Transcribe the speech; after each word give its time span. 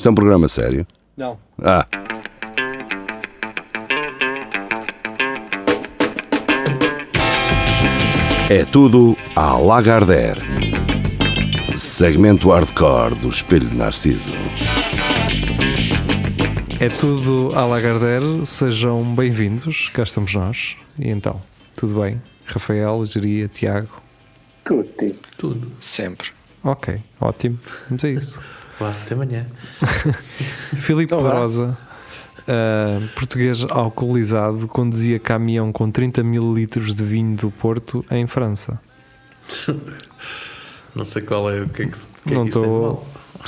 Isto 0.00 0.08
é 0.08 0.12
um 0.12 0.14
programa 0.14 0.48
sério? 0.48 0.86
Não. 1.14 1.38
Ah. 1.62 1.86
É 8.48 8.64
tudo 8.64 9.14
à 9.36 9.58
Lagardère. 9.58 10.40
Segmento 11.76 12.48
hardcore 12.48 13.14
do 13.16 13.28
Espelho 13.28 13.68
de 13.68 13.76
Narciso. 13.76 14.32
É 16.80 16.88
tudo 16.88 17.52
à 17.54 17.66
Lagardère, 17.66 18.46
sejam 18.46 19.04
bem-vindos, 19.14 19.90
cá 19.92 20.04
estamos 20.04 20.32
nós. 20.32 20.78
E 20.98 21.10
então, 21.10 21.42
tudo 21.76 22.00
bem? 22.00 22.22
Rafael, 22.46 23.04
Geria, 23.04 23.48
Tiago? 23.48 24.00
Tudo. 24.64 24.88
Tudo. 25.36 25.70
Sempre. 25.78 26.30
Ok, 26.64 26.98
ótimo, 27.20 27.58
vamos 27.90 28.02
a 28.02 28.08
isso. 28.08 28.59
Vá, 28.80 28.90
até 28.90 29.14
amanhã. 29.14 29.46
Filipe 30.80 31.12
Então 31.12 31.20
vá. 31.20 31.32
Pedrosa, 31.32 31.78
ah, 32.48 32.98
português 33.14 33.62
alcoolizado, 33.62 34.66
conduzia 34.66 35.18
caminhão 35.18 35.70
com 35.70 35.90
30 35.90 36.22
mil 36.22 36.54
litros 36.54 36.94
de 36.94 37.04
vinho 37.04 37.36
do 37.36 37.50
Porto 37.50 38.02
em 38.10 38.26
França. 38.26 38.80
Não 40.94 41.04
sei 41.04 41.22
qual 41.22 41.50
é 41.50 41.60
o 41.60 41.68
que 41.68 41.82
é 41.82 41.86
que, 41.86 41.92
que, 41.92 42.34
é 42.34 42.42
que 42.42 42.48
isso 42.48 42.98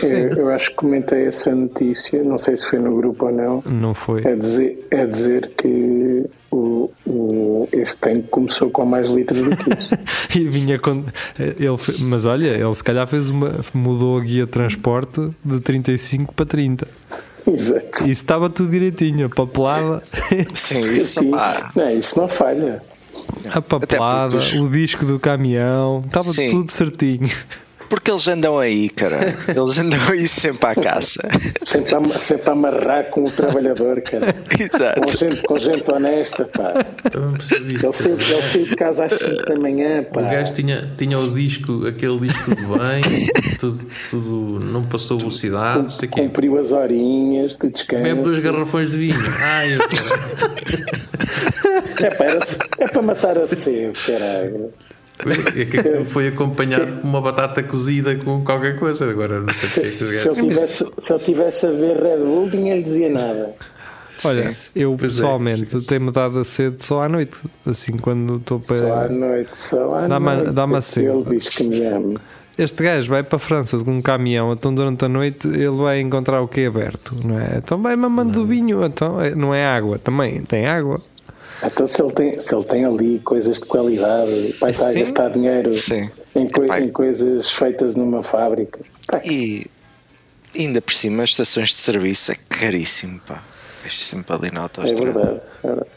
É, 0.02 0.40
eu 0.40 0.50
acho 0.50 0.70
que 0.70 0.76
comentei 0.76 1.26
essa 1.26 1.54
notícia, 1.54 2.22
não 2.22 2.38
sei 2.38 2.56
se 2.56 2.68
foi 2.68 2.78
no 2.78 2.96
grupo 2.96 3.26
ou 3.26 3.32
não. 3.32 3.62
Não 3.66 3.94
foi? 3.94 4.24
É 4.24 4.34
dizer, 4.34 4.86
é 4.90 5.06
dizer 5.06 5.50
que 5.56 6.24
o, 6.50 6.90
o, 7.06 7.68
esse 7.72 7.96
tanque 7.98 8.28
começou 8.28 8.70
com 8.70 8.84
mais 8.86 9.10
litros 9.10 9.42
do 9.42 9.56
que 9.56 9.70
isso. 9.74 9.94
E 10.38 10.48
vinha 10.48 10.78
com. 10.78 11.04
Ele, 11.38 11.76
mas 12.00 12.24
olha, 12.24 12.48
ele 12.48 12.74
se 12.74 12.82
calhar 12.82 13.06
fez 13.06 13.28
uma. 13.28 13.60
mudou 13.74 14.18
a 14.18 14.20
guia 14.22 14.46
de 14.46 14.50
transporte 14.50 15.30
de 15.44 15.60
35 15.60 16.32
para 16.32 16.46
30. 16.46 16.88
Exato. 17.46 17.98
Isso 18.02 18.08
estava 18.08 18.48
tudo 18.48 18.70
direitinho, 18.70 19.26
a 19.26 19.28
papelada, 19.28 20.02
Sim, 20.54 20.94
isso, 20.94 21.20
Sim. 21.20 21.32
Não, 21.74 21.90
isso 21.90 22.18
não 22.18 22.28
falha. 22.28 22.80
a 23.52 23.60
papelada, 23.60 24.36
o 24.36 24.68
disco 24.70 25.04
do 25.04 25.18
caminhão, 25.18 26.02
estava 26.06 26.24
Sim. 26.24 26.50
tudo 26.50 26.70
certinho. 26.70 27.28
Porque 27.92 28.10
eles 28.10 28.26
andam 28.26 28.58
aí, 28.58 28.88
cara. 28.88 29.18
Eles 29.48 29.78
andam 29.78 29.98
aí 30.10 30.26
sempre 30.26 30.66
à 30.66 30.74
caça. 30.74 31.28
Sempre 31.62 31.94
a, 31.94 32.18
sempre 32.18 32.48
a 32.48 32.52
amarrar 32.52 33.10
com 33.10 33.24
o 33.24 33.30
trabalhador, 33.30 34.00
cara. 34.00 34.32
Com 34.32 34.62
Exato. 34.62 35.18
gente, 35.18 35.42
com 35.42 35.56
gente 35.60 35.84
honesta, 35.92 36.46
pá. 36.46 36.72
Também 37.10 37.34
percebi 37.34 37.74
isso. 37.74 37.86
Ele 38.08 38.20
saiu, 38.22 38.64
de 38.64 38.76
casa 38.76 39.04
às 39.04 39.12
5 39.12 39.44
da 39.44 39.54
manhã, 39.60 40.00
O 40.00 40.04
pá. 40.14 40.22
gajo 40.22 40.54
tinha, 40.54 40.90
tinha 40.96 41.18
o 41.18 41.30
disco, 41.32 41.86
aquele 41.86 42.18
disco 42.20 42.54
tudo 42.56 42.78
bem, 42.78 43.02
tudo, 43.60 43.84
tudo 44.08 44.60
não 44.64 44.84
passou 44.84 45.18
velocidade, 45.18 45.82
não 45.82 45.90
sei 45.90 46.08
o 46.08 46.12
quê. 46.12 46.20
Cumpriu 46.22 46.58
as 46.58 46.72
horinhas 46.72 47.56
de 47.58 47.68
descanso. 47.68 48.02
Bebe 48.04 48.22
dois 48.22 48.38
garrafões 48.40 48.90
de 48.92 48.96
vinho. 48.96 49.16
Ai, 49.42 49.74
eu 49.74 49.80
É, 52.06 52.08
pá, 52.14 52.24
era- 52.24 52.38
é 52.78 52.84
para 52.90 53.02
matar 53.02 53.36
a 53.36 53.46
sede, 53.48 53.92
caralho. 54.06 54.72
É 55.26 56.04
foi 56.06 56.28
acompanhado 56.28 57.00
por 57.00 57.04
uma 57.06 57.20
batata 57.20 57.62
cozida 57.62 58.14
com 58.16 58.42
qualquer 58.44 58.78
coisa. 58.78 59.08
Agora 59.08 59.40
não 59.40 59.48
sei 59.48 59.68
o 59.68 59.72
que 59.72 59.80
é 59.80 59.90
Se, 59.90 59.98
que 59.98 60.04
os 60.04 60.14
se, 60.14 60.28
eu 60.28 60.34
gajos. 60.34 60.48
tivesse, 60.48 60.86
se 60.98 61.12
eu 61.12 61.18
tivesse 61.18 61.66
a 61.66 61.70
ver 61.70 61.96
Red 62.02 62.18
Bull, 62.18 62.46
ninguém 62.52 62.76
lhe 62.78 62.82
dizia 62.82 63.10
nada. 63.10 63.54
Olha, 64.24 64.56
eu 64.76 64.94
Pois 64.96 65.12
é. 65.12 65.14
pessoalmente 65.16 65.80
tenho-me 65.82 66.12
dado 66.12 66.38
a 66.38 66.44
sede 66.44 66.84
só 66.84 67.02
à 67.02 67.08
noite, 67.08 67.32
assim 67.66 67.96
quando 67.96 68.36
estou 68.36 68.62
Só 68.62 68.74
à 68.74 68.78
para. 68.78 69.08
noite, 69.08 69.50
só 69.58 69.94
à 69.96 70.06
Dá-me- 70.06 70.36
noite. 70.36 70.50
dá-me 70.52 70.76
a 70.76 70.80
sede. 70.80 71.06
Ele 71.08 71.24
diz 71.38 71.48
que 71.48 71.64
me 71.64 71.84
ama. 71.86 72.14
Este 72.56 72.82
gajo 72.84 73.08
vai 73.08 73.22
para 73.22 73.36
a 73.36 73.38
França 73.38 73.78
com 73.78 73.90
um 73.90 74.02
caminhão, 74.02 74.52
então 74.52 74.72
durante 74.74 75.04
a 75.04 75.08
noite 75.08 75.48
ele 75.48 75.70
vai 75.70 76.00
encontrar 76.00 76.40
o 76.42 76.46
que 76.46 76.60
é 76.60 76.66
aberto, 76.66 77.16
não 77.24 77.38
é? 77.40 77.54
Então 77.56 77.80
vai 77.80 77.96
mamando 77.96 78.32
do 78.32 78.46
vinho, 78.46 78.84
então 78.84 79.20
é- 79.20 79.34
não 79.34 79.54
é 79.54 79.64
água, 79.66 79.98
também 79.98 80.42
tem 80.44 80.66
água. 80.66 81.00
Então, 81.64 81.86
se 81.86 82.02
ele, 82.02 82.12
tem, 82.12 82.40
se 82.40 82.54
ele 82.54 82.64
tem 82.64 82.84
ali 82.84 83.18
coisas 83.20 83.58
de 83.58 83.64
qualidade, 83.66 84.54
vai 84.60 84.70
estar 84.72 84.86
a 84.88 84.90
Sim. 84.92 85.00
gastar 85.00 85.28
dinheiro 85.30 85.72
Sim. 85.72 86.10
em, 86.34 86.46
coi- 86.48 86.66
Epá, 86.66 86.80
em 86.80 86.90
coisas 86.90 87.50
feitas 87.52 87.94
numa 87.94 88.22
fábrica. 88.22 88.80
Pá, 89.06 89.20
E 89.24 89.66
ainda 90.58 90.82
por 90.82 90.92
cima, 90.92 91.22
as 91.22 91.30
estações 91.30 91.68
de 91.68 91.74
serviço 91.76 92.32
é 92.32 92.34
caríssimo, 92.48 93.20
pá. 93.26 93.44
Vejo 93.82 93.96
sempre 93.96 94.34
ali 94.34 94.50
na 94.52 94.60
é 94.60 94.62
autoestrada. 94.64 95.12
verdade, 95.12 95.40
é 95.62 95.66
verdade. 95.68 95.90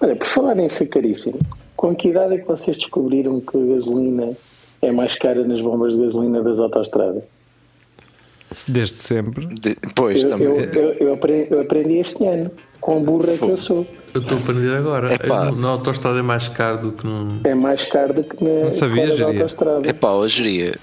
Olha, 0.00 0.16
por 0.16 0.26
falar 0.26 0.58
em 0.58 0.68
ser 0.68 0.86
caríssimo, 0.86 1.38
com 1.76 1.94
que 1.94 2.08
idade 2.08 2.34
é 2.34 2.38
que 2.38 2.46
vocês 2.46 2.76
descobriram 2.78 3.40
que 3.40 3.56
a 3.56 3.74
gasolina 3.76 4.36
é 4.82 4.92
mais 4.92 5.14
cara 5.16 5.42
nas 5.46 5.60
bombas 5.60 5.92
de 5.94 6.02
gasolina 6.02 6.42
das 6.42 6.58
autoestradas? 6.58 7.24
Desde 8.68 8.98
sempre. 9.00 9.46
De- 9.46 9.76
Pois 9.94 10.22
Eu, 10.24 10.30
também. 10.30 10.46
eu, 10.48 10.56
eu, 10.72 10.92
eu 11.08 11.14
aprendi, 11.14 11.46
eu 11.50 11.60
aprendi 11.60 11.98
este 11.98 12.24
ano, 12.26 12.50
com 12.86 13.02
burra 13.02 13.36
que 13.36 13.42
eu 13.42 13.58
sou. 13.58 13.84
Eu 14.14 14.20
estou 14.20 14.38
a 14.38 14.40
aprender 14.40 14.72
agora. 14.76 15.12
Epá. 15.12 15.46
Eu, 15.48 15.56
na 15.56 15.68
autostrada 15.70 16.18
é 16.20 16.22
mais 16.22 16.46
caro 16.46 16.78
do 16.78 16.92
que 16.92 17.04
num. 17.04 17.40
É 17.42 17.52
mais 17.54 17.84
caro 17.84 18.14
do 18.14 18.22
que 18.22 18.42
na 18.42 18.50
Não 18.64 18.70
sabia, 18.70 18.96
fora 18.96 19.08
da 19.08 19.16
Jeria. 19.16 19.26
autoestrada. 19.42 19.90
É 19.90 19.92
pá, 19.92 20.12
hoje 20.12 20.42
iria. 20.44 20.74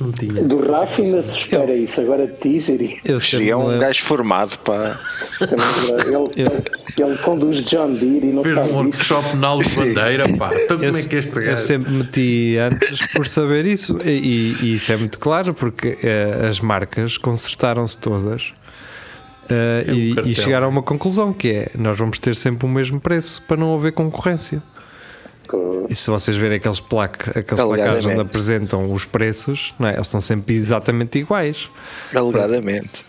Não 0.00 0.10
tinha. 0.12 0.42
Do 0.42 0.70
Rafa 0.70 1.00
ainda 1.02 1.22
se 1.22 1.38
espera 1.38 1.74
isso, 1.74 2.00
agora 2.02 2.26
de 2.26 2.34
ti, 2.34 2.58
Jiri. 2.60 2.98
Eu 3.04 3.18
sempre 3.20 3.26
Seria 3.44 3.56
me 3.56 3.62
um 3.62 3.66
lembro- 3.68 3.80
gajo 3.80 4.02
formado, 4.04 4.58
pá. 4.58 4.98
É. 5.40 5.44
Ele, 5.44 6.30
ele, 6.36 6.62
ele 7.10 7.18
conduz 7.18 7.62
John 7.64 7.92
Deere 7.94 8.28
e 8.28 8.32
não 8.32 8.42
Fez 8.42 8.54
sabe 8.56 8.70
um 8.72 8.74
workshop 8.76 9.36
na 9.36 9.56
bandeira, 9.56 10.28
pá. 10.36 10.50
Então 10.64 10.82
Eu, 10.82 10.92
como 10.92 11.02
é 11.02 11.08
que 11.08 11.16
este 11.16 11.36
eu 11.36 11.44
gajo. 11.44 11.62
sempre 11.66 11.92
meti 11.92 12.56
antes 12.58 13.12
por 13.14 13.26
saber 13.26 13.64
isso, 13.66 13.96
e, 14.04 14.10
e- 14.10 14.56
e 14.66 14.74
isso 14.74 14.92
é 14.92 14.96
muito 14.98 15.18
claro 15.18 15.54
porque 15.54 15.96
eh, 16.02 16.46
as 16.48 16.60
marcas 16.60 17.16
consertaram-se 17.16 17.96
todas 17.96 18.52
eh, 19.50 19.84
É 19.88 19.92
e, 19.92 20.30
e 20.30 20.34
chegaram 20.34 20.66
a 20.66 20.68
uma 20.68 20.82
conclusão 20.82 21.32
que 21.32 21.48
é 21.50 21.70
nós 21.76 21.98
vamos 21.98 22.18
ter 22.18 22.34
sempre 22.36 22.66
o 22.66 22.68
mesmo 22.68 23.00
preço 23.00 23.42
para 23.42 23.56
não 23.56 23.74
haver 23.74 23.92
concorrência. 23.92 24.62
E 25.88 25.94
se 25.94 26.10
vocês 26.10 26.36
verem 26.36 26.56
aqueles, 26.56 26.80
placa, 26.80 27.30
aqueles 27.38 27.62
placares 27.62 28.04
onde 28.04 28.20
apresentam 28.20 28.92
os 28.92 29.04
preços, 29.04 29.72
não 29.78 29.86
é? 29.86 29.94
eles 29.94 30.06
estão 30.08 30.20
sempre 30.20 30.56
exatamente 30.56 31.18
iguais. 31.18 31.68
Alegadamente. 32.12 33.06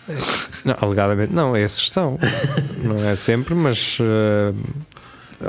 Não, 0.64 0.76
alegadamente 0.80 1.32
não, 1.32 1.56
esses 1.56 1.80
estão. 1.80 2.18
não 2.84 3.08
é 3.08 3.16
sempre, 3.16 3.54
mas 3.54 3.98
eh, 4.00 4.52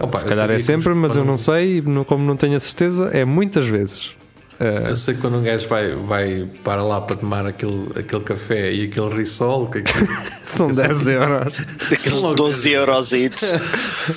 Opa, 0.02 0.20
se 0.20 0.26
calhar 0.26 0.50
é 0.52 0.60
sempre, 0.60 0.94
mas 0.94 1.16
eu 1.16 1.24
não 1.24 1.38
sei, 1.38 1.84
como 2.06 2.26
não 2.26 2.36
tenho 2.36 2.58
a 2.58 2.60
certeza, 2.60 3.10
é 3.14 3.26
muitas 3.26 3.68
vezes. 3.68 4.12
Eh, 4.60 4.90
Eu 4.90 4.96
sei 4.98 5.14
que 5.14 5.22
quando 5.22 5.38
um 5.38 5.42
gajo 5.44 5.68
vai, 5.70 5.96
vai 5.96 6.48
para 6.66 6.84
lá 6.84 7.00
para 7.00 7.16
tomar 7.16 7.46
aquele, 7.48 7.88
aquele 7.98 8.24
café 8.24 8.74
e 8.74 8.86
aquele 8.86 9.08
risol, 9.16 9.68
que 9.68 9.78
aquilo- 9.80 10.08
são 10.46 10.68
10 10.70 11.08
euros. 11.08 11.54
Daqueles 11.90 12.22
logo 12.22 12.36
12 12.36 12.72
eurositos. 12.72 13.50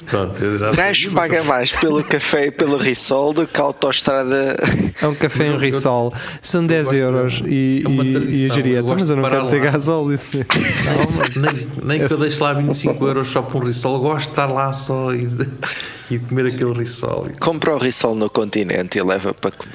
Pronto, 0.07 0.43
O 0.45 0.75
gajo 0.77 1.13
paga 1.13 1.45
mais 1.45 1.71
pelo 1.71 2.03
café 2.03 2.47
e 2.47 2.51
pelo 2.51 2.77
risol 2.77 3.33
do 3.33 3.47
que 3.47 3.61
a 3.61 3.65
autoestrada. 3.65 4.57
É 5.01 5.07
um 5.07 5.15
café 5.15 5.49
eu- 5.49 5.53
eu- 5.53 5.59
Risol, 5.59 6.13
são 6.43 6.67
10 6.67 6.85
gosto- 6.87 6.97
euros 6.97 7.43
e, 7.47 7.83
é 7.85 7.89
uma 7.89 8.03
e, 8.05 8.09
e 8.35 8.49
eu 8.49 8.55
diria, 8.55 8.79
eu 8.79 8.83
"Então, 8.85 8.97
mas 8.99 9.09
eu 9.11 9.17
não 9.17 9.23
de 9.23 9.31
quero 9.31 9.43
parar 9.43 9.51
ter 9.51 9.65
lá." 9.65 9.71
gasóleo. 9.71 10.19
Nem, 11.37 11.71
nem 11.99 12.07
que 12.07 12.13
eu 12.13 12.19
deixe 12.19 12.43
lá 12.43 12.53
25 12.53 13.07
euros 13.07 13.29
só 13.29 13.43
por 13.43 13.63
um 13.63 13.67
risol, 13.67 14.01
gosto 14.01 14.27
de 14.27 14.33
estar 14.33 14.47
lá 14.47 14.73
só 14.73 15.15
e, 15.15 15.27
de- 15.27 15.49
e 16.11 16.19
comer 16.19 16.47
aquele 16.47 16.73
risol. 16.73 17.27
Compra 17.39 17.75
o 17.75 17.79
risol 17.79 18.15
no 18.15 18.29
continente 18.29 18.99
e 18.99 19.03
leva 19.03 19.33
para 19.35 19.51
comer. 19.53 19.73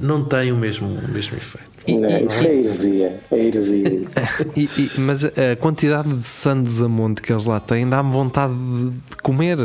Não 0.00 0.24
tem 0.24 0.52
o 0.52 0.56
mesmo, 0.56 0.86
o 0.88 1.08
mesmo 1.08 1.36
efeito. 1.36 1.66
não, 1.88 2.26
isso 2.26 2.44
é 2.46 2.54
heresia. 2.54 3.20
É 3.30 3.38
heresia. 3.38 4.02
E- 4.56 4.68
e- 4.78 4.90
mas 5.00 5.24
a 5.24 5.56
quantidade 5.58 6.12
de 6.12 6.28
sandes 6.28 6.82
a 6.82 6.88
monte 6.88 7.22
que 7.22 7.32
eles 7.32 7.46
lá 7.46 7.60
têm 7.60 7.88
dá-me 7.88 8.10
vontade 8.12 8.52
de, 8.54 9.16
comer 9.22 9.58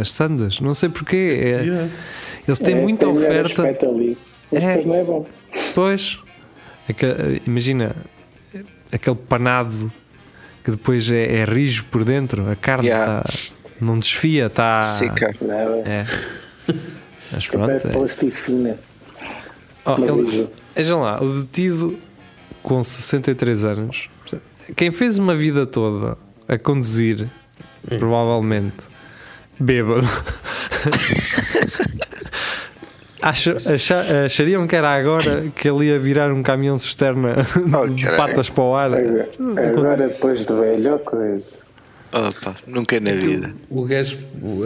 as 0.00 0.10
sandas. 0.12 0.60
Não 0.60 0.72
sei 0.74 0.88
porquê. 0.88 1.16
É- 1.42 1.62
Yeah. 1.64 1.88
Eles 2.46 2.58
têm 2.58 2.74
É, 2.76 2.80
muita 2.80 3.08
oferta. 3.08 3.62
ali. 3.62 4.16
É. 4.52 4.58
depois 4.78 4.86
não 4.86 4.94
é 4.94 5.04
bom. 5.04 5.26
Pois, 5.74 6.18
imagina 7.46 7.94
aquele 8.92 9.16
panado 9.16 9.90
que 10.64 10.70
depois 10.70 11.10
é, 11.10 11.40
é 11.40 11.44
rijo 11.44 11.84
por 11.90 12.04
dentro, 12.04 12.50
a 12.50 12.56
carne 12.56 12.88
Yeah. 12.88 13.22
tá- 13.22 13.30
não 13.80 13.98
desfia, 13.98 14.46
está. 14.46 14.78
Seca. 14.80 15.34
É. 15.84 16.04
Mas 17.32 17.44
É 17.46 17.50
pronto. 17.50 17.70
é. 17.70 17.78
plasticina. 17.90 18.76
Oh, 19.86 19.94
ele- 19.98 20.48
Vejam 20.74 21.02
lá, 21.02 21.22
o 21.22 21.42
detido 21.42 21.98
com 22.62 22.82
63 22.82 23.64
anos, 23.64 24.08
quem 24.76 24.90
fez 24.90 25.18
uma 25.18 25.34
vida 25.34 25.66
toda 25.66 26.16
a 26.48 26.56
conduzir, 26.58 27.28
provavelmente 27.98 28.76
bêbado, 29.60 30.06
acha- 33.22 33.52
acha- 33.54 34.24
achariam 34.26 34.66
que 34.66 34.76
era 34.76 34.94
agora 34.94 35.44
que 35.54 35.68
ele 35.68 35.86
ia 35.86 35.98
virar 35.98 36.32
um 36.32 36.42
caminhão 36.42 36.76
cisterna 36.78 37.36
Oh, 37.80 37.86
de 37.88 38.04
patas 38.16 38.48
para 38.50 38.64
o 38.64 38.74
ar? 38.74 38.92
Agora, 38.94 39.28
agora, 39.68 40.08
depois 40.08 40.40
de 40.44 40.52
velho, 40.52 40.98
coisa. 41.00 41.63
Opa, 42.16 42.54
nunca 42.66 43.00
na 43.00 43.10
vida. 43.12 43.52
O 43.68 43.82
gajo, 43.84 44.16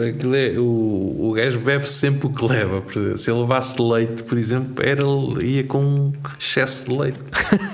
aquilo 0.07 0.35
é, 0.35 0.49
o, 0.59 1.29
o 1.29 1.33
gajo 1.33 1.59
bebe 1.59 1.89
sempre 1.89 2.27
o 2.27 2.29
que 2.29 2.45
leva. 2.45 2.79
Por 2.81 2.95
exemplo, 2.99 3.17
se 3.17 3.31
ele 3.31 3.39
levasse 3.39 3.81
leite, 3.81 4.21
por 4.21 4.37
exemplo, 4.37 4.85
era, 4.85 5.01
ia 5.43 5.63
com 5.63 5.79
um 5.83 6.13
excesso 6.39 6.85
de 6.89 6.95
leite. 6.95 7.19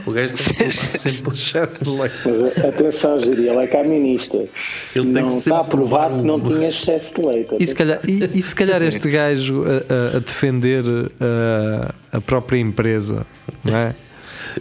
O 0.07 0.11
gajo 0.13 0.33
tem 0.33 0.45
que 0.45 0.63
levar 0.63 0.71
sempre 0.71 1.33
Excesso 1.35 1.83
de 1.83 1.89
leite. 1.89 2.15
Mas 2.25 2.65
atenção, 2.65 3.19
Giri, 3.19 3.49
ele 3.49 3.57
é 3.57 3.67
caminista. 3.67 4.37
Ele 4.37 4.47
tem 4.93 5.03
não 5.03 5.25
que 5.27 5.33
sempre 5.33 5.37
está 5.37 5.59
aprovado 5.59 5.67
provar 5.67 6.21
que 6.21 6.25
não 6.27 6.35
um- 6.35 6.55
tinha 6.55 6.69
excesso 6.69 7.15
de 7.15 7.21
leite. 7.27 7.55
E 7.59 7.67
se 7.67 7.75
calhar, 7.75 7.99
e, 8.07 8.39
e 8.39 8.43
se 8.43 8.55
calhar 8.55 8.81
este 8.81 9.09
gajo 9.09 9.65
a, 9.65 10.13
a- 10.13 10.17
a 10.17 10.19
defender 10.19 10.83
a, 11.19 11.93
a 12.17 12.21
própria 12.21 12.59
empresa, 12.59 13.25
não 13.61 13.75
é? 13.75 13.93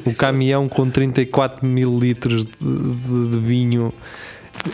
O 0.05 0.13
caminhão 0.17 0.69
com 0.69 0.91
34 0.91 1.65
mil 1.65 1.97
litros 2.01 2.45
de, 2.45 2.51
de- 2.61 3.31
de 3.31 3.39
vinho 3.39 3.93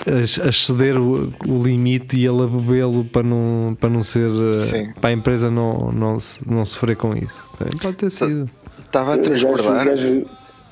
a, 0.06 0.44
a 0.46 0.48
exceder 0.48 0.96
o, 0.98 1.32
o 1.48 1.62
limite 1.62 2.16
e 2.19 2.26
ele 2.26 2.42
a 2.42 2.46
bebê-lo 2.46 3.04
para 3.04 3.22
não, 3.22 3.76
para 3.78 3.88
não 3.90 4.02
ser 4.02 4.31
eh, 4.31 4.58
Sim. 4.60 4.92
para 5.00 5.10
a 5.10 5.12
empresa 5.12 5.50
não, 5.50 5.90
não, 5.92 6.16
não 6.46 6.64
sofrer 6.64 6.96
com 6.96 7.14
isso. 7.16 7.48
Também 7.56 7.76
pode 7.81 7.96
ter 7.96 8.10
sido. 8.10 8.48
Estava 8.84 9.14
a 9.14 9.16
o, 9.16 9.20
transbordar. 9.22 9.84
gajo, 9.87 10.26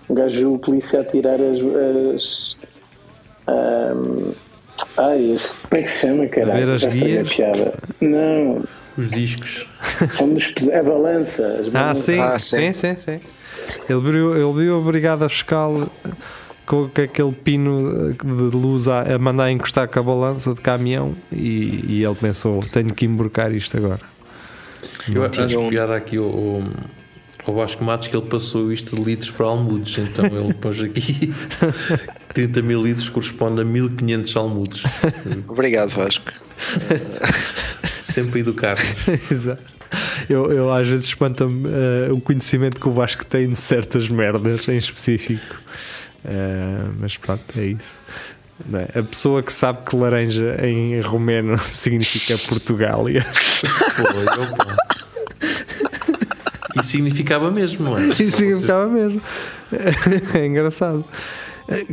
o 0.09 0.15
gajo 0.15 0.39
viu 0.39 0.55
o 0.55 0.59
polícia 0.59 1.01
a 1.01 1.05
tirar 1.05 1.35
as. 1.41 1.59
as 1.59 2.57
ahm, 3.47 4.33
ai, 4.97 5.33
as- 5.35 5.47
como 5.49 5.81
é 5.81 5.83
que 5.83 5.91
se 5.91 6.01
chama, 6.01 6.27
caralho? 6.29 6.67
ver 6.67 6.73
as 6.75 6.81
Já 6.83 6.89
a 6.89 6.93
guias? 6.93 7.29
Não, 8.01 8.63
Os 8.97 9.11
discos. 9.11 9.67
a 10.73 10.83
balança. 10.83 11.47
As 11.47 11.75
Ah, 11.75 11.95
sim, 11.95 12.19
Ah, 12.19 12.39
sim, 12.39 12.73
sim. 12.73 12.95
sim, 12.95 12.97
sim. 12.99 13.21
Ele 13.89 14.01
viu, 14.01 14.35
ele 14.37 14.65
viu 14.65 14.79
a 14.79 14.81
brigada 14.83 15.29
fiscal 15.29 15.89
com 16.69 16.85
aquele 16.95 17.33
pino 17.33 18.13
de 18.15 18.57
luz 18.57 18.87
a, 18.87 19.15
a 19.15 19.19
mandar 19.19 19.51
encostar 19.51 19.89
com 19.89 19.99
a 19.99 20.03
balança 20.03 20.53
de 20.55 20.61
caminhão 20.61 21.15
e, 21.33 21.85
e 21.89 22.05
ele 22.05 22.15
pensou: 22.15 22.61
tenho 22.61 22.93
que 22.93 23.07
emborcar 23.07 23.53
isto 23.53 23.77
agora. 23.77 24.01
Eu 25.13 25.25
acho 25.25 25.59
um- 25.59 25.71
piada 25.71 25.97
aqui 25.97 26.19
o, 26.19 26.63
o 27.47 27.53
Vasco 27.55 27.83
Matos 27.83 28.09
que 28.09 28.17
ele 28.17 28.27
passou 28.27 28.71
isto 28.71 28.95
de 28.95 29.03
litros 29.03 29.31
para 29.31 29.47
almudos. 29.47 29.97
Então 29.97 30.27
ele 30.27 30.53
pôs 30.61 30.81
aqui 30.83 31.33
30 32.35 32.61
mil 32.63 32.83
litros 32.85 33.09
corresponde 33.09 33.63
a 33.63 33.65
1500 33.65 34.37
almudos. 34.37 34.83
Obrigado, 35.49 35.91
Vasco. 35.91 36.31
Sempre 37.97 38.39
a 38.39 38.41
educar-nos. 38.43 39.31
Exato. 39.31 39.63
Eu, 40.29 40.53
eu 40.53 40.71
às 40.73 40.87
vezes 40.87 41.07
espanta-me 41.07 41.67
eh, 41.67 42.13
o 42.13 42.21
conhecimento 42.21 42.79
que 42.79 42.87
o 42.87 42.93
Vasco 42.93 43.25
tem 43.25 43.49
de 43.49 43.57
certas 43.57 44.09
merdas 44.11 44.69
em 44.69 44.77
específico. 44.77 45.57
Eh, 46.25 46.85
mas 47.01 47.17
pronto, 47.17 47.43
é 47.57 47.65
isso. 47.67 47.99
Não 48.67 48.81
é? 48.81 48.89
A 48.99 49.03
pessoa 49.03 49.43
que 49.43 49.53
sabe 49.53 49.89
que 49.89 49.95
laranja 49.97 50.57
em 50.67 51.01
romeno 51.01 51.57
significa 51.63 52.37
Portugália. 52.49 53.23
Foi, 53.25 54.05
opa. 54.25 54.77
E 56.81 56.83
significava 56.85 57.51
mesmo, 57.51 57.85
não 57.85 57.99
é? 57.99 58.09
Isso 58.09 58.37
significava 58.39 58.87
mesmo. 58.89 59.21
É 60.35 60.47
engraçado. 60.47 61.05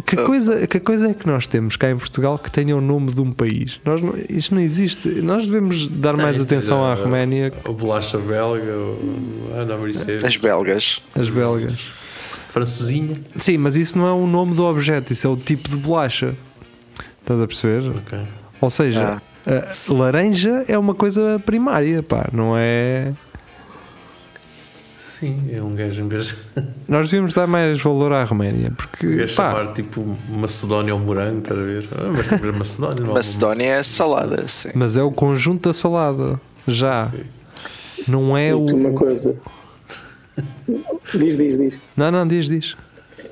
Que 0.06 0.16
coisa, 0.16 0.66
que 0.68 0.80
coisa 0.80 1.10
é 1.10 1.14
que 1.14 1.28
nós 1.28 1.48
temos 1.48 1.76
cá 1.76 1.90
em 1.90 1.98
Portugal 1.98 2.38
que 2.38 2.50
tenha 2.50 2.76
o 2.78 2.80
nome 2.80 3.14
de 3.14 3.20
um 3.20 3.32
país? 3.32 3.80
Nós 3.84 4.00
não, 4.02 4.14
isto 4.30 4.56
não 4.56 4.62
existe. 4.62 5.10
Nós 5.22 5.46
devemos 5.46 5.88
dar 5.88 6.16
mais 6.16 6.40
atenção 6.40 6.78
ter 6.80 6.84
à 6.86 6.92
a- 6.94 6.96
Roménia, 6.96 7.52
A 7.66 7.72
bolacha 7.72 8.18
belga, 8.18 8.72
o- 8.72 9.52
ah, 9.54 9.66
não, 9.66 9.86
é 9.86 10.26
As 10.26 10.38
belgas. 10.38 11.02
as 11.14 11.30
belgas. 11.30 11.78
Francesinha. 12.56 13.14
Sim, 13.36 13.58
mas 13.58 13.76
isso 13.76 13.98
não 13.98 14.08
é 14.08 14.14
o 14.14 14.26
nome 14.26 14.56
do 14.56 14.64
objeto, 14.64 15.12
isso 15.12 15.28
é 15.28 15.30
o 15.30 15.36
tipo 15.36 15.68
de 15.68 15.76
bolacha. 15.76 16.34
Estás 17.20 17.42
a 17.42 17.46
perceber? 17.46 17.90
Ok. 17.90 18.20
Ou 18.62 18.70
seja, 18.70 19.22
a 19.46 19.94
laranja 19.94 20.64
é 20.66 20.78
uma 20.78 20.96
coisa 20.96 21.42
primária, 21.46 22.02
pá, 22.02 22.30
não 22.32 22.54
é. 22.56 23.12
Sim, 24.98 25.50
é 25.52 25.62
um 25.62 25.76
gajo 25.76 26.02
em 26.02 26.08
vez 26.08 26.28
de 26.56 26.64
Nós 26.88 27.10
devíamos 27.10 27.34
dar 27.34 27.46
mais 27.46 27.82
valor 27.82 28.14
à 28.14 28.24
Roménia, 28.24 28.72
porque 28.72 29.18
pá, 29.18 29.28
chamar 29.28 29.74
tipo 29.74 30.18
Macedónia 30.30 30.94
ou 30.94 31.00
morango, 31.00 31.40
estás 31.40 31.60
a 31.60 31.64
ver? 31.64 31.90
Ah, 31.92 32.12
mas 32.16 32.28
temos 32.30 32.48
a 32.48 32.52
Macedónia, 32.54 33.14
Macedónia 33.14 33.66
é 33.66 33.84
salada, 33.84 34.48
sim. 34.48 34.70
mas 34.74 34.96
é 34.96 35.04
o 35.04 35.12
conjunto 35.12 35.68
da 35.68 35.74
salada, 35.74 36.40
já. 36.66 37.12
Não 38.08 38.38
é 38.38 38.56
o. 38.56 38.66
Uma 38.66 38.92
coisa. 38.92 39.36
Diz, 41.14 41.38
diz, 41.38 41.58
diz. 41.58 41.80
Não, 41.96 42.12
não, 42.12 42.28
diz, 42.28 42.48
diz. 42.48 42.76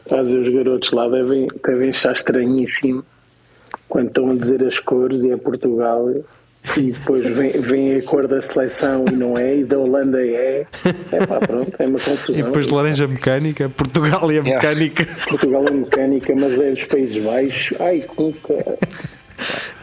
Estás 0.05 0.21
a 0.21 0.23
dizer, 0.23 0.39
os 0.39 0.53
garotos 0.53 0.91
lá 0.91 1.07
devem, 1.07 1.47
devem 1.65 1.89
achar 1.89 2.13
estranhíssimo 2.13 3.03
quando 3.89 4.07
estão 4.07 4.29
a 4.31 4.35
dizer 4.35 4.63
as 4.63 4.79
cores 4.79 5.23
e 5.23 5.31
é 5.31 5.37
Portugal 5.37 6.09
e 6.77 6.91
depois 6.91 7.25
vem, 7.25 7.51
vem 7.61 7.95
a 7.95 8.01
cor 8.03 8.27
da 8.27 8.39
seleção 8.41 9.05
e 9.11 9.15
não 9.15 9.37
é, 9.37 9.57
e 9.57 9.63
da 9.65 9.77
Holanda 9.77 10.25
é. 10.25 10.65
É 11.11 11.25
pá, 11.25 11.39
pronto, 11.39 11.73
é 11.77 11.85
uma 11.85 11.99
confusão. 11.99 12.35
E 12.35 12.43
depois 12.43 12.67
de 12.67 12.73
laranja 12.73 13.07
mecânica, 13.07 13.69
Portugal 13.69 14.31
e 14.31 14.39
a 14.39 14.43
Yeah. 14.43 14.53
mecânica. 14.69 15.05
Portugal 15.27 15.67
é 15.67 15.71
mecânica, 15.71 16.33
mas 16.35 16.59
é 16.59 16.71
dos 16.71 16.85
Países 16.85 17.23
Baixos. 17.23 17.81
Ai, 17.81 18.01
cuca. 18.01 18.77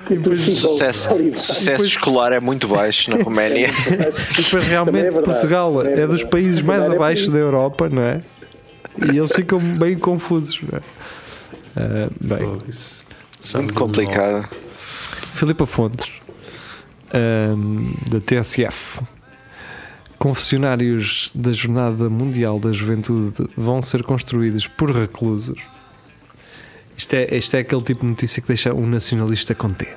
Depois 0.08 0.46
O 0.48 0.50
sucesso, 0.52 1.08
sucesso 1.36 1.84
escolar 1.84 2.32
é 2.32 2.40
muito 2.40 2.66
baixo 2.66 3.10
na 3.16 3.22
Roménia. 3.22 3.68
E 3.90 3.96
depois 3.96 4.50
Também 4.50 4.68
realmente 4.68 4.96
é 5.06 5.10
verdade, 5.10 5.24
Portugal 5.24 5.86
é 5.86 6.00
é 6.00 6.06
dos 6.06 6.24
países 6.24 6.62
mais 6.62 6.84
é 6.84 6.86
abaixo 6.94 7.30
da 7.30 7.38
Europa, 7.38 7.88
não 7.88 8.02
é? 8.02 8.20
E 9.12 9.16
eles 9.16 9.32
ficam 9.32 9.58
bem 9.60 9.96
confusos. 9.98 10.60
não 10.62 10.78
é? 10.78 10.82
Ah, 11.76 12.08
bem, 12.20 12.38
Pô, 12.38 12.58
isso- 12.68 13.06
isso 13.38 13.56
Muito 13.58 13.72
um 13.72 13.74
complicado. 13.74 14.48
Filipa 15.34 15.64
Fontes, 15.66 16.10
ahm, 17.14 17.92
da 18.10 18.20
TSF. 18.20 19.00
Confessionários 20.18 21.30
da 21.34 21.50
Jornada 21.52 22.10
Mundial 22.10 22.58
da 22.60 22.72
Juventude 22.72 23.48
vão 23.56 23.80
ser 23.80 24.02
construídos 24.02 24.66
por 24.66 24.90
reclusos. 24.94 25.58
Isto 27.00 27.14
é, 27.14 27.34
isto 27.34 27.54
é 27.54 27.60
aquele 27.60 27.80
tipo 27.80 28.02
de 28.02 28.08
notícia 28.08 28.42
que 28.42 28.48
deixa 28.48 28.74
um 28.74 28.86
nacionalista 28.86 29.54
contente. 29.54 29.94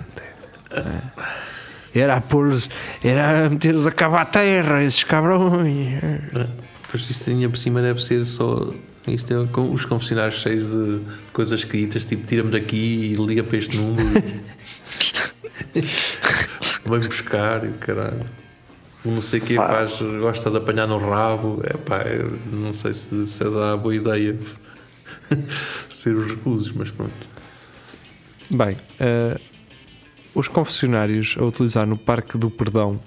é? 0.71 1.99
Era 1.99 2.15
a 2.15 2.21
pôr 2.21 2.57
era 3.03 3.45
a 3.45 3.49
meter-os 3.49 3.85
a 3.85 3.91
cavar 3.91 4.21
a 4.21 4.25
terra, 4.25 4.81
esses 4.81 5.03
cabrões. 5.03 6.01
Pois 6.89 7.09
isso 7.09 7.29
ainda 7.29 7.49
por 7.49 7.57
cima 7.57 7.81
deve 7.81 8.01
ser 8.01 8.25
só. 8.25 8.71
Isto 9.05 9.33
é 9.33 9.45
com 9.47 9.73
os 9.73 9.83
confessionários 9.83 10.39
cheios 10.39 10.71
de 10.71 11.01
coisas 11.33 11.59
escritas, 11.59 12.05
tipo 12.05 12.25
tira-me 12.25 12.51
daqui 12.51 13.11
e 13.11 13.15
liga 13.15 13.43
para 13.43 13.57
este 13.57 13.75
número. 13.75 14.09
Vem 16.85 16.99
buscar 17.01 17.65
e 17.65 17.73
caralho. 17.73 18.25
Não 19.03 19.21
sei 19.21 19.41
o 19.41 19.43
que 19.43 19.55
faz, 19.57 20.01
gosta 20.21 20.49
de 20.49 20.55
apanhar 20.55 20.87
no 20.87 20.97
rabo. 20.99 21.61
É 21.65 21.73
pá, 21.73 22.01
não 22.49 22.71
sei 22.71 22.93
se, 22.93 23.25
se 23.25 23.43
é 23.43 23.47
a 23.73 23.75
boa 23.75 23.93
ideia 23.93 24.37
ser 25.89 26.15
os 26.15 26.31
reclusos, 26.31 26.71
mas 26.71 26.91
pronto. 26.91 27.13
Bem, 28.55 28.77
eh, 28.99 29.39
os 30.35 30.47
confessionários 30.47 31.35
a 31.39 31.43
utilizar 31.43 31.85
no 31.85 31.97
Parque 31.97 32.37
do 32.37 32.49
Perdão 32.49 32.99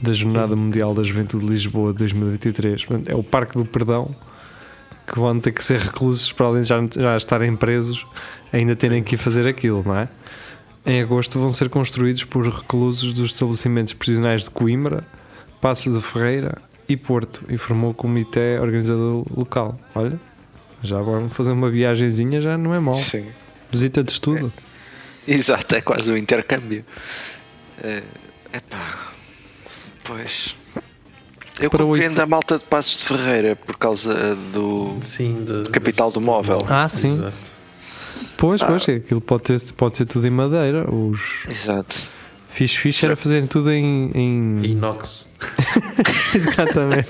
da 0.00 0.12
Jornada 0.12 0.54
Mundial 0.54 0.94
da 0.94 1.02
Juventude 1.02 1.44
de 1.44 1.50
Lisboa 1.50 1.92
2023 1.92 2.84
portanto, 2.84 3.08
é 3.08 3.14
o 3.14 3.22
Parque 3.22 3.54
do 3.54 3.64
Perdão 3.64 4.14
que 5.06 5.18
vão 5.18 5.40
ter 5.40 5.52
que 5.52 5.64
ser 5.64 5.80
reclusos 5.80 6.30
para 6.30 6.46
além 6.46 6.62
de 6.62 6.68
já, 6.68 6.80
já 6.94 7.16
estarem 7.16 7.56
presos, 7.56 8.06
ainda 8.52 8.76
terem 8.76 9.02
que 9.02 9.16
fazer 9.16 9.46
aquilo, 9.46 9.82
não 9.84 9.96
é? 9.96 10.08
Em 10.86 11.02
agosto 11.02 11.38
vão 11.38 11.50
ser 11.50 11.68
construídos 11.68 12.24
por 12.24 12.46
reclusos 12.46 13.12
dos 13.12 13.32
estabelecimentos 13.32 13.92
prisionais 13.92 14.44
de 14.44 14.50
Coimbra, 14.50 15.04
Passos 15.60 15.92
de 15.92 16.00
Ferreira 16.00 16.58
e 16.88 16.96
Porto, 16.96 17.44
informou 17.50 17.90
o 17.90 17.94
comitê 17.94 18.58
organizador 18.58 19.26
local. 19.36 19.78
Olha, 19.94 20.18
já 20.82 21.00
vão 21.00 21.28
fazer 21.30 21.52
uma 21.52 21.70
viagenzinha, 21.70 22.40
já 22.40 22.56
não 22.58 22.74
é 22.74 22.78
mal. 22.80 22.94
Sim. 22.94 23.26
Visita 23.70 24.02
de 24.02 24.12
estudo. 24.12 24.52
Exato, 25.28 25.74
é 25.76 25.80
quase 25.80 26.10
um 26.10 26.16
intercâmbio. 26.16 26.84
É, 27.82 28.02
epá, 28.54 28.98
pois. 30.04 30.56
Eu 31.60 31.68
Para 31.70 31.84
compreendo 31.84 32.10
oito- 32.12 32.22
a 32.22 32.26
malta 32.26 32.58
de 32.58 32.64
Passos 32.64 33.00
de 33.00 33.06
Ferreira 33.06 33.54
por 33.54 33.76
causa 33.76 34.34
do 34.52 34.96
Sim, 35.02 35.44
de, 35.44 35.68
capital 35.70 36.10
do 36.10 36.20
móvel. 36.20 36.58
Ah, 36.68 36.88
sim. 36.88 37.12
Exato. 37.12 37.36
Pois, 38.36 38.62
pois, 38.62 38.88
aquilo 38.88 39.20
pode, 39.20 39.42
ter, 39.42 39.60
pode 39.74 39.96
ser 39.98 40.06
tudo 40.06 40.26
em 40.26 40.30
madeira. 40.30 40.90
Os 40.90 41.44
Exato. 41.46 41.96
Fixe 42.50 42.76
fixe 42.76 43.06
era 43.06 43.16
fazerem 43.16 43.46
tudo 43.46 43.70
em. 43.70 44.10
em... 44.14 44.64
Inox. 44.72 45.28
Exatamente. 46.34 47.08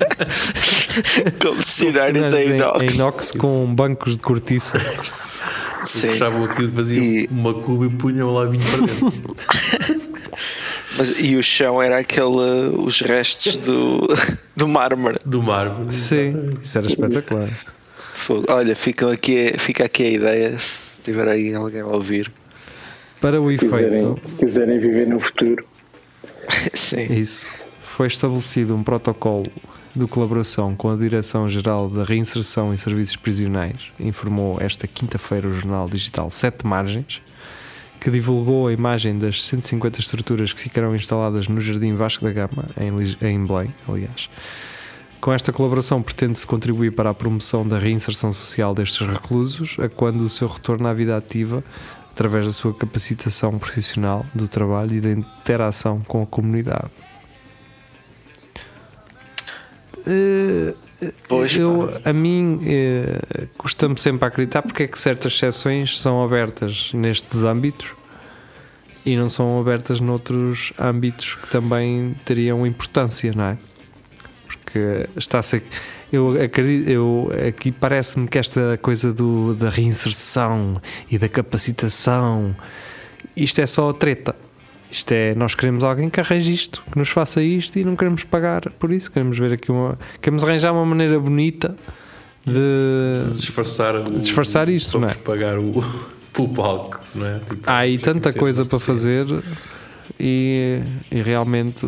Comissionários 1.41 2.33
em 2.33 2.57
inox. 2.57 2.81
Em 2.81 2.97
inox 2.97 3.33
com 3.33 3.75
bancos 3.75 4.17
de 4.17 4.23
cortiça. 4.23 4.79
Sim. 5.85 6.11
Fechavam 6.11 6.45
aquilo, 6.45 6.71
faziam 6.73 7.03
E- 7.03 7.27
uma 7.31 7.55
cuba 7.55 7.87
e 7.87 7.91
punham 7.91 8.33
lá 8.35 8.45
vinho 8.47 8.63
para 8.65 8.87
dentro. 8.87 9.37
Mas, 10.99 11.19
e 11.21 11.37
o 11.37 11.43
chão 11.43 11.81
era 11.81 11.99
aquele, 12.01 12.27
os 12.77 13.01
restos 13.01 13.57
do, 13.57 14.07
do 14.55 14.69
mármore. 14.69 15.19
Do 15.25 15.43
mármore. 15.43 15.95
Sim, 15.95 16.59
isso 16.61 16.77
era 16.77 16.87
espetacular. 16.89 17.49
Fogo. 18.13 18.45
Olha, 18.51 18.77
fica 18.77 19.11
aqui, 19.11 19.55
fica 19.57 19.85
aqui 19.87 20.03
a 20.03 20.11
ideia, 20.11 20.59
se 20.59 21.01
tiver 21.01 21.27
aí 21.29 21.55
alguém 21.55 21.81
a 21.81 21.87
ouvir. 21.87 22.31
Para 23.21 23.41
o 23.41 23.49
quiserem, 23.49 23.97
efeito, 23.97 24.29
se 24.29 24.35
quiserem 24.37 24.79
viver 24.79 25.07
no 25.07 25.21
futuro. 25.21 25.65
Sim. 26.73 27.13
isso, 27.13 27.51
foi 27.83 28.07
estabelecido 28.07 28.75
um 28.75 28.83
protocolo 28.83 29.47
de 29.95 30.07
colaboração 30.07 30.75
com 30.77 30.91
a 30.91 30.97
Direção-Geral 30.97 31.89
da 31.89 32.05
Reinserção 32.05 32.73
em 32.73 32.77
Serviços 32.77 33.17
Prisionais, 33.17 33.93
informou 33.99 34.59
esta 34.61 34.87
quinta-feira 34.87 35.49
o 35.49 35.53
jornal 35.53 35.89
digital 35.89 36.31
Sete 36.31 36.67
Margens, 36.67 37.21
que 38.01 38.11
divulgou 38.11 38.69
a 38.69 38.73
imagem 38.73 39.19
das 39.19 39.45
150 39.45 40.01
estruturas 40.01 40.53
que 40.53 40.61
ficarão 40.61 40.95
instaladas 40.95 41.49
no 41.49 41.61
Jardim 41.61 41.95
Vasco 41.95 42.25
da 42.25 42.33
Gama, 42.33 42.65
em, 42.81 42.91
em 43.27 43.45
Belém, 43.45 43.69
aliás. 43.89 44.31
Com 45.21 45.35
esta 45.35 45.53
colaboração 45.53 46.01
pretende-se 46.01 46.47
contribuir 46.47 46.93
para 46.93 47.11
a 47.11 47.15
promoção 47.15 47.67
da 47.69 47.79
reinserção 47.79 48.33
social 48.33 48.75
destes 48.75 49.07
reclusos, 49.07 49.77
a 49.79 49.87
quando 49.87 50.23
o 50.23 50.31
seu 50.31 50.49
retorno 50.49 50.89
à 50.89 50.95
vida 50.95 51.15
ativa, 51.15 51.63
através 52.21 52.45
da 52.45 52.53
sua 52.53 52.75
capacitação 52.75 53.59
profissional 53.59 54.27
do 54.35 54.47
trabalho 54.47 54.95
e 54.95 55.01
da 55.01 55.09
interação 55.11 56.03
com 56.07 56.23
a 56.23 56.27
comunidade. 56.27 56.91
Eh, 60.07 60.75
Pois, 61.27 61.57
eu, 61.57 61.89
a 62.05 62.13
mim 62.13 62.61
eh, 62.67 63.47
custa-me 63.57 63.99
sempre 63.99 64.27
a 64.27 64.29
acreditar 64.29 64.61
porque 64.61 64.83
é 64.83 64.87
que 64.87 64.99
certas 64.99 65.33
exceções 65.33 65.99
são 65.99 66.23
abertas 66.23 66.91
nestes 66.93 67.43
âmbitos 67.43 67.87
e 69.07 69.17
não 69.17 69.27
são 69.31 69.59
abertas 69.59 69.99
noutros 69.99 70.75
âmbitos 70.79 71.37
que 71.37 71.49
também 71.49 72.15
teriam 72.27 72.67
importância, 72.67 73.33
não 73.35 73.45
é? 73.45 73.57
Porque 74.47 75.09
está-se 75.17 75.57
a- 75.57 75.61
eu 76.13 76.43
acredito, 76.43 76.89
eu, 76.89 77.31
aqui 77.49 77.71
parece-me 77.71 78.27
que 78.27 78.39
esta 78.39 78.79
coisa 78.83 79.13
do, 79.13 79.55
da 79.55 79.71
reinserção 79.71 80.81
e 81.11 81.19
da 81.19 81.29
capacitação 81.29 82.55
isto 83.37 83.61
é 83.61 83.67
só 83.67 83.93
treta. 83.93 84.35
Isto 84.91 85.13
é, 85.13 85.35
nós 85.35 85.55
queremos 85.55 85.85
alguém 85.85 86.11
que 86.11 86.19
arranje 86.19 86.53
isto, 86.53 86.83
que 86.91 86.99
nos 86.99 87.09
faça 87.11 87.41
isto 87.41 87.79
e 87.79 87.85
não 87.85 87.95
queremos 87.95 88.25
pagar 88.25 88.71
por 88.71 88.93
isso. 88.93 89.11
Queremos 89.11 89.39
ver 89.39 89.53
aqui 89.53 89.71
uma. 89.71 89.97
Queremos 90.21 90.43
arranjar 90.43 90.73
uma 90.73 90.85
maneira 90.85 91.19
bonita 91.19 91.77
de. 92.45 93.33
Disfarçar, 93.33 93.95
o, 93.97 94.03
Disfarçar 94.19 94.69
isto, 94.69 94.99
não 94.99 95.09
é? 95.09 95.15
pagar 95.15 95.59
o, 95.59 95.79
o 96.37 96.49
palco, 96.49 97.01
não 97.15 97.25
é? 97.25 97.39
Tipo, 97.39 97.71
Há 97.71 97.79
aí 97.79 97.99
tanta 97.99 98.33
coisa 98.33 98.65
para 98.65 98.81
fazer 98.81 99.27
e, 100.19 100.81
e 101.11 101.23
realmente. 101.23 101.87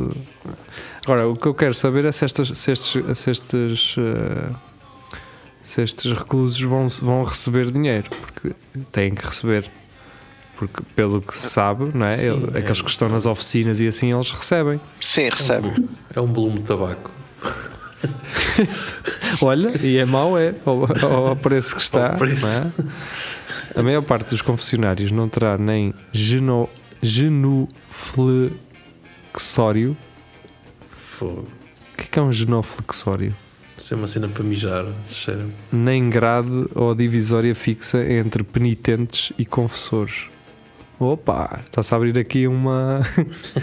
Agora, 1.04 1.28
o 1.28 1.36
que 1.36 1.46
eu 1.46 1.54
quero 1.54 1.74
saber 1.74 2.04
é 2.04 2.12
se, 2.12 2.24
estas, 2.24 2.48
se 2.56 2.70
estes, 2.72 3.18
se 3.18 3.30
estes, 3.30 3.94
eh, 3.98 4.50
se 5.62 5.82
estes 5.82 6.12
reclusos 6.12 6.60
vão, 6.60 6.86
vão 6.88 7.24
receber 7.24 7.70
dinheiro, 7.72 8.08
porque 8.20 8.52
têm 8.92 9.12
que 9.14 9.24
receber. 9.26 9.68
Porque, 10.56 10.80
pelo 10.94 11.20
que 11.20 11.36
se 11.36 11.48
sabe, 11.50 11.90
não 11.92 12.06
é? 12.06 12.16
Sim, 12.18 12.30
Ele- 12.30 12.50
é. 12.54 12.58
aqueles 12.60 12.80
que 12.82 12.90
estão 12.90 13.08
nas 13.08 13.26
oficinas 13.26 13.80
e 13.80 13.88
assim, 13.88 14.12
eles 14.12 14.30
recebem. 14.30 14.80
Sim, 15.00 15.28
recebe. 15.28 15.88
É 16.14 16.20
um 16.20 16.32
volume 16.32 16.60
de 16.60 16.66
tabaco. 16.66 17.10
Olha, 19.42 19.72
e 19.84 19.96
é 19.98 20.04
mau, 20.04 20.38
é, 20.38 20.54
ao, 20.64 20.88
ao- 21.28 21.36
preço 21.36 21.74
que 21.74 21.82
está. 21.82 22.10
Preço. 22.10 22.46
não 22.46 22.66
é? 22.66 22.70
A 23.80 23.82
maior 23.82 24.02
parte 24.02 24.30
dos 24.30 24.40
confessionários 24.42 25.10
não 25.10 25.28
terá 25.28 25.58
nem 25.58 25.92
geno, 26.12 26.68
genuflexório. 27.02 29.96
Fogo. 31.22 31.46
O 31.92 31.96
que 31.96 32.02
é, 32.02 32.06
que 32.10 32.18
é 32.18 32.22
um 32.22 32.32
genuflexório? 32.32 33.32
Isso 33.78 33.94
é 33.94 33.96
uma 33.96 34.08
cena 34.08 34.28
para 34.28 34.42
mijar, 34.42 34.84
cheira 35.08 35.46
Nem 35.70 36.10
grade 36.10 36.66
ou 36.74 36.94
divisória 36.94 37.54
fixa 37.54 38.04
entre 38.04 38.42
penitentes 38.42 39.32
e 39.38 39.44
confessores. 39.44 40.24
Opa, 40.98 41.60
está-se 41.64 41.94
a 41.94 41.96
abrir 41.96 42.18
aqui 42.18 42.46
uma, 42.48 43.02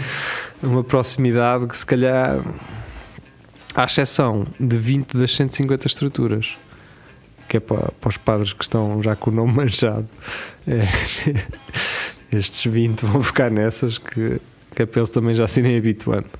uma 0.62 0.82
proximidade 0.82 1.66
que 1.66 1.76
se 1.76 1.84
calhar, 1.84 2.38
à 3.74 3.84
exceção 3.84 4.46
de 4.58 4.76
20 4.76 5.16
das 5.16 5.34
150 5.34 5.86
estruturas, 5.86 6.56
que 7.46 7.58
é 7.58 7.60
para, 7.60 7.92
para 7.92 8.08
os 8.08 8.16
padres 8.16 8.52
que 8.54 8.62
estão 8.62 9.02
já 9.02 9.14
com 9.14 9.30
o 9.30 9.34
nome 9.34 9.52
manchado, 9.56 10.08
é, 10.66 10.80
estes 12.36 12.70
20 12.70 13.04
vão 13.04 13.22
ficar 13.22 13.50
nessas 13.50 13.98
que, 13.98 14.40
que 14.74 14.82
é 14.82 14.86
para 14.86 15.00
eles 15.00 15.10
também 15.10 15.34
já 15.34 15.46
se 15.46 15.60
irem 15.60 15.76
habituando. 15.76 16.30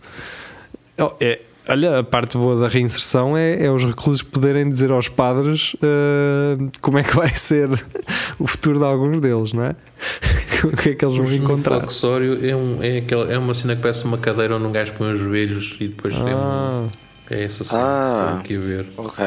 Oh, 1.00 1.12
é, 1.20 1.40
olha, 1.68 1.98
a 2.00 2.04
parte 2.04 2.36
boa 2.36 2.60
da 2.60 2.68
reinserção 2.68 3.36
é, 3.36 3.64
é 3.64 3.70
os 3.70 3.82
reclusos 3.84 4.22
poderem 4.22 4.68
dizer 4.68 4.90
aos 4.90 5.08
padres 5.08 5.74
ah, 5.82 6.58
como 6.80 6.98
é 6.98 7.02
que 7.02 7.16
vai 7.16 7.30
ser 7.30 7.68
o 8.38 8.46
futuro 8.46 8.78
de 8.78 8.84
alguns 8.84 9.20
deles, 9.20 9.52
não 9.52 9.64
é? 9.64 9.74
o 10.64 10.76
que 10.76 10.90
é 10.90 10.94
que 10.94 11.04
eles 11.04 11.16
vão 11.16 11.26
O 11.26 11.32
encontrar? 11.32 11.78
flexório 11.80 12.38
é, 12.46 12.54
um, 12.54 12.82
é, 12.82 12.98
aquela, 12.98 13.32
é 13.32 13.38
uma 13.38 13.54
cena 13.54 13.74
que 13.76 13.82
parece 13.82 14.04
uma 14.04 14.18
cadeira 14.18 14.56
onde 14.56 14.66
um 14.66 14.72
gajo 14.72 14.92
põe 14.92 15.12
os 15.12 15.18
joelhos 15.18 15.76
e 15.80 15.88
depois 15.88 16.12
é, 16.14 16.18
um, 16.18 16.28
Ah, 16.28 16.86
é 17.30 17.44
essa 17.44 17.64
cena 17.64 17.82
Ah. 17.82 18.40
que 18.44 18.54
aqui 18.54 18.56
a 18.56 18.66
ver. 18.66 18.86
Ok. 18.98 19.24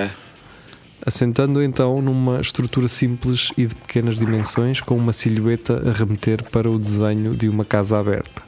assentando 1.05 1.61
então 1.63 2.01
numa 2.01 2.39
estrutura 2.39 2.87
simples 2.87 3.51
e 3.57 3.65
de 3.65 3.73
pequenas 3.75 4.15
dimensões, 4.19 4.79
com 4.79 4.95
uma 4.95 5.11
silhueta 5.11 5.81
a 5.89 5.91
remeter 5.91 6.43
para 6.51 6.69
o 6.69 6.77
desenho 6.77 7.33
de 7.35 7.49
uma 7.49 7.65
casa 7.65 7.97
aberta. 7.99 8.43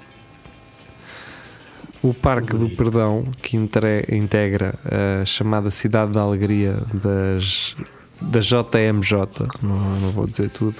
O 2.05 2.13
Parque 2.13 2.55
do 2.55 2.69
Perdão, 2.69 3.25
que 3.41 3.57
integra 3.57 4.75
a 4.85 5.25
chamada 5.25 5.71
Cidade 5.71 6.11
da 6.11 6.21
Alegria 6.21 6.77
das, 6.93 7.75
da 8.21 8.39
JMJ, 8.39 9.47
não, 9.63 9.99
não 9.99 10.11
vou 10.11 10.27
dizer 10.27 10.51
tudo, 10.51 10.75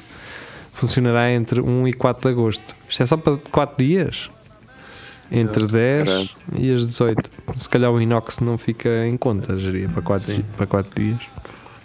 funcionará 0.72 1.32
entre 1.32 1.62
1 1.62 1.88
e 1.88 1.94
4 1.94 2.22
de 2.22 2.28
agosto. 2.28 2.76
Isto 2.88 3.02
é 3.02 3.06
só 3.08 3.18
para 3.18 3.38
4 3.38 3.76
dias? 3.84 4.30
Entre 5.32 5.66
10 5.66 6.04
Caralho. 6.04 6.30
e 6.60 6.72
as 6.72 6.82
18. 6.82 7.32
Se 7.56 7.70
calhar 7.70 7.90
o 7.90 8.00
inox 8.00 8.38
não 8.38 8.56
fica 8.56 9.08
em 9.08 9.18
conta, 9.18 9.58
geria 9.58 9.90
para 9.90 10.04
4, 10.04 10.36
Sim. 10.36 10.46
para 10.56 10.68
4 10.68 11.04
dias. 11.04 11.22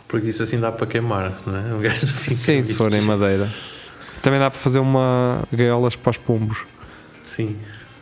Porque 0.07 0.29
isso 0.29 0.43
assim 0.43 0.61
dá 0.61 0.71
para 0.71 0.87
queimar, 0.87 1.33
não 1.47 1.57
é? 1.57 1.75
O 1.75 1.79
gajo 1.79 2.07
fica 2.07 2.37
Sim, 2.37 2.63
se 2.63 2.75
for 2.75 2.93
em 2.93 3.01
madeira. 3.01 3.49
Também 4.21 4.39
dá 4.39 4.51
para 4.51 4.61
fazer 4.61 4.81
uma 4.81 5.45
gaiolas 5.51 5.97
para 5.97 6.11
os 6.11 6.19
pombos, 6.19 6.59
Sim, 7.25 7.57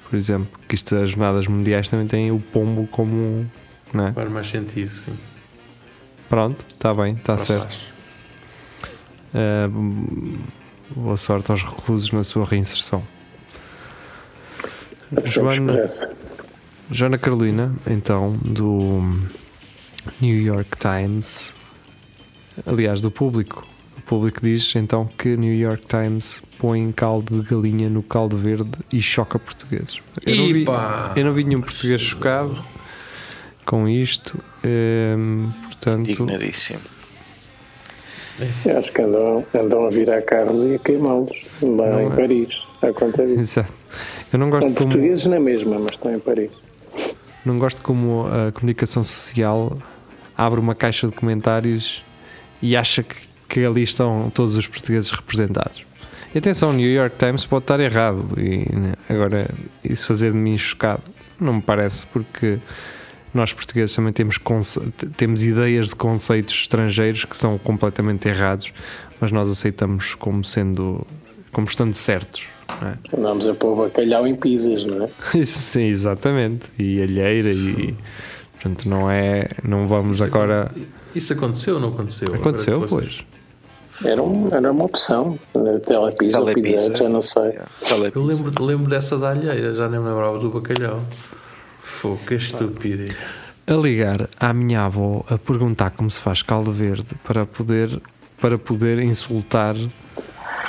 por 0.08 0.16
exemplo. 0.16 0.48
Que 0.68 0.74
isto, 0.74 0.94
as 0.96 1.10
jornadas 1.10 1.46
mundiais 1.46 1.88
também 1.88 2.06
têm 2.06 2.30
o 2.30 2.40
pombo 2.40 2.86
como. 2.88 3.48
Não 3.92 4.08
é? 4.08 4.12
faz 4.12 4.30
mais 4.30 4.46
sentido, 4.48 4.88
sim. 4.88 5.16
Pronto, 6.28 6.64
está 6.68 6.92
bem, 6.92 7.14
está 7.14 7.38
certo. 7.38 7.76
Ah, 9.34 9.68
boa 10.94 11.16
sorte 11.16 11.50
aos 11.50 11.62
reclusos 11.62 12.10
na 12.12 12.24
sua 12.24 12.44
reinserção. 12.44 13.02
Assim 15.16 15.30
Joana. 15.30 15.88
Joana 16.90 17.18
Carolina, 17.18 17.74
então, 17.86 18.32
do 18.42 19.02
New 20.20 20.40
York 20.40 20.76
Times, 20.78 21.54
aliás, 22.66 23.00
do 23.02 23.10
público. 23.10 23.66
Público 24.08 24.40
diz 24.42 24.74
então 24.74 25.08
que 25.18 25.36
New 25.36 25.54
York 25.54 25.86
Times 25.86 26.42
põe 26.58 26.90
caldo 26.92 27.42
de 27.42 27.48
galinha 27.50 27.88
no 27.90 28.02
caldo 28.02 28.36
verde 28.36 28.70
e 28.92 29.00
choca 29.02 29.38
portugueses. 29.38 30.00
Eu 30.26 30.34
não 30.36 30.46
vi, 30.46 30.64
eu 31.16 31.24
não 31.26 31.32
vi 31.32 31.44
nenhum 31.44 31.60
português 31.60 32.00
chocado 32.00 32.58
com 33.64 33.86
isto, 33.86 34.42
ehm, 34.64 35.50
portanto, 35.64 36.10
Indignadíssimo. 36.10 36.80
Eu 38.64 38.78
acho 38.78 38.92
que 38.92 39.02
andam, 39.02 39.44
andam 39.54 39.86
a 39.86 39.90
virar 39.90 40.22
carros 40.22 40.64
e 40.64 40.76
a 40.76 40.78
queimá-los 40.78 41.36
lá 41.60 41.90
Não 41.90 42.00
em 42.00 42.06
é? 42.06 42.10
Paris. 42.16 42.48
A 42.80 42.92
conta 42.92 43.26
disso. 43.26 43.40
exato. 43.40 43.72
eu 44.32 44.38
não 44.38 44.48
gosto 44.48 44.62
São 44.64 44.74
como 44.74 44.88
portugueses 44.92 45.26
na 45.26 45.40
mesma, 45.40 45.78
mas 45.78 45.92
estão 45.92 46.14
em 46.14 46.20
Paris. 46.20 46.50
Não 47.44 47.56
gosto 47.56 47.82
como 47.82 48.26
a 48.26 48.52
comunicação 48.52 49.02
social 49.04 49.76
abre 50.36 50.60
uma 50.60 50.74
caixa 50.74 51.08
de 51.08 51.12
comentários 51.14 52.02
e 52.62 52.76
acha 52.76 53.02
que, 53.02 53.16
que 53.48 53.64
ali 53.64 53.82
estão 53.82 54.30
todos 54.34 54.56
os 54.56 54.66
portugueses 54.66 55.10
representados. 55.10 55.82
E 56.34 56.38
atenção, 56.38 56.70
o 56.70 56.72
New 56.74 56.90
York 56.90 57.16
Times 57.16 57.46
pode 57.46 57.64
estar 57.64 57.80
errado 57.80 58.26
e 58.36 58.70
né, 58.70 58.92
agora 59.08 59.48
isso 59.82 60.06
fazer 60.06 60.32
de 60.32 60.38
mim 60.38 60.58
chocado 60.58 61.02
não 61.40 61.54
me 61.54 61.62
parece 61.62 62.06
porque 62.06 62.58
nós 63.32 63.52
portugueses 63.52 63.94
também 63.94 64.12
temos, 64.12 64.38
temos 65.16 65.44
ideias 65.44 65.88
de 65.88 65.96
conceitos 65.96 66.54
estrangeiros 66.54 67.24
que 67.24 67.36
são 67.36 67.56
completamente 67.58 68.28
errados, 68.28 68.72
mas 69.20 69.30
nós 69.30 69.48
aceitamos 69.50 70.14
como 70.14 70.44
sendo 70.44 71.06
como 71.52 71.66
estando 71.66 71.94
certos. 71.94 72.42
Não 72.80 72.88
é? 72.88 72.94
Andamos 73.16 73.48
a 73.48 73.54
pôr 73.54 73.74
bacalhau 73.84 74.26
em 74.26 74.36
pizzas, 74.36 74.84
não 74.84 75.04
é? 75.04 75.08
Isso, 75.38 75.58
Sim, 75.58 75.86
exatamente. 75.86 76.66
E 76.78 77.00
alheira 77.00 77.50
e 77.50 77.94
portanto 78.52 78.88
não 78.88 79.10
é. 79.10 79.48
Não 79.66 79.86
vamos 79.86 80.18
Isso 80.18 80.26
agora. 80.26 80.70
Isso 81.14 81.32
aconteceu 81.32 81.76
ou 81.76 81.80
não 81.80 81.88
aconteceu? 81.88 82.34
Aconteceu, 82.34 82.80
vocês- 82.80 82.90
pois. 82.90 83.37
Era, 84.04 84.22
um, 84.22 84.48
era 84.54 84.70
uma 84.70 84.84
opção. 84.84 85.38
Telepizza, 85.86 86.38
Telepizza. 86.38 86.90
pizza, 86.90 86.98
já 86.98 87.08
não 87.08 87.22
sei. 87.22 87.42
Yeah. 87.42 87.68
Eu 88.14 88.22
lembro, 88.22 88.64
lembro 88.64 88.88
dessa 88.88 89.18
da 89.18 89.30
alheira, 89.30 89.74
já 89.74 89.88
nem 89.88 90.00
me 90.00 90.08
lembrava 90.08 90.38
do 90.38 90.50
bacalhau. 90.50 91.02
Fogo, 91.78 92.20
que 92.26 92.34
estúpido. 92.34 93.14
A 93.66 93.74
ligar 93.74 94.28
à 94.38 94.52
minha 94.52 94.84
avó 94.84 95.24
a 95.28 95.36
perguntar 95.36 95.90
como 95.90 96.10
se 96.10 96.20
faz 96.20 96.42
caldo 96.42 96.72
verde 96.72 97.06
para 97.24 97.44
poder, 97.44 98.00
para 98.40 98.56
poder 98.56 98.98
insultar 99.00 99.74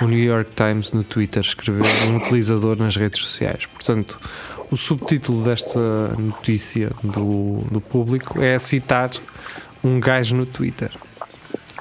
o 0.01 0.05
New 0.05 0.19
York 0.19 0.51
Times 0.55 0.91
no 0.91 1.03
Twitter 1.03 1.41
escreveu 1.41 1.83
um 2.07 2.17
utilizador 2.17 2.77
nas 2.77 2.95
redes 2.95 3.21
sociais. 3.21 3.65
Portanto, 3.65 4.19
o 4.71 4.75
subtítulo 4.75 5.43
desta 5.43 5.79
notícia 6.17 6.91
do, 7.03 7.63
do 7.71 7.81
público 7.81 8.41
é 8.41 8.57
citar 8.59 9.11
um 9.83 9.99
gajo 9.99 10.35
no 10.35 10.45
Twitter. 10.45 10.91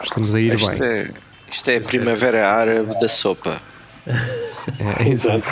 Estamos 0.03 0.35
a 0.35 0.41
ir 0.41 0.55
Isto 0.55 0.71
bem. 0.71 0.83
é, 0.83 1.11
isto 1.51 1.69
é 1.69 1.77
a 1.77 1.81
primavera 1.81 2.49
árabe 2.49 2.99
da 3.01 3.09
sopa. 3.09 3.61
É, 5.01 5.09
exato. 5.09 5.47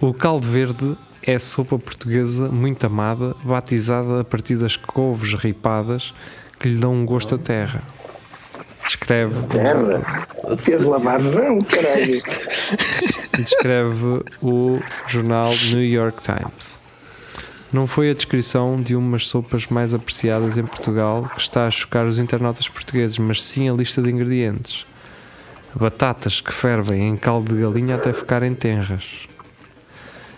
O 0.00 0.12
caldo 0.12 0.46
verde 0.46 0.96
é 1.22 1.38
sopa 1.38 1.78
portuguesa 1.78 2.48
muito 2.48 2.84
amada, 2.84 3.34
batizada 3.42 4.20
a 4.20 4.24
partir 4.24 4.56
das 4.56 4.76
couves 4.76 5.34
ripadas 5.34 6.12
que 6.58 6.68
lhe 6.68 6.78
dão 6.78 6.92
um 6.92 7.06
gosto 7.06 7.36
a 7.36 7.38
terra. 7.38 7.82
Descreve, 8.84 9.34
Terra. 9.48 10.26
Fez 10.58 10.82
lamarzão, 10.82 11.58
caralho. 11.60 12.22
descreve 13.34 14.22
o 14.42 14.78
jornal 15.06 15.50
New 15.72 15.82
York 15.82 16.20
Times. 16.22 16.78
Não 17.74 17.88
foi 17.88 18.08
a 18.08 18.14
descrição 18.14 18.80
de 18.80 18.94
umas 18.94 19.26
sopas 19.26 19.66
mais 19.66 19.92
apreciadas 19.92 20.56
em 20.56 20.64
Portugal 20.64 21.28
que 21.34 21.40
está 21.40 21.66
a 21.66 21.70
chocar 21.72 22.06
os 22.06 22.18
internautas 22.18 22.68
portugueses, 22.68 23.18
mas 23.18 23.42
sim 23.42 23.68
a 23.68 23.72
lista 23.72 24.00
de 24.00 24.10
ingredientes. 24.10 24.86
Batatas 25.74 26.40
que 26.40 26.52
fervem 26.54 27.08
em 27.08 27.16
caldo 27.16 27.52
de 27.52 27.60
galinha 27.60 27.96
até 27.96 28.12
ficarem 28.12 28.54
tenras. 28.54 29.02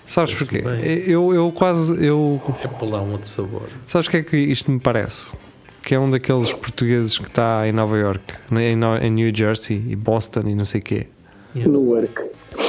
Sabes 0.07 0.33
Parece 0.33 0.51
porquê? 0.51 0.63
bem. 0.63 1.11
Eu, 1.11 1.35
eu 1.35 1.53
quase. 1.53 1.93
Eu, 2.03 2.41
É 2.65 2.69
para 2.69 2.87
lá 2.89 3.03
um 3.03 3.13
outro 3.13 3.29
sabor. 3.29 3.69
sabes 3.87 4.07
o 4.07 4.11
que 4.11 4.17
é 4.17 4.23
que 4.23 4.37
isto 4.39 4.71
me 4.71 4.81
parece? 4.81 5.37
Que 5.83 5.95
é 5.95 6.01
um 6.01 6.09
daqueles 6.09 6.55
portugueses 6.55 7.19
que 7.19 7.29
está 7.29 7.69
em 7.69 7.73
Nova 7.73 7.99
York, 7.99 8.33
em, 8.53 8.75
No- 8.77 8.97
em 8.97 9.11
New 9.11 9.31
Jersey 9.35 9.85
e 9.89 9.95
Boston 9.95 10.45
e 10.47 10.55
não 10.55 10.65
sei 10.65 10.81
o 10.81 10.85
quê. 10.85 11.07
No 11.55 11.81
work. 11.81 12.23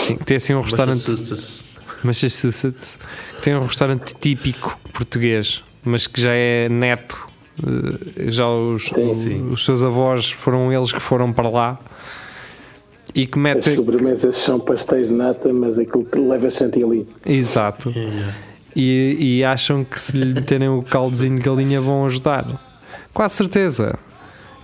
Sim, 0.06 0.18
que 0.18 0.26
tem 0.26 0.36
assim 0.38 0.54
um 0.54 0.62
restaurante. 0.62 1.00
Massachusetts. 2.04 2.98
Que 3.38 3.42
tem 3.44 3.56
um 3.56 3.66
restaurante 3.66 4.14
típico 4.20 4.80
português, 4.94 5.62
mas 5.84 6.08
que 6.08 6.20
já 6.22 6.32
é 6.34 6.68
neto. 6.70 7.28
Eh, 8.18 8.30
Já 8.32 8.48
os, 8.48 8.84
Sim. 8.86 9.12
Sim. 9.12 9.50
os 9.52 9.66
seus 9.66 9.84
avós 9.84 10.30
foram 10.32 10.72
eles 10.72 10.92
que 10.92 11.00
foram 11.00 11.32
para 11.34 11.50
lá 11.50 11.80
e 13.16 13.26
que 13.26 13.38
As 13.40 13.44
metem. 13.44 13.76
sobremesas 13.76 14.38
são 14.44 14.60
pastéis 14.60 15.08
de 15.08 15.14
nata, 15.14 15.52
mas 15.52 15.78
aquilo 15.80 16.06
que 16.06 16.20
leva 16.20 16.52
chantilly. 16.52 17.08
Exato. 17.26 17.90
Yeah. 17.96 18.34
E, 18.76 19.18
e 19.40 19.44
acham 19.44 19.84
que 19.84 20.00
se 20.00 20.16
lhe 20.16 20.26
meterem 20.34 20.70
o 20.70 20.84
caldozinho 20.84 21.36
de 21.36 21.42
galinha 21.42 21.82
vão 21.82 22.06
ajudar. 22.06 22.46
Quase 23.12 23.34
certeza. 23.36 23.98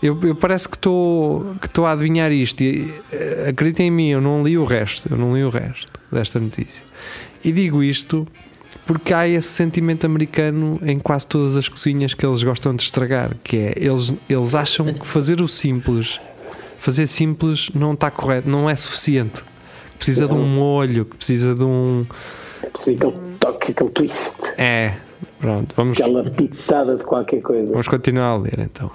Eu, 0.04 0.20
eu 0.22 0.36
parece 0.36 0.68
que 0.70 0.76
estou 0.76 1.56
que 1.60 1.66
estou 1.66 1.86
a 1.88 1.94
adivinhar 1.94 2.32
isto. 2.32 2.62
E, 2.62 2.94
eh, 3.12 3.48
acreditem 3.50 3.88
em 3.88 3.92
mim, 3.92 4.10
eu 4.10 4.22
não 4.22 4.44
li 4.44 4.56
o 4.58 4.66
resto. 4.66 5.08
Eu 5.12 5.18
não 5.18 5.36
li 5.36 5.44
o 5.44 5.50
resto 5.50 5.92
desta 6.12 6.40
notícia. 6.40 6.84
E 7.44 7.52
digo 7.52 7.84
isto 7.84 8.28
porque 8.86 9.14
há 9.14 9.28
esse 9.28 9.48
sentimento 9.48 10.06
americano 10.06 10.80
em 10.84 11.00
quase 11.00 11.26
todas 11.28 11.56
as 11.56 11.68
cozinhas 11.70 12.14
que 12.14 12.26
eles 12.26 12.44
gostam 12.44 12.76
de 12.76 12.84
estragar, 12.84 13.32
que 13.44 13.58
é 13.58 13.74
eles, 13.78 14.14
eles 14.30 14.56
acham 14.56 14.86
que 14.94 15.06
fazer 15.06 15.42
o 15.42 15.48
simples, 15.48 16.20
fazer 16.80 17.08
simples 17.08 17.70
não 17.74 17.94
está 17.94 18.12
correto, 18.12 18.50
não 18.50 18.70
é 18.70 18.76
suficiente. 18.76 19.44
Precisa 19.98 20.28
de 20.28 20.34
um 20.34 20.46
molho, 20.46 21.06
que 21.06 21.16
precisa 21.16 21.56
de 21.56 21.64
um. 21.64 22.06
É 22.62 22.66
preciso 22.68 22.98
aquele 22.98 23.38
toque, 23.40 23.72
aquele 23.72 23.90
twist, 23.92 24.34
É, 24.58 24.96
pronto, 25.40 25.74
vamos, 25.78 26.00
aquela 26.00 26.30
pitada 26.30 26.98
de 26.98 27.04
qualquer 27.04 27.42
coisa. 27.42 27.72
vamos 27.72 27.88
continuar 27.88 28.32
a 28.32 28.38
ler 28.38 28.60
então. 28.60 28.92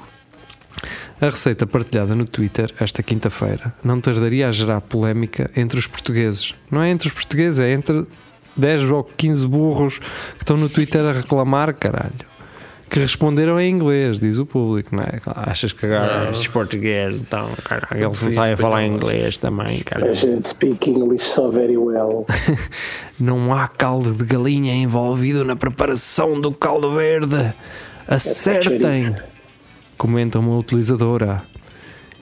A 1.21 1.27
receita 1.27 1.67
partilhada 1.67 2.15
no 2.15 2.25
Twitter 2.25 2.73
esta 2.79 3.03
quinta-feira 3.03 3.75
não 3.83 4.01
tardaria 4.01 4.49
a 4.49 4.53
gerar 4.53 4.81
polémica 4.83 5.51
entre 5.57 5.79
os 5.79 5.87
portugueses. 5.87 6.55
Não 6.71 6.83
é 6.83 6.91
entre 6.91 7.09
os 7.09 7.15
portugueses, 7.15 7.59
é 7.59 7.73
entre 7.73 8.07
10 8.59 8.91
ou 8.91 9.05
15 9.05 9.47
burros 9.47 9.99
que 9.99 10.43
estão 10.43 10.57
no 10.57 10.69
Twitter 10.69 11.05
a 11.07 11.13
reclamar, 11.13 11.75
caralho. 11.75 12.13
Que 12.91 12.99
responderam 13.01 13.61
em 13.61 13.71
inglês, 13.71 14.19
diz 14.19 14.39
o 14.39 14.47
público, 14.47 14.97
não 14.97 15.03
é? 15.03 15.21
Achas 15.27 15.73
que 15.73 15.85
agora 15.85 16.31
estes 16.31 16.47
portugueses 16.47 17.21
estão, 17.21 17.51
caralho, 17.63 18.07
eles 18.07 18.23
não 18.23 18.33
sabem 18.33 18.57
falar 18.57 18.87
inglês 18.87 19.37
também, 19.37 19.81
A 19.81 19.85
caralho. 19.85 20.17
gente 20.17 20.49
speak 20.49 20.89
English 20.89 21.29
so 21.35 21.51
very 21.53 21.77
well. 21.77 22.25
Não 23.21 23.53
há 23.53 23.69
caldo 23.69 24.15
de 24.15 24.25
galinha 24.25 24.75
envolvido 24.75 25.45
na 25.45 25.55
preparação 25.55 26.41
do 26.41 26.51
caldo 26.51 26.95
verde. 26.95 27.53
Acertem! 28.07 29.05
chouriço. 29.05 29.23
Comenta 29.99 30.39
uma 30.39 30.57
utilizadora. 30.57 31.43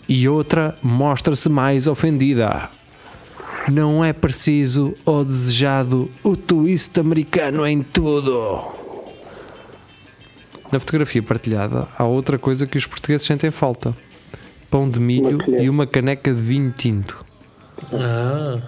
E 0.08 0.28
outra 0.28 0.74
mostra-se 0.82 1.48
mais 1.48 1.86
ofendida. 1.86 2.70
Não 3.70 4.04
é 4.04 4.12
preciso 4.12 4.94
ou 5.04 5.24
desejado 5.24 6.10
o 6.22 6.36
twist 6.36 6.98
americano 7.00 7.66
em 7.66 7.82
tudo. 7.82 8.72
Na 10.70 10.78
fotografia 10.78 11.22
partilhada 11.22 11.88
há 11.98 12.04
outra 12.04 12.38
coisa 12.38 12.66
que 12.66 12.78
os 12.78 12.86
portugueses 12.86 13.26
sentem 13.26 13.50
falta: 13.50 13.94
pão 14.70 14.88
de 14.88 15.00
milho 15.00 15.38
colher. 15.38 15.62
e 15.64 15.70
uma 15.70 15.86
caneca 15.86 16.32
de 16.32 16.40
vinho 16.40 16.72
tinto. 16.76 17.24
Ah, 17.92 18.60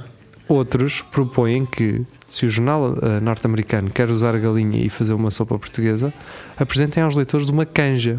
Outros 0.48 1.02
propõem 1.02 1.66
que, 1.66 2.02
se 2.26 2.46
o 2.46 2.48
jornal 2.48 2.96
eh, 3.02 3.20
norte-americano 3.20 3.90
quer 3.90 4.10
usar 4.10 4.34
a 4.34 4.38
galinha 4.38 4.82
e 4.82 4.88
fazer 4.88 5.12
uma 5.12 5.30
sopa 5.30 5.58
portuguesa, 5.58 6.12
apresentem 6.56 7.02
aos 7.02 7.14
leitores 7.14 7.50
uma 7.50 7.66
canja. 7.66 8.18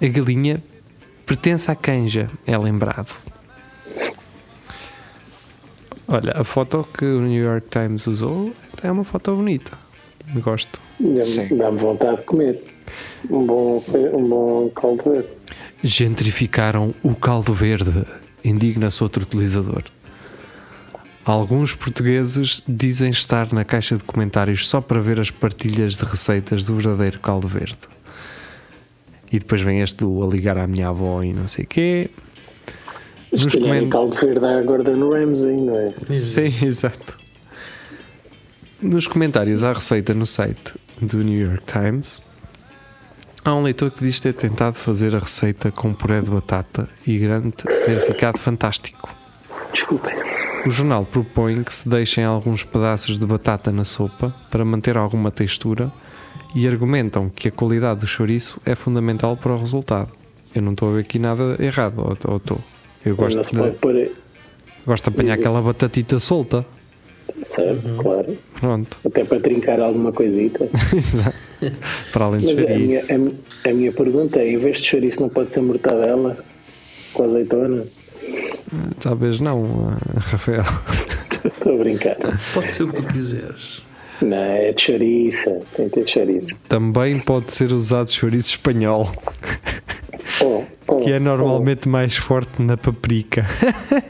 A 0.00 0.06
galinha 0.06 0.62
pertence 1.24 1.70
à 1.70 1.74
canja, 1.74 2.30
é 2.46 2.56
lembrado. 2.56 3.22
Olha, 6.10 6.32
a 6.34 6.42
foto 6.42 6.88
que 6.96 7.04
o 7.04 7.20
New 7.20 7.44
York 7.44 7.68
Times 7.68 8.06
usou 8.06 8.50
é 8.82 8.90
uma 8.90 9.04
foto 9.04 9.36
bonita. 9.36 9.72
Gosto. 10.36 10.80
Dá-me 10.98 11.78
vontade 11.78 12.16
de 12.16 12.22
comer. 12.22 12.64
Um 13.30 13.44
bom, 13.44 13.84
um 14.14 14.28
bom 14.28 14.70
caldo 14.70 15.02
verde. 15.04 15.28
Gentrificaram 15.84 16.94
o 17.02 17.14
caldo 17.14 17.52
verde, 17.52 18.06
indigna-se 18.42 19.02
outro 19.02 19.22
utilizador. 19.22 19.84
Alguns 21.26 21.74
portugueses 21.74 22.62
dizem 22.66 23.10
estar 23.10 23.52
na 23.52 23.62
caixa 23.62 23.98
de 23.98 24.04
comentários 24.04 24.66
só 24.66 24.80
para 24.80 25.00
ver 25.02 25.20
as 25.20 25.30
partilhas 25.30 25.94
de 25.94 26.04
receitas 26.06 26.64
do 26.64 26.74
verdadeiro 26.76 27.20
caldo 27.20 27.46
verde. 27.46 27.76
E 29.30 29.38
depois 29.38 29.60
vem 29.60 29.82
este 29.82 29.98
do 29.98 30.24
a 30.24 30.26
ligar 30.26 30.56
à 30.56 30.66
minha 30.66 30.88
avó 30.88 31.22
e 31.22 31.34
não 31.34 31.46
sei 31.46 31.66
o 31.66 31.68
quê. 31.68 32.10
Se 33.36 33.44
Nos 33.44 33.56
é 33.56 33.86
caldo 33.88 34.16
verde 34.16 34.46
à 34.46 34.62
Gordon 34.62 35.10
Ramsay, 35.10 35.56
não 35.56 35.78
é? 35.78 35.92
Sim, 36.14 36.52
exato. 36.64 37.18
Nos 38.80 39.06
comentários 39.06 39.62
à 39.62 39.72
receita 39.72 40.14
no 40.14 40.24
site 40.24 40.74
do 41.00 41.22
New 41.22 41.38
York 41.38 41.64
Times, 41.66 42.22
há 43.44 43.54
um 43.54 43.62
leitor 43.62 43.90
que 43.90 44.02
diz 44.02 44.18
ter 44.20 44.32
tentado 44.32 44.76
fazer 44.76 45.14
a 45.14 45.18
receita 45.18 45.70
com 45.70 45.92
puré 45.92 46.20
de 46.20 46.30
batata 46.30 46.88
e 47.06 47.18
garante 47.18 47.64
ter 47.84 48.00
ficado 48.06 48.38
fantástico. 48.38 49.14
Desculpem. 49.72 50.14
O 50.66 50.70
jornal 50.70 51.04
propõe 51.04 51.62
que 51.62 51.72
se 51.72 51.88
deixem 51.88 52.24
alguns 52.24 52.64
pedaços 52.64 53.18
de 53.18 53.26
batata 53.26 53.70
na 53.70 53.84
sopa 53.84 54.34
para 54.50 54.64
manter 54.64 54.96
alguma 54.96 55.30
textura 55.30 55.92
e 56.54 56.66
argumentam 56.66 57.28
que 57.28 57.48
a 57.48 57.52
qualidade 57.52 58.00
do 58.00 58.06
chouriço 58.06 58.60
é 58.64 58.74
fundamental 58.74 59.36
para 59.36 59.52
o 59.52 59.58
resultado. 59.58 60.10
Eu 60.54 60.62
não 60.62 60.72
estou 60.72 60.90
a 60.90 60.92
ver 60.94 61.00
aqui 61.00 61.18
nada 61.18 61.56
errado, 61.60 61.98
ou 61.98 62.16
ou 62.26 62.36
estou? 62.38 62.60
Eu 63.04 63.16
gosto 63.16 63.42
de, 63.42 64.10
gosto 64.86 65.04
de 65.04 65.16
apanhar 65.16 65.34
aquela 65.34 65.60
batatita 65.62 66.18
solta. 66.18 66.64
Certo, 67.54 67.86
Uhum. 67.86 67.96
claro. 67.98 68.38
Pronto. 68.58 68.98
Até 69.04 69.24
para 69.24 69.40
trincar 69.40 69.80
alguma 69.80 70.12
coisita. 70.12 70.68
Exato. 70.96 71.36
Para 72.12 72.24
além 72.26 72.40
de 72.40 72.54
Mas 72.54 72.64
a 72.64 72.74
minha, 72.78 73.00
chouriço. 73.04 73.36
a, 73.64 73.68
a 73.68 73.74
minha 73.74 73.92
pergunta 73.92 74.40
é: 74.40 74.52
em 74.52 74.58
vez 74.58 74.78
de 74.78 74.84
chouriço, 74.88 75.20
não 75.20 75.28
pode 75.28 75.50
ser 75.50 75.60
mortadela 75.60 76.36
com 77.12 77.24
azeitona? 77.24 77.84
Talvez 79.00 79.40
não, 79.40 79.88
ah, 79.90 80.18
Rafael. 80.20 80.62
Estou 81.44 81.74
a 81.74 81.78
brincar. 81.78 82.16
pode 82.52 82.74
ser 82.74 82.82
o 82.84 82.88
que 82.88 83.00
tu 83.02 83.08
quiseres. 83.08 83.82
Não, 84.20 84.36
é 84.36 84.72
de 84.72 84.82
chouriça. 84.82 85.60
Tem 85.76 85.88
que 85.88 85.94
ter 86.02 86.08
chouriça. 86.10 86.54
Também 86.68 87.18
pode 87.20 87.52
ser 87.52 87.72
usado 87.72 88.10
chouriço 88.10 88.50
espanhol, 88.50 89.10
oh, 90.42 90.62
que 91.04 91.12
é 91.12 91.18
normalmente 91.18 91.88
mais 91.88 92.16
forte 92.16 92.62
na 92.62 92.76
paprika. 92.76 93.46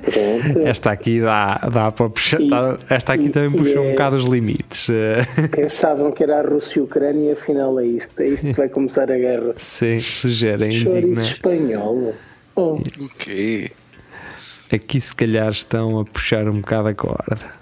pronto. 0.03 0.61
Esta 0.67 0.91
aqui 0.91 1.21
dá, 1.21 1.57
dá 1.73 1.91
para 1.93 2.09
puxar. 2.11 2.41
E- 2.41 2.49
dá- 2.51 2.79
esta 2.91 3.13
aqui 3.15 3.29
também 3.31 3.51
e 3.61 3.63
puxa 3.65 3.81
um 3.81 3.87
é- 3.87 3.91
bocado 3.91 4.17
os 4.17 4.25
limites. 4.25 4.89
Pensavam 5.55 6.13
que 6.13 6.23
era 6.23 6.41
a 6.41 6.43
Rússia 6.43 6.79
e 6.79 6.81
a 6.81 6.85
Ucrânia, 6.85 7.33
afinal 7.35 7.79
é 7.81 7.87
isto. 7.87 8.21
É 8.21 8.29
isto 8.29 8.47
que 8.47 8.53
vai 8.53 8.69
começar 8.69 9.11
a 9.11 9.17
guerra. 9.17 9.55
Sim, 9.57 9.99
sugerem 9.99 10.83
indigna. 10.83 11.23
espanhol. 11.23 12.15
Oh, 12.57 12.79
Ok. 13.03 13.71
Aqui 14.73 15.01
se 15.01 15.15
calhar 15.15 15.49
estão 15.49 15.99
a 16.01 16.05
puxar 16.05 16.47
um 16.49 16.61
bocado 16.61 16.89
a 16.89 16.95
corda. 16.95 17.58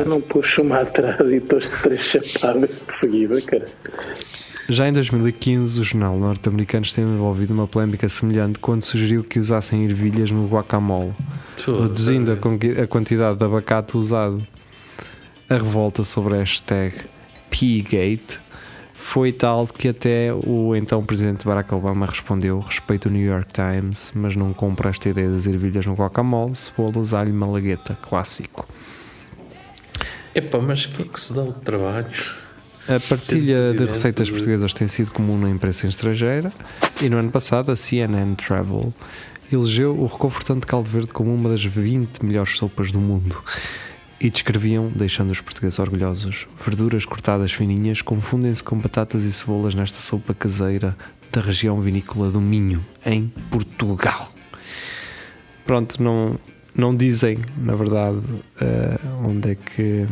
Eu 0.00 0.06
não 0.06 0.20
puxo-me 0.20 0.72
atrás 0.72 1.28
e 1.28 1.36
estou-te 1.36 1.68
três 1.82 2.06
chapadas 2.06 2.84
de 2.84 2.96
seguida, 2.96 3.40
cara. 3.42 3.66
Já 4.68 4.88
em 4.88 4.92
2015, 4.92 5.80
o 5.80 5.84
jornal 5.84 6.16
norte-americano 6.16 6.84
esteve 6.84 7.08
envolvido 7.08 7.52
numa 7.52 7.66
polémica 7.66 8.08
semelhante 8.08 8.58
quando 8.58 8.82
sugeriu 8.82 9.22
que 9.22 9.38
usassem 9.38 9.84
ervilhas 9.84 10.30
no 10.30 10.46
guacamole, 10.46 11.12
reduzindo 11.66 12.32
a, 12.32 12.82
a 12.82 12.86
quantidade 12.86 13.38
de 13.38 13.44
abacate 13.44 13.96
usado. 13.96 14.46
A 15.50 15.54
revolta 15.54 16.04
sobre 16.04 16.34
a 16.34 16.38
hashtag 16.38 16.94
Pgate 17.50 18.40
foi 18.94 19.32
tal 19.32 19.66
que 19.66 19.88
até 19.88 20.32
o 20.32 20.74
então 20.74 21.04
presidente 21.04 21.44
Barack 21.44 21.74
Obama 21.74 22.06
respondeu 22.06 22.60
respeito 22.60 23.08
ao 23.08 23.12
New 23.12 23.26
York 23.26 23.52
Times, 23.52 24.12
mas 24.14 24.36
não 24.36 24.54
compra 24.54 24.88
esta 24.88 25.10
ideia 25.10 25.28
das 25.28 25.46
ervilhas 25.46 25.84
no 25.84 25.94
guacamole, 25.94 26.54
cebolas, 26.54 27.12
alho 27.12 27.30
e 27.30 27.32
malagueta, 27.32 27.98
clássico. 28.00 28.66
Epá, 30.34 30.58
mas 30.58 30.86
quem 30.86 31.06
é 31.06 31.08
que 31.08 31.20
se 31.20 31.32
dá 31.32 31.42
o 31.42 31.52
trabalho? 31.52 32.06
A 32.88 32.98
partilha 32.98 33.72
de 33.72 33.84
receitas 33.84 34.26
de- 34.26 34.32
portuguesas 34.32 34.74
tem 34.74 34.88
sido 34.88 35.12
comum 35.12 35.38
na 35.38 35.48
imprensa 35.48 35.86
estrangeira 35.86 36.52
e 37.00 37.08
no 37.08 37.16
ano 37.18 37.30
passado 37.30 37.70
a 37.70 37.76
CNN 37.76 38.34
Travel 38.34 38.92
elegeu 39.52 39.94
o 39.96 40.06
reconfortante 40.06 40.66
caldo 40.66 40.88
verde 40.88 41.08
como 41.12 41.32
uma 41.32 41.48
das 41.50 41.64
20 41.64 42.24
melhores 42.24 42.56
sopas 42.56 42.90
do 42.90 42.98
mundo 42.98 43.40
e 44.20 44.30
descreviam, 44.30 44.90
deixando 44.94 45.30
os 45.30 45.40
portugueses 45.40 45.78
orgulhosos, 45.78 46.46
verduras 46.64 47.04
cortadas 47.04 47.52
fininhas 47.52 48.00
confundem-se 48.02 48.62
com 48.62 48.76
batatas 48.78 49.24
e 49.24 49.32
cebolas 49.32 49.74
nesta 49.74 49.98
sopa 49.98 50.32
caseira 50.32 50.96
da 51.30 51.40
região 51.40 51.80
vinícola 51.80 52.30
do 52.30 52.40
Minho, 52.40 52.84
em 53.04 53.32
Portugal. 53.50 54.32
Pronto, 55.64 56.02
não, 56.02 56.38
não 56.74 56.94
dizem, 56.94 57.38
na 57.56 57.74
verdade, 57.74 58.20
eh, 58.60 58.98
onde 59.24 59.50
é 59.52 59.54
que 59.54 60.06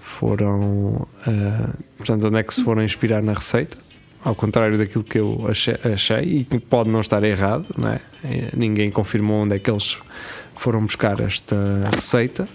foram. 0.00 1.06
eh, 1.26 1.68
portanto, 1.96 2.26
onde 2.26 2.36
é 2.36 2.42
que 2.42 2.54
se 2.54 2.62
foram 2.62 2.82
inspirar 2.82 3.22
na 3.22 3.32
receita. 3.32 3.76
Ao 4.22 4.34
contrário 4.34 4.76
daquilo 4.76 5.02
que 5.02 5.18
eu 5.18 5.46
achei, 5.48 5.78
achei 5.94 6.40
e 6.40 6.44
que 6.44 6.58
pode 6.58 6.90
não 6.90 7.00
estar 7.00 7.22
errado, 7.24 7.66
não 7.76 7.88
é? 7.88 8.00
Eh, 8.24 8.50
ninguém 8.54 8.90
confirmou 8.90 9.42
onde 9.42 9.56
é 9.56 9.58
que 9.58 9.70
eles 9.70 9.96
foram 10.56 10.82
buscar 10.82 11.20
esta 11.20 11.56
receita. 11.94 12.46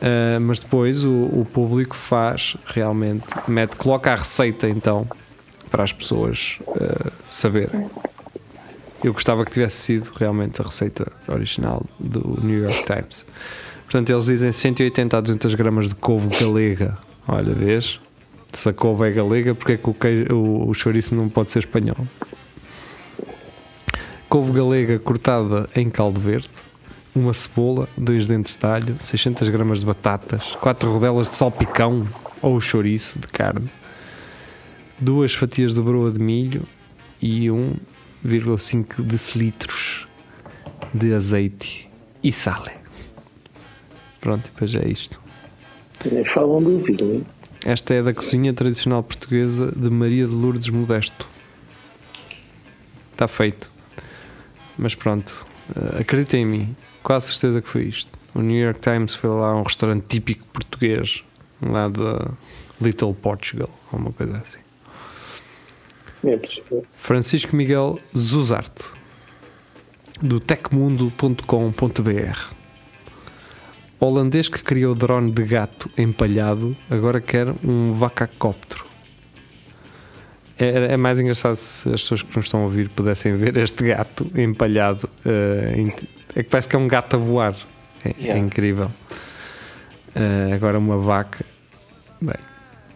Eh, 0.00 0.38
mas 0.38 0.60
depois 0.60 1.04
o, 1.04 1.24
o 1.32 1.46
público 1.50 1.94
faz 1.94 2.56
realmente, 2.66 3.24
mete, 3.46 3.76
coloca 3.76 4.12
a 4.12 4.16
receita 4.16 4.68
então 4.68 5.06
para 5.70 5.84
as 5.84 5.92
pessoas 5.92 6.58
eh, 6.76 7.10
saberem. 7.24 7.88
Eu 9.02 9.14
gostava 9.14 9.44
que 9.46 9.52
tivesse 9.52 9.76
sido 9.76 10.10
realmente 10.14 10.60
a 10.60 10.64
receita 10.64 11.10
original 11.26 11.84
do 11.98 12.38
New 12.42 12.58
York 12.58 12.84
Times. 12.84 13.24
Portanto, 13.84 14.10
eles 14.10 14.26
dizem 14.26 14.52
180 14.52 15.16
a 15.16 15.20
200 15.20 15.54
gramas 15.54 15.88
de 15.88 15.94
couve 15.94 16.28
galega. 16.38 16.98
Olha, 17.26 17.52
vês? 17.54 17.98
Se 18.52 18.68
a 18.68 18.72
couve 18.72 19.08
é 19.08 19.10
galega, 19.10 19.54
porque 19.54 19.72
é 19.72 19.76
que 19.78 19.88
o, 19.88 19.94
queijo, 19.94 20.34
o, 20.34 20.68
o 20.68 20.74
chouriço 20.74 21.14
não 21.14 21.28
pode 21.28 21.50
ser 21.50 21.60
espanhol? 21.60 22.06
Couve 24.28 24.52
galega 24.52 24.98
cortada 24.98 25.68
em 25.74 25.88
caldo 25.88 26.20
verde, 26.20 26.50
uma 27.14 27.32
cebola, 27.32 27.88
dois 27.96 28.26
dentes 28.26 28.56
de 28.56 28.66
alho, 28.66 28.96
600 29.00 29.48
gramas 29.48 29.80
de 29.80 29.86
batatas, 29.86 30.56
quatro 30.60 30.92
rodelas 30.92 31.30
de 31.30 31.36
salpicão 31.36 32.06
ou 32.40 32.60
chouriço 32.60 33.18
de 33.18 33.26
carne, 33.26 33.68
duas 34.98 35.34
fatias 35.34 35.74
de 35.74 35.80
broa 35.80 36.12
de 36.12 36.20
milho 36.20 36.62
e 37.20 37.50
1,5 38.24 39.02
decilitros 39.02 40.06
de 40.92 41.14
azeite 41.14 41.88
e 42.22 42.32
sal. 42.32 42.64
Pronto, 44.20 44.46
e 44.46 44.50
depois 44.50 44.74
é 44.74 44.86
isto. 44.88 45.20
Falam 46.34 46.62
do 46.62 46.78
vinho. 46.78 47.26
Esta 47.64 47.94
é 47.94 48.02
da 48.02 48.14
cozinha 48.14 48.52
tradicional 48.54 49.02
portuguesa 49.02 49.70
de 49.70 49.90
Maria 49.90 50.26
de 50.26 50.32
Lourdes 50.32 50.70
Modesto. 50.70 51.26
Está 53.12 53.28
feito. 53.28 53.70
Mas 54.78 54.94
pronto, 54.94 55.46
eh, 55.76 56.00
acreditem 56.00 56.42
em 56.42 56.46
mim, 56.46 56.76
quase 57.02 57.26
certeza 57.26 57.60
que 57.60 57.68
foi 57.68 57.84
isto. 57.84 58.10
O 58.34 58.40
New 58.40 58.58
York 58.58 58.80
Times 58.80 59.14
foi 59.14 59.28
lá 59.28 59.48
a 59.48 59.56
um 59.56 59.62
restaurante 59.62 60.04
típico 60.08 60.44
português, 60.46 61.22
lá 61.60 61.88
da 61.88 62.30
Little 62.80 63.12
Portugal, 63.12 63.68
ou 63.92 63.98
uma 63.98 64.12
coisa 64.12 64.38
assim. 64.38 64.60
É 66.24 66.36
possível. 66.36 66.84
Francisco 66.94 67.56
Miguel 67.56 67.98
Zuzarte, 68.16 68.84
do 70.22 70.38
tecmundo.com.br. 70.40 72.38
Holandês 73.98 74.48
que 74.48 74.62
criou 74.62 74.94
drone 74.94 75.30
de 75.30 75.42
gato 75.44 75.90
empalhado, 75.96 76.74
agora 76.90 77.20
quer 77.20 77.48
um 77.64 77.92
vacacóptero. 77.92 78.84
É, 80.58 80.92
é 80.92 80.96
mais 80.96 81.18
engraçado 81.18 81.56
se 81.56 81.88
as 81.88 82.02
pessoas 82.02 82.22
que 82.22 82.36
nos 82.36 82.46
estão 82.46 82.60
a 82.60 82.64
ouvir 82.64 82.88
pudessem 82.90 83.34
ver 83.34 83.56
este 83.56 83.84
gato 83.88 84.26
empalhado. 84.34 85.08
eh, 85.24 85.92
é 86.36 86.42
que 86.42 86.48
parece 86.50 86.68
que 86.68 86.76
é 86.76 86.78
um 86.78 86.86
gato 86.88 87.16
a 87.16 87.18
voar. 87.18 87.54
É, 88.04 88.10
é 88.10 88.14
Yeah. 88.20 88.40
incrível. 88.40 88.90
Eh, 90.14 90.52
agora 90.54 90.78
uma 90.78 90.98
vaca. 90.98 91.44
Bem, 92.20 92.34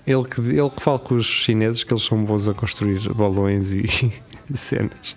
ele 0.06 0.24
que, 0.24 0.40
ele 0.40 0.70
que 0.70 0.82
fala 0.82 0.98
com 0.98 1.14
os 1.14 1.26
chineses 1.26 1.82
que 1.84 1.92
eles 1.92 2.02
são 2.04 2.22
bons 2.24 2.46
a 2.48 2.54
construir 2.54 3.08
balões 3.14 3.72
e 3.72 3.84
cenas. 4.54 5.16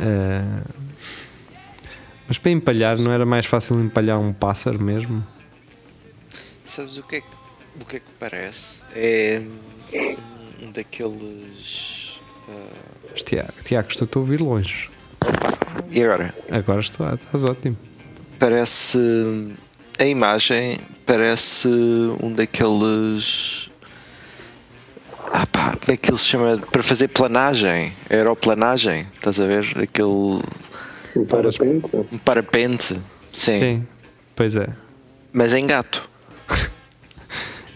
Eh, 0.00 0.62
mas 2.28 2.38
para 2.38 2.50
empalhar, 2.50 2.98
não 2.98 3.12
era 3.12 3.24
mais 3.26 3.46
fácil 3.46 3.80
empalhar 3.80 4.18
um 4.18 4.32
pássaro 4.32 4.82
mesmo? 4.82 5.24
Sabes 6.64 6.96
o 6.96 7.02
que 7.02 7.16
é 7.16 7.20
que, 7.20 7.26
o 7.80 7.84
que, 7.84 7.96
é 7.96 8.00
que 8.00 8.10
parece? 8.18 8.80
É 8.94 9.42
um 10.62 10.70
daqueles. 10.72 12.20
ah, 12.48 12.52
Mas, 13.12 13.22
Tiago, 13.22 13.52
Tiago, 13.62 13.88
estou 13.90 14.08
a 14.14 14.18
ouvir 14.18 14.40
longe. 14.40 14.88
e 15.90 16.02
agora? 16.02 16.34
Agora 16.50 16.80
estou, 16.80 17.12
estás 17.12 17.44
ótimo. 17.44 17.76
Parece. 18.38 18.98
A 19.98 20.04
imagem 20.06 20.80
parece 21.06 21.68
um 22.22 22.32
daqueles. 22.32 23.68
Ah 25.32 25.46
pá, 25.46 25.76
como 25.76 25.92
é 25.92 25.96
que 25.96 26.10
ele 26.10 26.18
se 26.18 26.26
chama? 26.26 26.58
Para 26.70 26.82
fazer 26.82 27.08
planagem, 27.08 27.92
aeroplanagem, 28.10 29.06
estás 29.14 29.40
a 29.40 29.46
ver? 29.46 29.64
Aquele. 29.82 30.08
O 31.16 31.26
parapente. 31.28 31.86
Um 32.12 32.18
parapente. 32.18 32.96
Sim, 33.30 33.86
pois 34.36 34.56
é. 34.56 34.68
Mas 35.32 35.52
em 35.54 35.66
gato. 35.66 36.08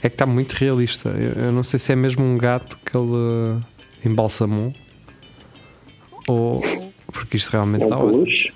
É 0.00 0.08
que 0.08 0.14
está 0.14 0.24
muito 0.26 0.52
realista. 0.52 1.08
Eu, 1.08 1.46
eu 1.46 1.52
não 1.52 1.64
sei 1.64 1.76
se 1.76 1.90
é 1.92 1.96
mesmo 1.96 2.24
um 2.24 2.38
gato 2.38 2.78
que 2.86 2.96
ele 2.96 3.10
eh, 4.04 4.08
embalsamou 4.08 4.72
ou 6.28 6.62
porque 7.12 7.36
isto 7.36 7.50
realmente 7.50 7.82
É 7.82 7.84
está 7.86 7.96
um 7.98 8.02
ótimo. 8.06 8.22
peluche. 8.22 8.52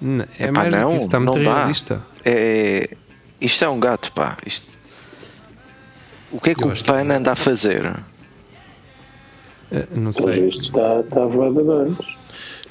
Não, 0.00 0.24
É 0.36 0.42
Epá, 0.44 0.52
mais 0.52 0.74
do 0.74 0.80
não, 0.80 0.90
que 0.90 0.96
isso, 0.96 1.06
está 1.06 1.20
muito 1.20 1.36
não 1.36 1.44
dá. 1.44 1.54
realista. 1.60 2.02
É, 2.24 2.90
isto 3.40 3.64
é 3.64 3.68
um 3.68 3.78
gato, 3.78 4.10
pá. 4.12 4.36
Isto... 4.44 4.75
O 6.32 6.40
que 6.40 6.50
é 6.50 6.54
que 6.54 6.64
Eu 6.64 6.68
o 6.68 6.72
que 6.72 6.84
PAN 6.84 7.04
não. 7.04 7.16
anda 7.16 7.32
a 7.32 7.36
fazer? 7.36 7.94
Eh, 9.70 9.86
Não 9.94 10.12
sei. 10.12 10.46
visto 10.46 10.64
está, 10.64 11.00
está 11.00 11.22
a 11.22 11.26
voar 11.26 11.52
de 11.52 11.60
olhos. 11.60 11.98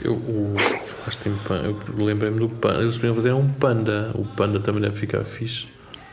Eu, 0.04 0.14
o, 0.14 0.56
falaste 0.82 1.30
em 1.30 1.36
panda, 1.48 1.68
eu 1.68 2.06
lembrei-me 2.06 2.40
do 2.40 2.50
panda. 2.50 2.82
Eles 2.82 2.96
podiam 2.98 3.16
fazer 3.16 3.34
um 3.34 3.48
panda. 3.48 4.12
O 4.14 4.26
panda 4.26 4.60
também 4.60 4.82
deve 4.82 4.98
ficar 4.98 5.24
fixe. 5.24 5.68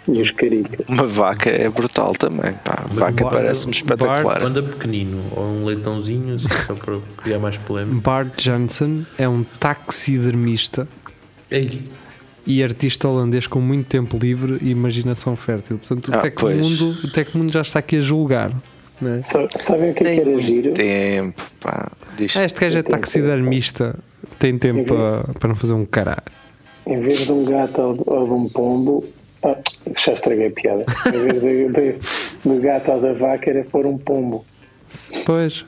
E 0.08 0.20
os 0.20 0.30
caricas. 0.32 0.84
Uma 0.88 1.06
vaca 1.06 1.48
é 1.48 1.68
brutal 1.68 2.12
também, 2.14 2.52
pá. 2.64 2.86
Mas 2.88 2.98
vaca 2.98 3.24
parece-me 3.26 3.72
espetacular. 3.72 4.40
Panda 4.40 4.62
pequenino 4.62 5.22
ou 5.36 5.44
um 5.44 5.64
leitãozinho, 5.64 6.34
assim, 6.34 6.48
só 6.66 6.74
para 6.74 6.98
criar 7.18 7.38
mais 7.38 7.56
polémica. 7.58 8.00
Bart 8.00 8.40
Jansen 8.40 9.06
é 9.16 9.28
um 9.28 9.44
taxidermista 9.60 10.88
Ei, 11.50 11.82
e 12.46 12.62
artista 12.62 13.08
holandês 13.08 13.46
com 13.46 13.60
muito 13.60 13.86
tempo 13.88 14.16
livre 14.18 14.58
e 14.62 14.70
imaginação 14.70 15.36
fértil. 15.36 15.78
Portanto, 15.78 16.08
o, 16.10 16.14
Ah, 16.14 16.18
Tecmundo, 16.18 16.90
o 17.04 17.10
Tecmundo 17.10 17.52
já 17.52 17.60
está 17.62 17.78
aqui 17.78 17.96
a 17.96 18.00
julgar. 18.00 18.50
Não 19.00 19.14
é? 19.14 19.22
Sa- 19.22 19.48
Sabem 19.58 19.90
o 19.90 19.94
que 19.94 20.04
é 20.04 20.14
que 20.16 20.20
Tem 20.22 20.32
era 20.32 20.40
giro? 20.40 20.72
tempo, 20.72 21.42
pá. 21.60 21.90
Diz 22.16 22.36
Ah, 22.36 22.44
este 22.44 22.60
gajo 22.60 22.78
é 22.78 22.82
taxidermista, 22.82 23.96
tem 24.38 24.56
tempo 24.58 24.84
para, 24.84 25.34
para 25.38 25.48
não 25.48 25.54
fazer 25.56 25.72
um 25.72 25.84
caralho. 25.84 26.22
Em 26.86 27.00
vez 27.00 27.18
de 27.26 27.32
um 27.32 27.44
gato 27.44 27.80
ou, 27.80 28.24
de 28.26 28.32
um 28.32 28.48
pombo. 28.48 29.04
Ah, 29.44 29.56
já 30.06 30.12
estraguei 30.12 30.46
a 30.46 30.50
piada. 30.50 30.84
Em 31.08 31.10
vez 31.18 31.40
de, 31.40 31.68
de, 31.68 32.48
do 32.48 32.60
gato 32.60 32.90
ou 32.92 33.00
da 33.00 33.12
vaca 33.12 33.50
era 33.50 33.64
pôr 33.64 33.86
um 33.86 33.98
pombo. 33.98 34.44
Pois, 35.24 35.64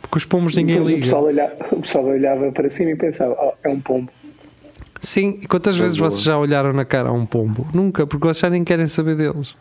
porque 0.00 0.18
os 0.18 0.24
pombos 0.24 0.56
ninguém 0.56 0.76
Depois 0.76 0.92
o 0.92 0.94
liga. 0.96 1.04
pessoal, 1.06 1.24
olhava, 1.24 1.54
o 1.72 1.80
pessoal 1.82 2.04
olhava 2.04 2.52
para 2.52 2.70
cima 2.70 2.90
e 2.92 2.96
pensava: 2.96 3.36
oh, 3.38 3.52
é 3.62 3.68
um 3.70 3.80
pombo. 3.80 4.10
Sim, 5.00 5.38
e 5.42 5.46
quantas 5.46 5.76
vezes 5.76 5.96
boa. 5.96 6.10
vocês 6.10 6.22
já 6.22 6.36
olharam 6.38 6.72
na 6.72 6.84
cara 6.84 7.08
a 7.08 7.12
um 7.12 7.24
pombo? 7.26 7.66
Nunca, 7.72 8.06
porque 8.06 8.26
vocês 8.26 8.38
já 8.38 8.50
nem 8.50 8.62
querem 8.62 8.86
saber 8.86 9.16
deles. 9.16 9.54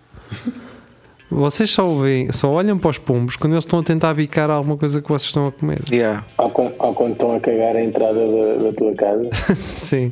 Vocês 1.32 1.70
só, 1.70 1.96
veem, 2.00 2.32
só 2.32 2.50
olham 2.50 2.78
para 2.78 2.90
os 2.90 2.98
pombos 2.98 3.36
quando 3.36 3.54
eles 3.54 3.64
estão 3.64 3.80
a 3.80 3.84
tentar 3.84 4.14
bicar 4.16 4.50
alguma 4.50 4.76
coisa 4.78 5.00
que 5.02 5.08
vocês 5.08 5.28
estão 5.30 5.48
a 5.48 5.52
comer. 5.52 5.80
Yeah. 5.92 6.26
Ou 6.38 6.50
quando, 6.50 6.74
ou 6.80 6.94
quando 6.94 7.12
estão 7.14 7.36
a 7.36 7.40
cagar 7.40 7.76
a 7.76 7.84
entrada 7.84 8.14
da, 8.14 8.64
da 8.64 8.74
tua 8.74 8.94
casa. 8.96 9.30
Sim. 9.56 10.12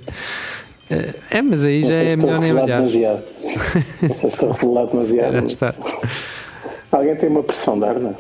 É, 0.90 1.42
mas 1.42 1.64
aí 1.64 1.82
Não 1.82 1.88
já 1.90 1.96
se 1.96 2.06
é 2.06 2.16
melhor 2.16 2.40
nem 2.40 2.54
olhar. 2.54 2.66
demasiado. 2.78 3.24
Não 3.44 4.16
sei 4.16 4.16
se 4.16 4.26
estou 4.28 4.50
a 4.52 4.54
revelar 4.54 4.86
demasiado. 4.86 5.48
Estar. 5.48 5.76
Alguém 6.92 7.16
tem 7.18 7.30
uma 7.30 7.44
pressão 7.44 7.78
de 7.78 7.86
ar, 7.86 7.96
não? 8.00 8.16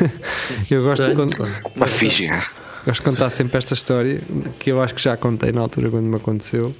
Eu 0.70 0.82
gosto 0.84 1.02
de, 1.26 1.36
pá. 1.36 1.44
Uma 1.74 1.86
fisga. 1.88 2.40
Gosto 2.86 3.02
de 3.02 3.02
contar 3.02 3.30
sempre 3.30 3.58
esta 3.58 3.74
história 3.74 4.20
que 4.60 4.70
eu 4.70 4.80
acho 4.80 4.94
que 4.94 5.02
já 5.02 5.16
contei 5.16 5.50
na 5.50 5.60
altura 5.60 5.90
quando 5.90 6.04
me 6.06 6.16
aconteceu. 6.16 6.74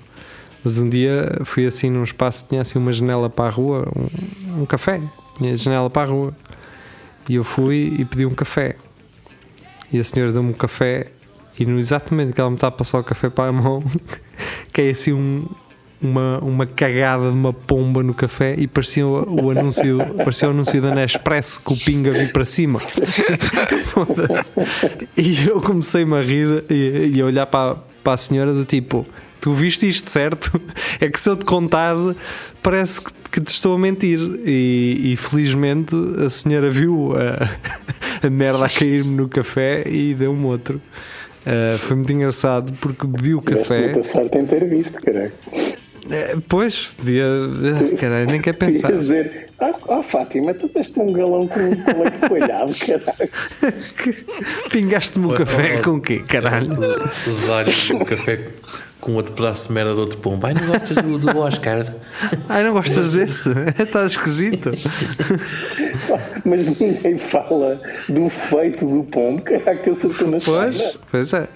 Mas 0.63 0.79
um 0.79 0.89
dia 0.89 1.41
fui 1.45 1.67
assim 1.67 1.91
num 1.91 2.05
espaço 2.05 2.45
que 2.45 2.51
tinha 2.51 2.61
assim 2.63 2.79
uma 2.79 2.93
janela 2.93 3.29
para 3.29 3.47
a 3.47 3.51
rua, 3.51 3.89
um, 3.95 4.63
um 4.63 4.67
café, 4.67 5.01
tinha 5.37 5.57
janela 5.57 5.91
para 5.91 6.03
a 6.09 6.11
rua. 6.11 6.33
E 7.29 7.35
eu 7.35 7.45
fui 7.45 7.97
e 7.99 8.05
pedi 8.05 8.25
um 8.25 8.35
café. 8.35 8.77
E 9.93 9.99
a 9.99 10.05
senhora 10.05 10.33
deu-me 10.33 10.51
um 10.51 10.55
café 10.55 11.09
e 11.59 11.65
no 11.67 11.79
exatamente 11.79 12.33
que 12.33 12.41
ela 12.41 12.51
me 12.51 12.57
está 12.57 12.69
a 12.69 12.71
passar 12.71 12.99
o 12.99 13.05
café 13.05 13.29
para 13.31 13.49
a 13.49 13.53
mão, 13.53 13.83
cai 14.73 14.91
assim 14.91 15.13
um- 15.13 15.47
uma, 16.01 16.39
uma 16.39 16.67
cagada 16.67 17.31
de 17.31 17.37
uma 17.37 17.53
pomba 17.53 18.03
no 18.03 18.15
café 18.15 18.55
e 18.57 18.67
parecia 18.67 19.07
o, 19.07 19.47
o 19.47 19.51
anúncio, 19.51 19.99
parecia 20.19 20.49
o 20.49 20.51
anúncio 20.51 20.81
da 20.81 20.95
Nespresso 20.95 21.61
que 21.61 21.73
o 21.73 21.77
pinga 21.77 22.11
vir 22.11 22.33
para 22.33 22.45
cima. 22.45 22.79
E 25.17 25.47
eu 25.49 25.61
comecei-me 25.61 26.15
a 26.15 26.23
rir 26.23 26.65
e, 26.69 27.13
e 27.15 27.21
a 27.21 27.25
olhar 27.25 27.47
para, 27.47 27.77
para 28.05 28.13
a 28.13 28.17
senhora 28.17 28.53
do 28.53 28.65
tipo. 28.65 29.07
Tu 29.41 29.53
viste 29.53 29.89
isto, 29.89 30.11
certo? 30.11 30.61
É 31.01 31.09
que 31.09 31.19
se 31.19 31.29
eu 31.29 31.37
te 31.37 31.45
contar, 31.45 31.95
parece 32.63 33.01
que, 33.31 33.41
te 33.41 33.49
estou 33.49 33.75
a 33.75 33.79
mentir. 33.79 34.19
E, 34.45 35.13
e 35.13 35.17
felizmente 35.17 35.95
a 36.25 36.29
senhora 36.31 36.71
viu 36.71 37.15
a, 37.17 37.49
a 38.27 38.31
merda 38.31 38.67
a 38.67 38.69
cair-me 38.69 39.13
no 39.13 39.29
café 39.29 39.89
e 39.89 40.15
deu-me 40.15 40.45
outro. 40.45 40.81
Uh, 41.47 41.79
foi 41.79 41.95
muito 41.95 42.13
engraçado 42.13 42.73
porque 42.81 43.07
bebi 43.07 43.35
o 43.35 43.41
café. 43.41 43.93
muita 43.93 44.03
sorte 44.03 44.37
em 44.37 44.47
ter 44.47 44.69
visto, 44.69 45.01
caralho. 45.01 45.33
Eh, 46.11 46.37
Pois, 46.49 46.89
podia. 46.97 47.25
ah, 47.25 47.97
Caralho, 47.97 48.27
nem 48.27 48.41
quer 48.41 48.53
pensar. 48.55 48.91
Ias 48.91 49.01
dizer, 49.03 49.49
ah, 49.61 49.73
ah, 49.89 50.03
Fátima, 50.03 50.55
tu 50.55 50.69
deste 50.69 50.99
um 51.01 51.13
galão 51.13 51.47
com, 51.49 51.59
com 51.77 52.03
leite 52.03 52.29
coelhado, 52.29 52.73
caralho. 52.87 53.31
Pingaste-me 54.71 55.27
o 55.27 55.35
café 55.35 55.79
com 55.83 55.93
o 55.97 56.01
quê, 56.01 56.21
caralho? 56.27 56.69
Levar 56.79 57.65
um 57.95 58.05
café 58.05 58.41
com 59.01 59.13
outro 59.15 59.33
pedaço 59.35 59.69
de 59.69 59.75
merda 59.75 59.95
do 59.95 60.01
outro 60.01 60.19
pombo. 60.19 60.47
Ai, 60.47 60.55
não 60.55 60.67
gostas 60.67 60.97
do, 60.97 61.19
do 61.19 61.39
Oscar? 61.39 61.87
Ai, 62.49 62.65
não 62.65 62.73
gostas 62.73 63.11
desse? 63.11 63.51
Está 63.79 64.05
esquisito. 64.07 64.71
Mas 66.45 66.67
ninguém 66.79 67.19
fala 67.31 67.81
do 68.09 68.29
feito 68.31 68.87
do 68.87 69.03
pombo, 69.05 69.43
que 69.43 69.55
eu 69.89 69.95
sou 69.95 70.11
na 70.29 70.39
Pois, 70.45 70.77
cena. 70.77 70.93
pois 71.11 71.33
é. 71.33 71.49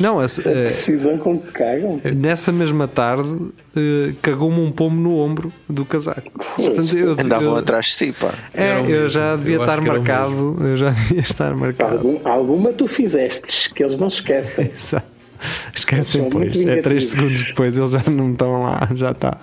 Não, 0.00 0.22
esse, 0.24 0.46
A 0.48 0.52
eh, 0.52 0.64
precisão 0.66 1.18
com 1.18 1.38
que 1.38 1.52
cagam. 1.52 2.00
nessa 2.16 2.50
mesma 2.50 2.88
tarde 2.88 3.28
eh, 3.76 4.14
cagou-me 4.22 4.60
um 4.60 4.72
pombo 4.72 4.96
no 4.96 5.18
ombro 5.18 5.52
do 5.68 5.84
casaco. 5.84 6.30
Portanto, 6.56 6.96
eu, 6.96 7.12
Andavam 7.12 7.50
eu- 7.52 7.56
atrás 7.56 7.86
de 7.86 7.96
ti, 8.06 8.12
pá. 8.12 8.32
É, 8.54 8.78
eu 8.78 8.84
mesmo. 8.84 9.08
já 9.10 9.36
devia 9.36 9.56
Eu 9.56 9.60
estar 9.62 9.80
marcado. 9.82 10.56
Eu 10.66 10.76
já 10.76 10.90
devia 10.90 11.20
estar 11.20 11.54
marcado. 11.54 11.92
Algum- 11.98 12.20
alguma 12.28 12.72
tu 12.72 12.88
fizestes, 12.88 13.66
que 13.68 13.84
eles 13.84 13.98
não 13.98 14.08
esquecem. 14.08 14.66
Exato. 14.74 15.17
Esquecem 15.74 16.22
muito 16.22 16.36
É 16.38 16.52
3 16.52 16.64
vingativos. 16.64 17.06
segundos 17.06 17.44
depois, 17.46 17.76
eles 17.78 17.90
já 17.92 18.02
não 18.10 18.32
estão 18.32 18.62
lá. 18.62 18.88
Já 18.94 19.10
está. 19.12 19.38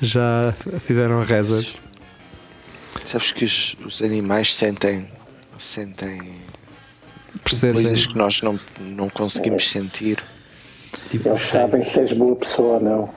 Já 0.00 0.54
fizeram 0.80 1.20
a 1.20 1.24
reset. 1.24 1.76
Sabes 3.04 3.32
que 3.32 3.44
os, 3.44 3.76
os 3.84 4.02
animais 4.02 4.54
sentem, 4.54 5.06
sentem 5.58 6.20
Percebem? 7.44 7.74
coisas 7.82 8.06
que 8.06 8.16
nós 8.18 8.42
não, 8.42 8.58
não 8.80 9.08
conseguimos 9.08 9.70
sentir. 9.70 10.18
Tipo, 11.10 11.28
Eles 11.28 11.40
sabem 11.42 11.84
se 11.88 12.00
és 12.00 12.16
boa 12.16 12.34
pessoa 12.36 12.74
ou 12.78 12.80
não. 12.80 13.14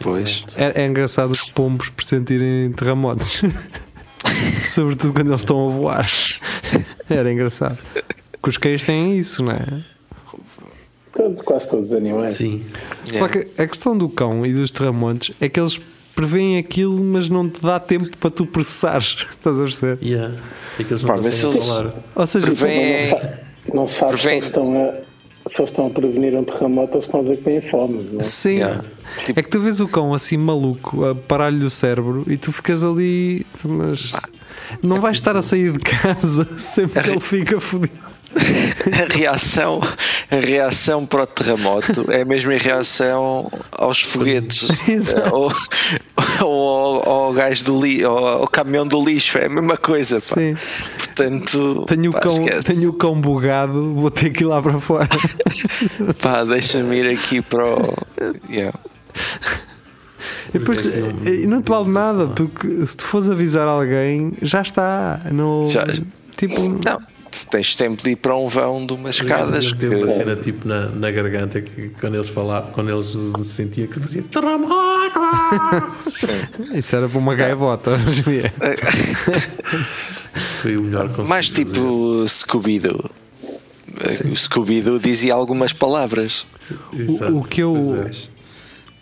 Pois. 0.00 0.44
É, 0.56 0.82
é 0.82 0.86
engraçado 0.86 1.30
os 1.30 1.50
pombos 1.50 1.88
pressentirem 1.90 2.72
terremotos. 2.72 3.40
Sobretudo 4.62 5.12
quando 5.14 5.28
eles 5.28 5.40
estão 5.40 5.68
a 5.68 5.72
voar. 5.72 6.06
Era 7.10 7.32
engraçado. 7.32 7.78
Que 8.42 8.48
os 8.48 8.56
cães 8.58 8.82
têm 8.84 9.18
isso, 9.18 9.42
não 9.42 9.52
é? 9.52 9.64
Quase 11.44 11.68
todos 11.68 11.90
os 11.90 11.94
animais. 11.94 12.32
Sim. 12.34 12.62
Só 13.12 13.28
que 13.28 13.46
a 13.58 13.66
questão 13.66 13.96
do 13.96 14.08
cão 14.08 14.44
e 14.46 14.52
dos 14.52 14.70
terremotos 14.70 15.30
é 15.40 15.48
que 15.48 15.60
eles 15.60 15.78
preveem 16.14 16.58
aquilo, 16.58 17.02
mas 17.02 17.28
não 17.28 17.48
te 17.48 17.60
dá 17.62 17.78
tempo 17.78 18.16
para 18.18 18.30
tu 18.30 18.46
processares. 18.46 19.16
Estás 19.32 19.58
a 19.58 19.62
perceber? 19.62 19.98
Yeah. 20.02 20.34
É 20.78 20.84
que 20.84 20.92
eles 20.92 21.02
não 21.02 21.08
Pá, 21.08 21.16
conseguem 21.16 21.52
se 21.62 21.68
falar. 21.68 21.94
Ou 22.14 22.26
seja, 22.26 22.46
Prevêem- 22.46 23.10
Não, 23.10 23.18
sa 23.18 23.38
não 23.74 23.88
sabes 23.88 24.14
se 24.16 24.22
Prevém- 24.22 24.36
eles, 24.38 24.48
estão 24.48 24.74
a, 24.88 25.48
se 25.50 25.60
eles 25.60 25.70
estão 25.70 25.86
a 25.86 25.90
prevenir 25.90 26.34
um 26.34 26.44
terremoto 26.44 26.96
ou 26.96 27.02
se 27.02 27.08
estão 27.08 27.20
a 27.20 27.22
dizer 27.24 27.36
que 27.38 27.42
têm 27.44 27.60
fome. 27.60 28.08
Não 28.12 28.20
é? 28.20 28.24
sim. 28.24 28.54
Yeah. 28.56 28.84
Tipo- 29.24 29.38
É 29.38 29.42
que 29.42 29.50
tu 29.50 29.60
vês 29.60 29.80
o 29.80 29.88
cão 29.88 30.14
assim 30.14 30.36
maluco 30.38 31.04
a 31.04 31.14
parar-lhe 31.14 31.64
o 31.64 31.70
cérebro 31.70 32.24
e 32.26 32.36
tu 32.38 32.50
ficas 32.52 32.82
ali, 32.82 33.44
mas 33.64 34.12
não 34.82 34.98
vais 35.00 35.16
estar 35.18 35.36
a 35.36 35.42
sair 35.42 35.72
de 35.72 35.78
casa 35.78 36.46
sempre 36.58 37.02
que 37.02 37.10
ele 37.10 37.20
fica 37.20 37.60
fodido. 37.60 37.92
A 38.34 39.12
reação, 39.14 39.80
a 40.30 40.36
reação 40.36 41.04
para 41.06 41.22
o 41.22 41.26
terremoto 41.26 42.10
é 42.10 42.22
a 42.22 42.24
mesma 42.24 42.52
reação 42.54 43.50
aos 43.70 44.00
foguetes 44.00 44.68
Exato. 44.88 45.34
ou, 45.34 45.52
ou 46.40 47.02
ao, 47.08 47.32
gajo 47.32 47.64
do 47.64 47.80
li, 47.80 48.02
ao, 48.02 48.26
ao 48.42 48.48
caminhão 48.48 48.86
do 48.86 49.02
lixo, 49.04 49.38
é 49.38 49.46
a 49.46 49.48
mesma 49.48 49.76
coisa. 49.76 50.16
Pá. 50.16 50.20
Sim. 50.20 50.56
Portanto, 50.98 51.84
Tenho 51.86 52.10
o, 52.10 52.12
pá, 52.12 52.20
cão, 52.20 52.38
esquece. 52.40 52.74
tenho 52.74 52.90
o 52.90 52.92
cão 52.94 53.20
bugado, 53.20 53.94
vou 53.94 54.10
ter 54.10 54.30
que 54.30 54.44
ir 54.44 54.46
lá 54.46 54.62
para 54.62 54.80
fora. 54.80 55.08
Pá, 56.22 56.42
deixa-me 56.44 56.96
ir 56.96 57.08
aqui 57.14 57.42
para 57.42 57.66
o. 57.66 57.94
Yeah. 58.50 58.76
E 60.54 60.58
depois, 60.58 60.78
e 61.26 61.46
não 61.46 61.62
te 61.62 61.68
vale 61.70 61.88
nada, 61.90 62.26
porque 62.28 62.86
se 62.86 62.96
tu 62.96 63.04
fores 63.04 63.28
avisar 63.28 63.66
alguém, 63.68 64.32
já 64.42 64.62
está. 64.62 65.20
No, 65.30 65.66
Já- 65.68 65.84
tipo, 66.36 66.60
Não, 66.60 67.00
tu 67.32 67.46
tens 67.46 67.74
tempo 67.74 68.02
de 68.02 68.10
ir 68.12 68.16
para 68.16 68.36
um 68.36 68.46
vão 68.46 68.84
de 68.86 68.92
umas 68.92 69.16
escadas 69.16 69.72
Teve 69.72 69.96
uma 69.96 70.06
que. 70.06 70.12
cena 70.12 70.36
tipo 70.36 70.66
na, 70.68 70.86
na 70.88 71.10
garganta 71.10 71.60
que 71.60 71.88
quando 72.00 72.14
eles 72.16 72.28
falavam, 72.28 72.70
quando 72.72 72.90
eles 72.90 73.06
se 73.46 73.52
sentiam 73.54 73.86
que 73.88 73.98
fazia 74.00 74.22
terremoto! 74.22 75.20
Isso 76.74 76.96
era 76.96 77.08
para 77.08 77.18
uma 77.18 77.34
gaivota. 77.34 77.96
dia. 78.24 78.52
Foi 80.62 80.76
o 80.76 80.82
melhor 80.82 81.08
conselho. 81.08 81.28
Mais 81.28 81.50
tipo 81.50 82.24
Scooby-Doo. 82.28 83.10
O 84.30 84.36
Scooby-Doo 84.36 84.98
dizia 84.98 85.34
algumas 85.34 85.72
palavras. 85.72 86.46
o- 86.92 87.38
o 87.38 87.42
que 87.44 87.60
eu- 87.62 88.06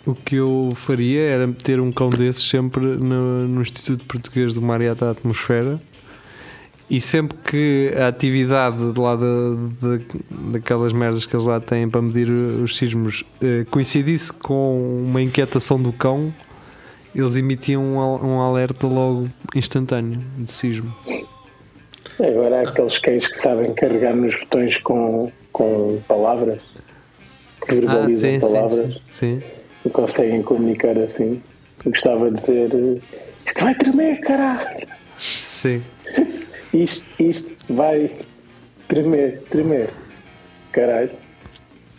O 0.06 0.14
que 0.14 0.36
eu 0.36 0.70
faria 0.74 1.20
era 1.20 1.46
ter 1.52 1.78
um 1.78 1.92
cão 1.92 2.08
desses 2.08 2.42
sempre 2.48 2.80
no, 2.84 3.46
no 3.46 3.60
Instituto 3.60 4.02
Português 4.06 4.54
do 4.54 4.62
Mar 4.62 4.80
e 4.80 4.92
da 4.94 5.10
Atmosfera 5.10 5.78
e 6.90 7.00
sempre 7.00 7.38
que 7.44 7.92
a 7.96 8.08
atividade 8.08 8.92
de 8.92 9.00
lá 9.00 9.14
da, 9.14 9.24
da- 9.80 10.04
daquelas 10.52 10.92
merdas 10.92 11.24
que 11.24 11.34
eles 11.36 11.46
lá 11.46 11.60
têm 11.60 11.88
para 11.88 12.02
medir 12.02 12.28
os 12.28 12.76
sismos 12.76 13.24
eh, 13.40 13.64
coincidisse 13.70 14.32
com 14.32 15.02
uma 15.06 15.22
inquietação 15.22 15.80
do 15.80 15.92
cão, 15.92 16.34
eles 17.14 17.36
emitiam 17.36 17.82
um, 17.82 18.26
um 18.26 18.40
alerta 18.40 18.86
logo 18.86 19.28
instantâneo 19.54 20.20
de 20.36 20.50
sismo. 20.50 20.92
Agora 22.18 22.58
há 22.60 22.68
aqueles 22.68 22.98
cães 22.98 23.26
que 23.26 23.38
sabem 23.38 23.72
carregar 23.74 24.14
nos 24.14 24.36
botões 24.40 24.76
com, 24.78 25.30
com 25.52 26.00
palavras, 26.08 26.58
que 27.66 27.72
Ah, 27.72 27.74
verbalizam 27.74 28.30
sim, 28.30 28.40
palavras 28.40 28.94
sim, 29.10 29.40
sim. 29.40 29.42
e 29.86 29.90
conseguem 29.90 30.42
comunicar 30.42 30.98
assim. 30.98 31.40
Eu 31.84 31.92
gostava 31.92 32.30
de 32.30 32.40
dizer: 32.40 32.70
eh, 32.74 33.00
Isto 33.46 33.60
vai 33.64 33.74
tremer, 33.76 34.20
caralho! 34.20 34.86
Sim. 35.16 35.82
Isto, 36.72 37.04
isto 37.22 37.50
vai 37.72 38.10
tremer, 38.88 39.42
tremer. 39.50 39.90
Caralho. 40.72 41.10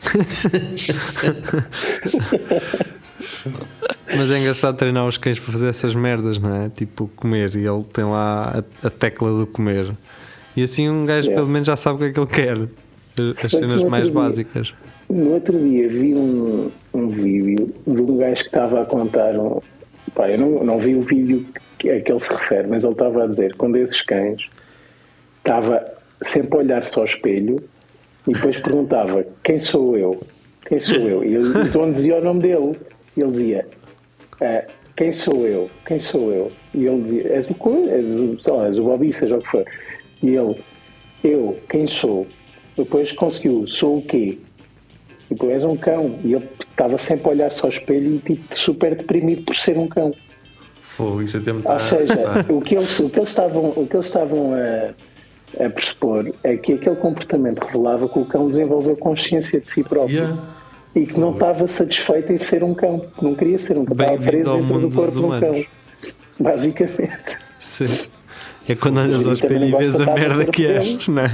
Mas 4.18 4.32
é 4.32 4.40
engraçado 4.40 4.78
treinar 4.78 5.06
os 5.08 5.18
cães 5.18 5.40
para 5.40 5.52
fazer 5.52 5.68
essas 5.70 5.96
merdas, 5.96 6.38
não 6.38 6.56
é? 6.64 6.70
Tipo 6.70 7.10
comer, 7.16 7.56
e 7.56 7.66
ele 7.68 7.84
tem 7.92 8.04
lá 8.04 8.64
a, 8.84 8.88
a 8.88 8.90
tecla 8.90 9.32
do 9.40 9.48
comer. 9.48 9.92
E 10.56 10.64
assim 10.64 10.90
um 10.90 11.06
gajo 11.06 11.28
Yeah. 11.28 11.42
pelo 11.42 11.48
menos 11.52 11.68
já 11.68 11.76
sabe 11.76 11.96
o 11.96 12.00
que 12.00 12.06
é 12.06 12.12
que 12.14 12.20
ele 12.20 12.28
quer. 12.28 12.58
As- 13.46 13.52
cenas 13.52 13.84
mais 13.84 14.06
dia- 14.06 14.14
básicas. 14.14 14.74
No 15.10 15.34
outro 15.34 15.58
dia 15.60 15.90
vi 15.90 16.14
um, 16.16 16.72
um 16.94 17.10
vídeo 17.10 17.74
de 17.86 18.02
um 18.02 18.18
gajo 18.18 18.38
que 18.42 18.48
estava 18.48 18.82
a 18.82 18.86
contar 18.86 19.36
um. 19.38 19.60
Pá, 20.16 20.30
eu 20.30 20.38
não, 20.40 20.64
não 20.64 20.80
vi 20.80 20.96
o 20.96 21.04
vídeo 21.04 21.46
que- 21.54 21.62
a 21.90 22.00
que 22.02 22.12
ele 22.12 22.20
se 22.20 22.34
refere, 22.34 22.68
mas 22.68 22.84
ele 22.84 22.94
estava 22.94 23.24
a 23.24 23.28
dizer 23.28 23.56
quando 23.56 23.78
esses 23.78 24.02
cães 24.02 24.42
estava 25.38 25.84
sempre 26.24 26.56
a 26.58 26.60
olhar-se 26.62 26.98
ao 27.00 27.06
espelho 27.06 27.58
e 28.28 28.34
depois 28.34 28.58
perguntava 28.60 29.26
quem 29.44 29.58
sou 29.60 29.98
eu? 29.98 30.22
Quem 30.68 30.80
sou 30.80 31.08
eu? 31.10 31.24
E 31.24 31.36
ele, 31.36 31.48
então 31.68 31.92
dizia 31.92 32.18
o 32.18 32.24
nome 32.24 32.42
dele. 32.42 32.78
E 33.18 33.22
ele 33.22 33.32
dizia 33.32 33.66
"Ah, 34.40 34.64
quem 34.96 35.12
sou 35.12 35.46
eu? 35.48 35.70
Quem 35.86 36.00
sou 36.00 36.32
eu? 36.32 36.52
E 36.74 36.86
ele 36.86 37.02
dizia, 37.02 37.28
és 37.34 37.50
o, 37.50 37.56
co- 37.56 37.88
és 37.90 38.06
o, 38.48 38.62
és 38.66 38.78
o 38.78 38.84
Bobby, 38.84 39.12
seja 39.14 39.38
o 39.38 39.42
que 39.42 39.48
for. 39.50 39.66
E 40.22 40.30
ele, 40.36 40.56
eu, 41.24 41.60
quem 41.70 41.88
sou? 41.88 42.28
Depois 42.78 43.12
conseguiu, 43.12 43.66
sou 43.68 43.98
o 43.98 44.02
quê? 44.04 44.38
E 45.30 45.36
tu 45.36 45.50
és 45.50 45.64
um 45.64 45.76
cão. 45.76 46.18
E 46.24 46.34
ele 46.34 46.48
estava 46.62 46.98
sempre 46.98 47.28
a 47.28 47.32
olhar-se 47.32 47.60
ao 47.64 47.70
espelho 47.70 48.16
e 48.16 48.20
tipo, 48.20 48.56
super 48.58 48.96
deprimido 48.96 49.44
por 49.44 49.56
ser 49.56 49.78
um 49.78 49.88
cão. 49.88 50.14
Fogo, 51.06 51.22
isso 51.22 51.38
até 51.38 51.52
me 51.54 51.60
Ou 51.66 51.78
está- 51.78 51.80
seja, 51.80 52.14
está- 52.14 52.46
o 52.54 52.62
que 52.62 52.76
eles, 52.76 53.00
o 53.00 53.10
que 53.10 53.20
eles 53.20 53.30
estavam, 53.30 53.70
o 53.76 53.88
que 53.88 53.96
eles 53.96 54.06
estavam 54.08 54.54
a, 54.54 55.66
a 55.66 55.70
pressupor 55.70 56.32
é 56.44 56.56
que 56.58 56.74
aquele 56.74 56.96
comportamento 56.96 57.60
revelava 57.64 58.08
que 58.08 58.20
o 58.20 58.26
cão 58.26 58.48
desenvolveu 58.50 58.96
consciência 58.98 59.60
de 59.60 59.70
si 59.70 59.84
próprio 59.84 60.16
Yeah. 60.18 60.38
e 60.96 61.06
que 61.06 61.20
não 61.20 61.32
estava 61.34 61.68
satisfeito 61.68 62.32
em 62.32 62.40
ser 62.40 62.64
um 62.64 62.74
cão, 62.74 63.00
que 63.18 63.24
não 63.24 63.34
queria 63.36 63.58
ser 63.60 63.78
um 63.78 63.86
cão, 63.86 63.96
estava 64.00 64.18
preso 64.18 64.52
dentro 64.52 64.64
mundo 64.64 64.90
do 64.90 64.96
corpo 64.96 65.12
de 65.12 65.20
um 65.20 65.40
cão. 65.40 65.66
Basicamente. 66.40 67.38
Sim. 67.60 68.08
É 68.68 68.76
quando 68.76 69.00
olhas 69.00 69.26
ao 69.26 69.34
espelho 69.34 69.66
e 69.68 69.72
vês 69.72 70.00
a 70.00 70.06
merda 70.06 70.46
que 70.46 70.66
és, 70.66 71.08
não 71.08 71.24
é? 71.24 71.32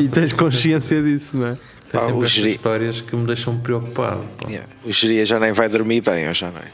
E 0.00 0.08
tens 0.08 0.30
tem 0.30 0.38
consciência 0.38 1.02
disso, 1.02 1.36
não 1.38 1.46
é? 1.48 1.54
sempre- 1.54 1.74
Tem 1.90 2.00
Ah, 2.00 2.04
sempre 2.04 2.24
estas 2.24 2.44
histórias 2.46 3.00
que 3.00 3.14
me 3.16 3.26
deixam 3.26 3.56
preocupado. 3.58 4.20
Yeah. 4.48 4.68
O 4.84 4.92
geria 4.92 5.24
já 5.24 5.38
nem 5.38 5.52
vai 5.52 5.68
dormir 5.68 6.00
bem 6.02 6.28
hoje 6.28 6.44
à 6.44 6.50
noite. 6.50 6.72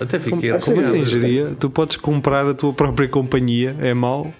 Até 0.00 0.18
fiquei 0.18 0.50
Como, 0.50 0.62
como 0.62 0.80
assim, 0.80 1.04
geria? 1.04 1.54
Tu 1.58 1.70
podes 1.70 1.96
comprar 1.96 2.46
a 2.46 2.54
tua 2.54 2.72
própria 2.72 3.08
companhia, 3.08 3.74
é 3.80 3.92
mau? 3.94 4.32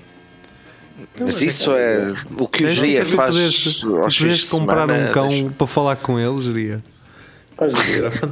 Mas 1.19 1.43
isso 1.43 1.73
é 1.73 2.13
o 2.39 2.47
que 2.49 2.65
o 2.65 2.69
geria 2.69 3.05
faz 3.05 3.35
tu 3.81 4.09
de 4.45 4.51
comprar 4.51 4.87
semana. 4.89 5.11
um 5.11 5.13
cão 5.13 5.29
deixa- 5.29 5.51
para 5.57 5.67
falar 5.67 5.97
com 5.97 6.19
ele, 6.19 6.41
geria? 6.41 6.83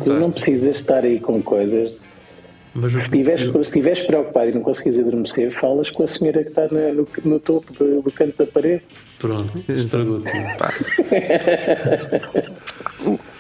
Tu 0.05 0.13
não 0.13 0.31
precisas 0.31 0.77
estar 0.77 1.05
aí 1.05 1.21
com 1.21 1.43
coisas. 1.43 1.93
Mas 2.75 2.93
Se 2.93 2.99
estiveres 3.01 3.43
eu- 3.43 3.53
preocupado 4.07 4.49
e 4.49 4.53
não 4.55 4.63
conseguires 4.63 4.99
adormecer, 5.01 5.53
falas 5.61 5.91
com 5.91 6.05
a 6.05 6.09
senhora 6.09 6.43
que 6.43 6.49
está 6.49 6.67
no, 6.69 7.07
no 7.25 7.39
topo 7.39 7.71
do, 7.75 8.01
do 8.01 8.11
canto 8.11 8.35
da 8.39 8.47
parede. 8.47 8.83
Pronto, 9.19 9.63
estragou 9.69 10.21
tudo. 10.21 10.33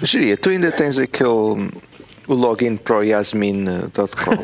Geria, 0.03 0.37
tu 0.37 0.51
ainda 0.51 0.71
tens 0.71 0.99
aquele 0.99 1.71
o 2.33 2.37
login 2.37 2.77
pro 2.77 3.03
yasmin.com 3.03 4.37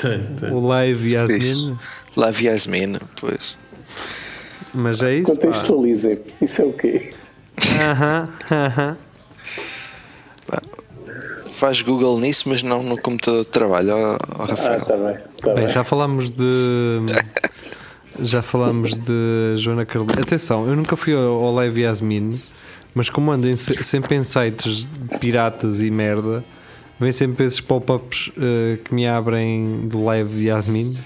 Tem, 0.00 0.24
tem. 0.36 0.50
O 0.52 0.60
live 0.66 1.12
Yasmin? 1.12 1.38
Isso. 1.38 1.78
Love 2.16 2.44
Yasmin, 2.46 2.98
pois. 3.20 3.56
Mas 4.72 5.02
é 5.02 5.16
isso, 5.16 5.34
pá. 5.36 5.46
Contextualiza. 5.48 6.18
Isso 6.40 6.62
é 6.62 6.64
o 6.64 6.72
quê? 6.72 7.12
Aham, 7.80 8.28
aham. 8.52 8.96
Faz 11.50 11.82
Google 11.82 12.20
nisso, 12.20 12.48
mas 12.48 12.62
não 12.62 12.84
no 12.84 12.96
computador 12.96 13.42
de 13.42 13.48
trabalho, 13.48 13.90
ó, 13.92 14.14
ó, 14.14 14.18
Ah, 14.42 14.46
Rafael. 14.46 14.78
está 14.78 14.96
bem. 14.96 15.16
Tá 15.40 15.46
Bem, 15.46 15.54
bem. 15.64 15.68
já 15.68 15.82
falámos 15.84 16.30
de. 16.30 16.44
Já 18.20 18.42
falámos 18.42 18.96
de 18.96 19.54
Joana 19.58 19.86
Carolina. 19.86 20.20
Atenção, 20.20 20.66
eu 20.68 20.74
nunca 20.74 20.96
fui 20.96 21.14
ao, 21.14 21.22
ao 21.22 21.54
Live 21.54 21.82
Yasmin, 21.82 22.40
mas 22.94 23.08
como 23.10 23.30
ando 23.30 23.48
em 23.48 23.56
se- 23.56 23.82
sempre 23.84 24.16
em 24.16 24.22
sites 24.22 24.86
de 24.86 25.18
piratas 25.18 25.80
e 25.80 25.90
merda, 25.90 26.44
vem 26.98 27.12
sempre 27.12 27.44
esses 27.44 27.60
pop-ups 27.60 28.30
eh, 28.36 28.78
que 28.84 28.94
me 28.94 29.06
abrem 29.06 29.86
do 29.88 30.04
Live 30.04 30.44
Yasmin. 30.46 30.98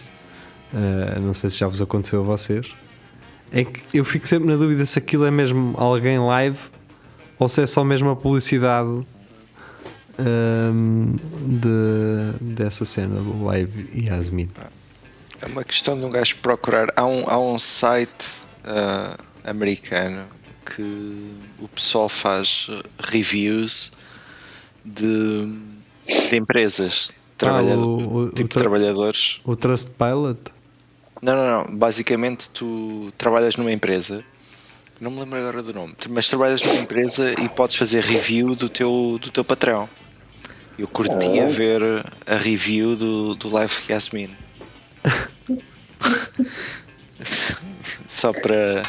Eh, 0.74 1.18
não 1.20 1.34
sei 1.34 1.50
se 1.50 1.58
já 1.58 1.68
vos 1.68 1.82
aconteceu 1.82 2.20
a 2.20 2.24
vocês. 2.24 2.66
É 3.52 3.64
que 3.64 3.82
eu 3.98 4.04
fico 4.04 4.26
sempre 4.26 4.48
na 4.48 4.56
dúvida 4.56 4.86
se 4.86 4.98
aquilo 4.98 5.26
é 5.26 5.30
mesmo 5.30 5.74
alguém 5.76 6.18
live 6.18 6.58
ou 7.38 7.48
se 7.48 7.60
é 7.62 7.66
só 7.66 7.84
mesmo 7.84 8.08
a 8.08 8.16
publicidade 8.16 9.00
ehm, 10.18 11.16
de, 11.46 12.54
dessa 12.54 12.84
cena 12.84 13.16
do 13.20 13.44
Live 13.44 13.90
Yasmin. 14.06 14.48
É 15.40 15.46
uma 15.46 15.64
questão 15.64 15.98
de 15.98 16.04
um 16.04 16.10
gajo 16.10 16.36
procurar. 16.36 16.92
Há 16.96 17.04
um, 17.04 17.24
há 17.28 17.38
um 17.38 17.58
site 17.58 18.44
ah, 18.64 19.18
americano 19.44 20.22
que 20.64 21.32
o 21.58 21.68
pessoal 21.68 22.08
faz 22.08 22.66
ah, 22.70 22.82
reviews 22.98 23.92
de, 24.84 25.46
de 26.30 26.36
empresas, 26.36 27.12
trabalhado- 27.36 27.86
o- 27.88 28.16
o- 28.24 28.28
tipo 28.30 28.46
o 28.46 28.48
tra- 28.48 28.60
trabalhadores. 28.62 29.40
O 29.44 29.54
Trustpilot? 29.56 30.38
Não, 31.20 31.36
não, 31.36 31.64
não. 31.68 31.76
Basicamente, 31.76 32.50
tu 32.50 33.12
trabalhas 33.16 33.56
numa 33.56 33.70
empresa. 33.72 34.24
Não 35.00 35.10
me 35.10 35.20
lembro 35.20 35.38
agora 35.38 35.62
do 35.62 35.72
nome, 35.74 35.94
mas 36.10 36.28
trabalhas 36.28 36.62
numa 36.62 36.76
empresa 36.76 37.32
e 37.40 37.48
podes 37.48 37.76
fazer 37.76 38.04
review 38.04 38.54
do 38.54 38.68
teu, 38.68 39.18
do 39.20 39.30
teu 39.30 39.44
patrão. 39.44 39.88
Eu 40.78 40.86
curtia 40.88 41.44
Ah. 41.44 41.48
ver 41.48 41.82
a 42.26 42.36
review 42.36 42.96
do, 42.96 43.34
do 43.34 43.48
Live 43.50 43.74
Yasmin. 43.90 44.30
Só 48.08 48.32
para, 48.32 48.82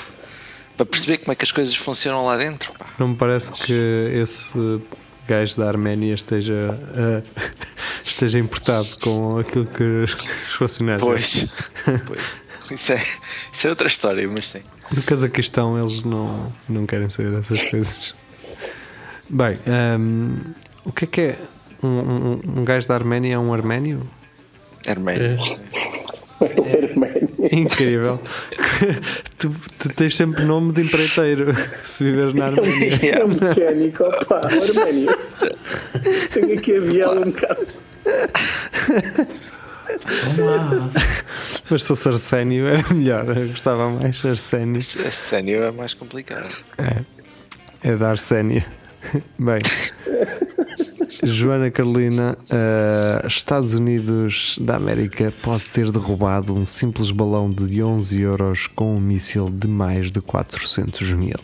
para 0.76 0.86
perceber 0.86 1.20
como 1.20 1.32
é 1.32 1.36
que 1.36 1.44
as 1.44 1.52
coisas 1.52 1.76
funcionam 1.76 2.26
lá 2.26 2.38
dentro. 2.38 2.74
pá. 2.74 2.88
Não 2.98 3.10
me 3.10 3.16
parece 3.16 3.52
que 3.52 3.74
esse 4.22 4.82
gajo 5.28 5.58
da 5.58 5.68
Arménia 5.68 6.14
esteja, 6.14 6.80
eh, 6.96 7.24
esteja 8.04 8.40
importado 8.40 8.88
com 9.02 9.40
aquilo 9.40 9.66
que 9.66 9.84
os 9.84 10.54
funcionários. 10.58 11.04
Pois, 11.06 11.70
pois. 12.08 12.44
Isso, 12.72 12.94
é, 12.94 13.04
isso 13.52 13.68
é 13.68 13.70
outra 13.70 13.88
história, 13.88 14.28
mas 14.28 14.48
sim. 14.48 14.62
No 14.92 15.02
Cazaquistão 15.04 15.78
eles 15.78 16.02
não, 16.04 16.52
não 16.68 16.86
querem 16.86 17.10
saber 17.10 17.32
dessas 17.32 17.62
coisas. 17.70 18.16
Bem, 19.30 19.60
ehm, 19.68 20.54
o 20.86 20.92
que 20.92 21.06
é 21.06 21.08
que 21.08 21.22
é? 21.22 21.38
Um, 21.82 21.88
um, 21.88 22.42
um 22.60 22.64
gajo 22.66 22.88
da 22.88 22.96
Arménia 22.96 23.36
é 23.36 23.38
um 23.38 23.54
arménio? 23.54 24.10
Arménio. 24.88 25.26
É. 25.26 25.44
sim. 25.44 25.60
Arménio. 26.40 26.83
Incrível. 27.52 28.20
tu, 29.38 29.54
tu 29.80 29.90
tens 29.90 30.16
sempre 30.16 30.46
nome 30.46 30.72
de 30.74 30.82
empreiteiro 30.82 31.54
se 31.84 32.04
viveres 32.04 32.34
na 32.34 32.46
Arménia. 32.48 33.00
É 33.20 33.26
um 33.26 33.28
mecânico, 33.30 34.04
opa, 34.04 34.42
o 34.44 34.64
Arménio. 34.64 35.16
Tenho 36.34 36.54
aqui 36.58 36.76
a 36.78 36.80
viela 36.80 37.20
um 37.28 37.32
bocado. 37.32 37.68
Mas 41.70 41.84
se 41.84 41.88
fosse 41.90 42.10
Arsénio 42.10 42.68
era 42.68 42.94
melhor. 42.94 43.38
Eu 43.38 43.48
gostava 43.50 43.90
mais 43.90 44.24
Arsénio. 44.26 44.80
Isso- 44.80 45.00
Esse 45.00 45.12
sénior 45.12 45.64
é 45.68 45.72
mais 45.72 45.94
complicado. 45.94 46.50
É 47.84 47.96
da 47.96 48.12
Arsénia. 48.12 48.66
Bem, 49.38 49.60
Joana 51.24 51.70
Carolina, 51.70 52.38
ah, 52.50 53.26
Estados 53.28 53.74
Unidos 53.74 54.58
da 54.62 54.76
América 54.78 55.34
pode 55.42 55.66
ter 55.66 55.92
derrubado 55.92 56.56
um 56.56 56.66
simples 56.66 57.12
balão 57.12 57.52
de 57.52 57.84
11 57.84 58.22
euros 58.22 58.68
com 58.68 58.96
um 58.96 59.00
míssil 59.00 59.46
de 59.50 59.68
mais 59.68 60.12
de 60.12 60.22
400 60.22 61.12
mil. 61.14 61.38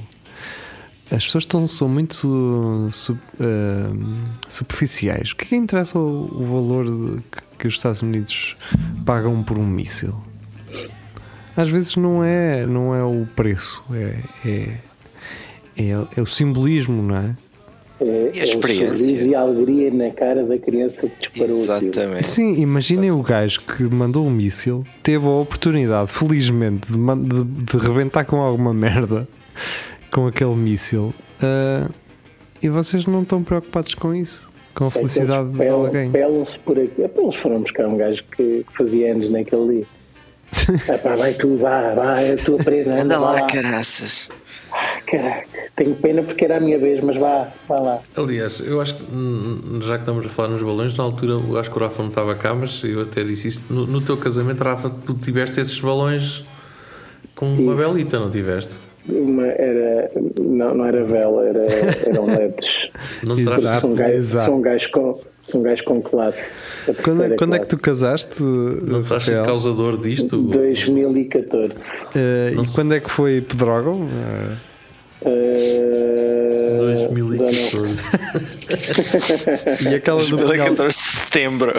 As 1.12 1.26
pessoas 1.26 1.44
estão, 1.44 1.68
são 1.68 1.88
muito 1.90 2.90
ah, 3.40 4.30
superficiais. 4.48 5.32
O 5.32 5.36
que 5.36 5.46
é 5.46 5.48
que 5.50 5.56
interessa 5.56 5.98
o, 6.00 6.42
o 6.42 6.46
valor 6.46 6.86
de- 6.86 7.22
que, 7.24 7.42
que 7.60 7.68
os 7.68 7.76
Estados 7.76 8.02
Unidos 8.02 8.56
pagam 9.06 9.44
por 9.44 9.58
um 9.58 9.66
míssil? 9.66 10.16
Às 11.58 11.70
vezes 11.70 11.96
não 11.96 12.24
é, 12.24 12.66
não 12.66 12.96
é 12.96 13.04
o 13.04 13.28
preço, 13.36 13.84
é, 13.92 14.20
é, 14.46 14.78
é, 15.76 15.90
é 16.16 16.22
o 16.22 16.26
simbolismo, 16.26 17.02
não 17.04 17.16
é? 17.18 17.36
É, 18.02 18.32
E 18.34 18.40
a 18.40 18.44
experiência? 18.44 18.86
É 18.92 18.96
sorriso 18.96 19.26
e 19.28 19.36
a 19.36 19.40
alegria 19.42 19.92
na 19.92 20.10
cara 20.12 20.44
da 20.44 20.58
criança 20.58 21.08
que 21.08 21.30
disparou. 21.30 21.58
Exatamente. 21.58 22.26
Sim, 22.28 22.54
imaginem 22.62 23.12
o 23.12 23.22
gajo 23.22 23.62
que 23.62 23.84
mandou 23.84 24.26
um 24.26 24.30
míssil, 24.30 24.86
teve 25.04 25.26
a 25.26 25.30
oportunidade, 25.30 26.12
felizmente, 26.12 26.88
de, 26.92 26.98
de, 26.98 27.44
de 27.66 27.78
rebentar 27.78 28.26
com 28.26 28.38
alguma 28.38 28.74
merda 28.74 29.28
com 30.12 30.26
aquele 30.28 30.56
míssil 30.56 31.14
ah, 31.42 31.90
e 32.62 32.68
vocês 32.70 33.06
não 33.06 33.22
estão 33.22 33.44
preocupados 33.44 33.94
com 33.94 34.14
isso, 34.14 34.50
com 34.74 34.86
a 34.86 34.88
É 34.88 34.90
eles 34.90 34.94
felicidade 35.14 35.50
de 35.50 35.68
alguém. 35.68 36.12
Pelam-se 36.12 36.60
por 36.60 36.78
aqui. 36.80 37.02
Epá, 37.02 37.22
Eles 37.22 37.36
foram 37.38 37.62
buscar 37.62 37.88
um 37.88 37.98
gajo 37.98 38.24
que, 38.36 38.66
que 38.68 38.78
fazia 38.78 39.14
anos 39.14 39.32
naquele 39.32 39.68
dia. 39.76 39.86
Epá, 40.96 41.16
vai 41.16 41.34
tu, 41.34 41.58
vá, 41.58 41.94
vá, 41.94 42.20
é 42.22 42.34
a 42.34 42.38
tua 42.38 42.58
presa, 42.58 42.92
anda, 42.92 43.02
Anda 43.02 43.20
lá, 43.20 43.32
lá. 43.34 43.48
caraças. 43.48 44.30
Caraca, 45.10 45.48
tenho 45.76 45.96
pena 45.96 46.22
porque 46.22 46.46
era 46.46 46.58
a 46.58 46.60
minha 46.60 46.78
vez, 46.78 47.02
mas 47.04 47.18
vá, 47.18 47.48
vá 47.68 47.80
lá. 47.80 48.00
Aliás, 48.16 48.60
eu 48.60 48.80
acho 48.80 48.96
que 48.96 49.04
hum, 49.12 49.80
já 49.82 49.96
que 49.96 50.02
estamos 50.04 50.26
a 50.26 50.30
falar 50.30 50.50
nos 50.50 50.62
balões, 50.62 50.96
na 50.98 51.04
altura 51.04 51.34
eu 51.34 51.58
acho 51.58 51.72
que 51.72 51.78
o 51.78 51.80
Rafa 51.82 52.02
não 52.02 52.10
estava 52.10 52.36
cá, 52.36 52.54
mas 52.54 52.84
eu 52.84 53.02
até 53.02 53.24
disse 53.24 53.48
isso. 53.48 53.66
No, 53.74 53.88
no 53.88 54.02
teu 54.02 54.18
casamento, 54.18 54.64
Rafa, 54.64 54.90
tu 55.06 55.14
tiveste 55.16 55.60
esses 55.60 55.80
balões 55.80 56.44
com 57.36 57.46
uma 57.56 57.74
velita, 57.76 58.20
não 58.20 58.30
tiveste? 58.30 58.76
Uma 59.08 59.48
era, 59.48 60.12
não, 60.40 60.76
não 60.76 60.86
era 60.86 61.04
vela, 61.06 61.44
era, 61.48 61.64
eram 62.06 62.26
LEDs. 62.30 62.92
Não 63.24 63.32
Exato. 63.34 63.82
São 63.82 63.94
gajos, 63.94 64.16
exato. 64.18 64.46
são 64.52 64.62
gajos 64.62 64.88
com, 64.88 65.20
são 65.44 65.62
gajos 65.64 65.82
com 65.86 66.02
classe. 66.02 66.56
Quando, 67.04 67.24
é- 67.24 67.30
quando 67.36 67.56
é 67.56 67.60
que 67.60 67.66
tu 67.66 67.78
classe. 67.80 67.82
casaste, 68.28 68.44
não 68.44 69.02
estás 69.02 69.28
causador 69.46 69.98
disto? 69.98 70.38
2014. 70.38 71.74
Ah, 72.14 72.52
Não 72.54 72.62
e 72.64 72.68
sei. 72.68 72.76
quando 72.76 72.94
é 72.94 73.00
que 73.00 73.10
foi 73.10 73.42
Pedrógão? 73.42 74.08
Ah, 74.14 74.69
Uh, 75.22 76.78
2014. 76.80 78.04
e 79.90 79.96
aquela 79.96 80.20
do 80.22 80.38
Pinhal, 80.38 80.48
2014 80.76 80.88
de 80.88 80.94
setembro. 81.04 81.74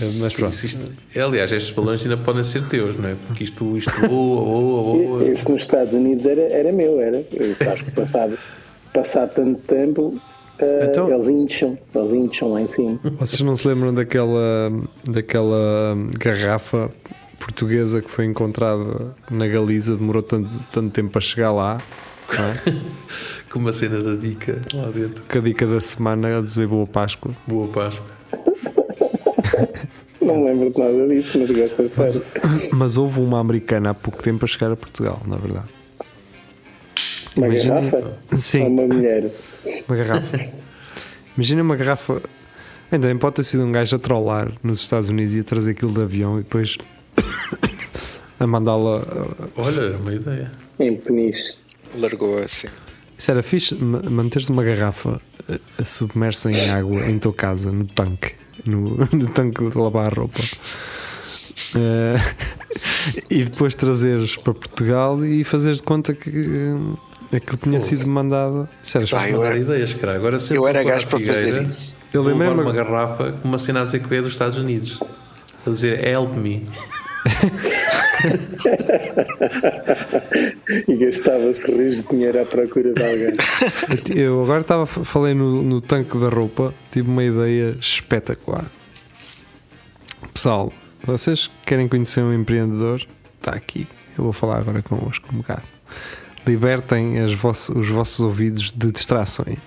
Eh, 0.00 0.10
Mas 0.18 0.32
pronto. 0.34 0.52
Isso, 0.52 0.66
isto- 0.66 0.92
aliás, 1.16 1.52
estes 1.52 1.70
balões 1.72 2.02
ainda 2.02 2.16
podem 2.16 2.42
ser 2.42 2.62
teus, 2.68 2.96
não 2.96 3.08
é? 3.08 3.14
Porque 3.26 3.44
isto, 3.44 3.76
isto 3.76 3.92
voa, 4.08 4.42
voa, 4.44 4.82
voa. 4.96 5.28
Esse 5.28 5.50
nos 5.50 5.62
Estados 5.62 5.92
Unidos 5.94 6.24
era, 6.26 6.40
era 6.42 6.72
meu, 6.72 7.00
era. 7.00 7.24
Eu 7.32 7.72
acho 7.72 7.84
que 7.84 7.90
passado, 7.92 8.38
passado 8.94 9.30
tanto 9.34 9.60
tempo, 9.62 10.20
eh, 10.58 10.86
Então- 10.90 11.12
eles 11.12 11.28
incham, 11.28 11.78
eles 11.94 12.12
incham 12.12 12.52
lá 12.52 12.62
em 12.62 12.68
cima. 12.68 12.98
Vocês 13.18 13.40
não 13.42 13.56
se 13.56 13.68
lembram 13.68 13.92
daquela, 13.92 14.72
daquela 15.08 15.96
garrafa 16.18 16.88
portuguesa 17.40 18.00
que 18.00 18.10
foi 18.10 18.26
encontrada 18.26 19.16
na 19.30 19.48
Galiza? 19.48 19.96
Demorou 19.96 20.22
tanto, 20.22 20.62
tanto 20.70 20.90
tempo 20.92 21.10
para 21.10 21.20
chegar 21.20 21.50
lá. 21.52 21.80
é? 22.32 22.72
Com 23.50 23.58
uma 23.58 23.72
cena 23.72 24.00
da 24.00 24.14
dica 24.14 24.62
lá 24.72 24.90
dentro. 24.90 25.24
Com 25.28 25.38
a 25.38 25.40
dica 25.40 25.66
da 25.66 25.80
semana 25.80 26.38
a 26.38 26.40
dizer 26.40 26.68
Boa 26.68 26.86
Páscoa. 26.86 27.32
Boa 27.48 27.66
Páscoa. 27.66 28.06
Não 30.20 30.44
lembro 30.44 30.70
de 30.70 30.78
nada 30.78 31.08
disso, 31.08 31.38
mas 31.40 31.50
gosto 31.50 31.82
de 31.82 31.88
sério. 31.88 32.22
Mas 32.72 32.96
houve 32.96 33.18
uma 33.20 33.40
americana 33.40 33.90
há 33.90 33.94
pouco 33.94 34.22
tempo 34.22 34.44
a 34.44 34.48
chegar 34.48 34.70
a 34.70 34.76
Portugal, 34.76 35.20
na 35.26 35.36
verdade. 35.36 35.66
Uma 37.36 37.48
Imagina- 37.48 37.80
garrafa? 37.80 38.12
Sim. 38.32 38.60
Ou 38.62 38.68
uma 38.68 38.82
mulher? 38.86 39.30
Uma 39.88 39.96
garrafa. 39.96 40.40
Imagina 41.36 41.62
uma 41.62 41.76
garrafa. 41.76 42.22
Ainda 42.92 43.08
bem, 43.08 43.16
pode 43.18 43.36
ter 43.36 43.44
sido 43.44 43.62
um 43.64 43.72
gajo 43.72 43.96
a 43.96 43.98
trollar 43.98 44.52
nos 44.62 44.80
Estados 44.80 45.08
Unidos 45.08 45.34
e 45.34 45.40
a 45.40 45.44
trazer 45.44 45.72
aquilo 45.72 45.92
de 45.92 46.00
avião 46.02 46.38
e 46.38 46.42
depois 46.42 46.76
a 48.38 48.46
mandá-la. 48.46 48.98
uh, 49.00 49.50
Olha, 49.56 49.80
era 49.82 49.96
uma 49.98 50.12
ideia. 50.12 50.50
Em 50.78 50.96
peniche. 50.96 51.54
Largou 51.98 52.38
assim. 52.38 52.68
Isso 53.18 53.30
era 53.30 53.42
fixe, 53.42 53.74
ma- 53.74 54.02
manteres 54.02 54.48
uma 54.48 54.62
garrafa 54.64 55.20
uh, 55.48 55.84
submersa 55.84 56.50
em 56.50 56.70
água 56.70 57.06
em 57.06 57.18
tua 57.18 57.34
casa, 57.34 57.70
no 57.70 57.84
tanque, 57.86 58.34
no, 58.64 58.96
no 59.12 59.26
tanque 59.34 59.68
de 59.68 59.76
lavar 59.76 60.06
a 60.12 60.14
roupa. 60.14 60.40
Uh, 61.74 62.16
e 63.28 63.44
depois 63.44 63.74
trazeres 63.74 64.36
para 64.36 64.54
Portugal 64.54 65.24
e 65.24 65.44
fazeres 65.44 65.78
de 65.78 65.82
conta 65.82 66.14
que 66.14 66.30
uh, 66.30 66.98
aquilo 67.34 67.58
tinha 67.58 67.78
Pô. 67.78 67.84
sido 67.84 68.06
mandado. 68.06 68.68
Isso 68.82 68.96
era 68.98 69.06
Pá, 69.06 69.20
fixe. 69.20 69.34
eu 69.34 69.44
era- 69.44 69.58
ideias, 69.58 69.92
cara. 69.94 70.14
Agora 70.14 70.36
Eu 70.50 70.66
era 70.68 70.82
gajo 70.82 71.06
para 71.08 71.18
fazer 71.18 71.62
isso. 71.62 71.94
Eu 72.12 72.22
vou 72.22 72.32
levar 72.32 72.50
lembrei-me- 72.50 72.70
uma 72.70 72.72
garrafa 72.84 73.32
com 73.32 73.48
uma 73.48 73.58
cena 73.58 73.82
a 73.82 73.84
dizer 73.84 74.00
que 74.00 74.14
é 74.14 74.22
dos 74.22 74.32
Estados 74.32 74.56
Unidos. 74.56 74.98
A 75.66 75.70
dizer 75.70 76.02
help 76.06 76.34
me. 76.36 76.66
E 80.88 80.96
gastava-se 80.96 81.70
rios 81.70 81.96
de 81.96 82.02
dinheiro 82.08 82.40
à 82.42 82.44
procura 82.44 82.92
de 82.92 83.02
alguém. 83.02 83.36
Eu 84.16 84.42
agora 84.42 84.60
estava, 84.60 84.86
falei 84.86 85.34
no, 85.34 85.62
no 85.62 85.80
tanque 85.80 86.16
da 86.18 86.28
roupa, 86.28 86.74
tive 86.90 87.08
uma 87.10 87.24
ideia 87.24 87.76
espetacular. 87.80 88.64
Pessoal, 90.32 90.72
vocês 91.04 91.50
querem 91.64 91.88
conhecer 91.88 92.20
um 92.22 92.32
empreendedor? 92.32 93.06
Está 93.38 93.52
aqui. 93.52 93.86
Eu 94.16 94.24
vou 94.24 94.32
falar 94.32 94.58
agora 94.58 94.82
convosco 94.82 95.26
um 95.32 95.38
bocado. 95.38 95.62
Libertem 96.46 97.18
vosso- 97.34 97.78
os 97.78 97.88
vossos 97.88 98.20
ouvidos 98.20 98.72
de 98.72 98.90
distrações. 98.92 99.58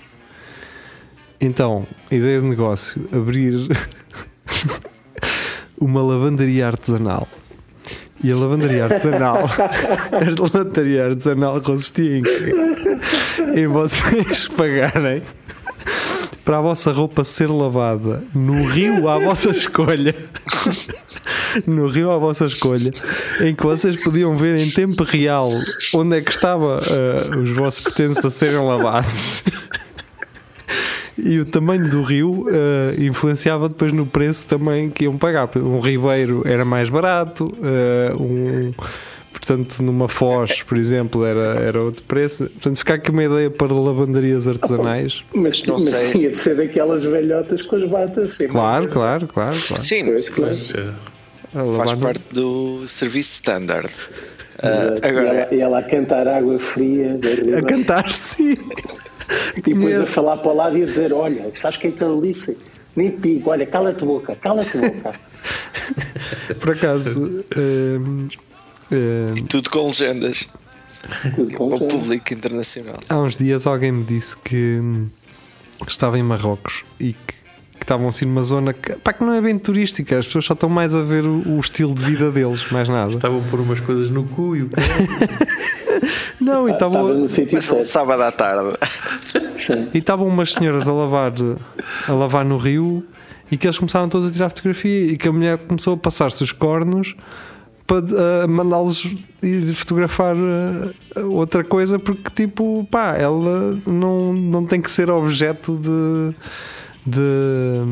Então, 1.39 1.85
ideia 2.09 2.39
de 2.41 2.47
negócio: 2.47 3.07
abrir 3.11 3.55
uma 5.79 6.01
lavandaria 6.01 6.67
artesanal. 6.67 7.27
E 8.23 8.31
a 8.31 8.35
lavandaria 8.35 8.85
artesanal, 8.85 9.45
a 9.51 10.41
lavandaria 10.41 11.05
artesanal 11.07 11.59
consistia 11.61 12.19
em 12.19 12.23
em 13.55 13.67
vocês 13.67 14.45
pagarem 14.55 15.21
para 16.43 16.57
a 16.57 16.61
vossa 16.61 16.91
roupa 16.91 17.23
ser 17.23 17.49
lavada 17.49 18.21
no 18.33 18.65
rio 18.65 19.07
à 19.07 19.17
vossa 19.17 19.49
escolha. 19.49 20.13
No 21.67 21.87
rio 21.87 22.09
à 22.09 22.17
vossa 22.17 22.45
escolha, 22.45 22.91
em 23.39 23.53
que 23.55 23.63
vocês 23.63 23.95
podiam 24.03 24.35
ver 24.35 24.57
em 24.57 24.69
tempo 24.71 25.03
real 25.03 25.51
onde 25.93 26.17
é 26.17 26.21
que 26.21 26.31
estava 26.31 26.79
ah, 26.79 27.37
os 27.37 27.55
vossos 27.55 27.79
pertences 27.79 28.25
a 28.25 28.29
serem 28.29 28.65
lavados. 28.65 29.43
E 31.25 31.39
o 31.39 31.45
tamanho 31.45 31.89
do 31.89 32.01
rio 32.01 32.45
ah, 32.49 32.93
influenciava 33.01 33.69
depois 33.69 33.91
no 33.93 34.05
preço 34.05 34.45
também 34.47 34.89
que 34.89 35.05
iam 35.05 35.17
pagar. 35.17 35.49
Um 35.57 35.79
ribeiro 35.79 36.43
era 36.45 36.65
mais 36.65 36.89
barato, 36.89 37.53
ah, 37.63 38.13
um, 38.19 38.73
portanto, 39.31 39.81
numa 39.81 40.07
foz, 40.07 40.61
por 40.63 40.77
exemplo, 40.77 41.25
era, 41.25 41.59
era 41.59 41.81
outro 41.81 42.03
preço. 42.03 42.45
Portanto, 42.45 42.77
fica 42.77 42.93
aqui 42.95 43.09
uma 43.11 43.23
ideia 43.23 43.49
para 43.49 43.73
lavanderias 43.73 44.47
artesanais. 44.47 45.23
Mas, 45.33 45.63
Não 45.63 45.75
mas 45.75 45.83
sei. 45.83 46.11
tinha 46.11 46.29
de 46.29 46.37
ser 46.39 46.55
daquelas 46.55 47.01
velhotas 47.03 47.61
com 47.63 47.75
as 47.77 47.89
batas. 47.89 48.33
sim. 48.35 48.47
Claro, 48.47 48.89
claro, 48.89 49.27
claro. 49.27 49.57
claro. 49.67 49.81
Sim, 49.81 50.05
Pois, 50.05 50.29
claro. 50.29 50.55
Faz 51.77 51.93
parte 51.93 52.23
do 52.31 52.87
serviço 52.87 53.33
standard. 53.33 53.89
Ah, 54.61 54.95
E 55.03 55.07
agora, 55.07 55.27
ela, 55.27 55.53
e 55.53 55.59
ela 55.61 55.79
a 55.79 55.83
cantar 55.83 56.27
água 56.27 56.57
fria 56.73 57.19
A 57.57 57.61
cantar, 57.61 58.09
sim. 58.13 58.57
E 59.57 59.61
depois 59.73 59.99
a 59.99 60.05
falar 60.05 60.37
para 60.37 60.49
o 60.51 60.55
lado 60.55 60.77
e 60.77 60.83
a 60.83 60.85
dizer: 60.85 61.13
Olha, 61.13 61.51
sabes 61.55 61.77
quem 61.77 61.91
é 61.91 61.93
que 61.93 62.03
ele 62.03 62.33
disse? 62.33 62.57
Nem 62.95 63.15
digo, 63.15 63.49
olha, 63.49 63.65
cala-te 63.65 64.05
boca, 64.05 64.35
cala-te 64.35 64.77
boca. 64.77 65.11
Por 66.61 66.71
acaso, 66.71 67.43
hum, 67.57 68.27
hum, 68.91 69.35
tudo 69.49 69.69
com 69.71 69.87
legendas 69.87 70.47
Tudo 71.35 71.55
com 71.55 71.67
para 71.69 71.75
o 71.75 71.79
jeito. 71.79 71.95
público 71.97 72.33
internacional. 72.33 72.99
há 73.09 73.17
uns 73.17 73.35
dias 73.37 73.65
alguém 73.65 73.91
me 73.91 74.03
disse 74.03 74.37
que 74.37 74.79
estava 75.87 76.19
em 76.19 76.23
Marrocos 76.23 76.83
e 76.99 77.13
que, 77.13 77.33
que 77.83 77.85
estavam 77.85 78.07
assim 78.07 78.23
numa 78.23 78.43
zona 78.43 78.71
que, 78.71 78.93
pá, 78.93 79.11
que 79.11 79.23
não 79.23 79.33
é 79.33 79.41
bem 79.41 79.59
turística, 79.59 80.17
as 80.17 80.25
pessoas 80.25 80.45
só 80.45 80.53
estão 80.53 80.69
mais 80.69 80.95
a 80.95 81.01
ver 81.01 81.25
o, 81.25 81.57
o 81.57 81.59
estilo 81.59 81.93
de 81.93 82.01
vida 82.01 82.31
deles, 82.31 82.71
mais 82.71 82.87
nada. 82.87 83.11
Estavam 83.11 83.39
a 83.39 83.49
pôr 83.49 83.59
umas 83.59 83.81
coisas 83.81 84.09
no 84.09 84.23
cu 84.23 84.55
e 84.55 84.63
o. 84.63 84.69
Não, 86.39 86.67
e 86.67 86.71
Estava 86.71 86.95
estavam. 86.95 87.17
no 87.19 87.29
sítio 87.29 87.53
Mas 87.53 87.71
um 87.71 87.81
sábado 87.81 88.23
à 88.23 88.31
tarde. 88.31 88.71
Sim. 89.57 89.89
E 89.93 89.97
estavam 89.97 90.27
umas 90.27 90.53
senhoras 90.53 90.87
a 90.87 90.93
lavar, 90.93 91.31
a 92.07 92.11
lavar 92.11 92.43
no 92.43 92.57
rio 92.57 93.05
e 93.51 93.57
que 93.57 93.67
eles 93.67 93.77
começaram 93.77 94.09
todos 94.09 94.27
a 94.27 94.31
tirar 94.31 94.49
fotografia 94.49 95.05
e 95.05 95.17
que 95.17 95.27
a 95.27 95.31
mulher 95.31 95.57
começou 95.59 95.93
a 95.93 95.97
passar-se 95.97 96.43
os 96.43 96.51
cornos 96.51 97.15
para 97.85 97.97
ah, 98.43 98.47
mandá-los 98.47 99.13
ir 99.41 99.73
fotografar 99.73 100.35
ah, 100.35 101.19
outra 101.21 101.63
coisa 101.63 101.99
porque 101.99 102.29
tipo, 102.33 102.85
pá, 102.89 103.15
ela 103.17 103.77
não, 103.85 104.33
não 104.33 104.65
tem 104.65 104.81
que 104.81 104.89
ser 104.91 105.09
objeto 105.09 105.77
de, 105.77 106.35
de 107.05 107.83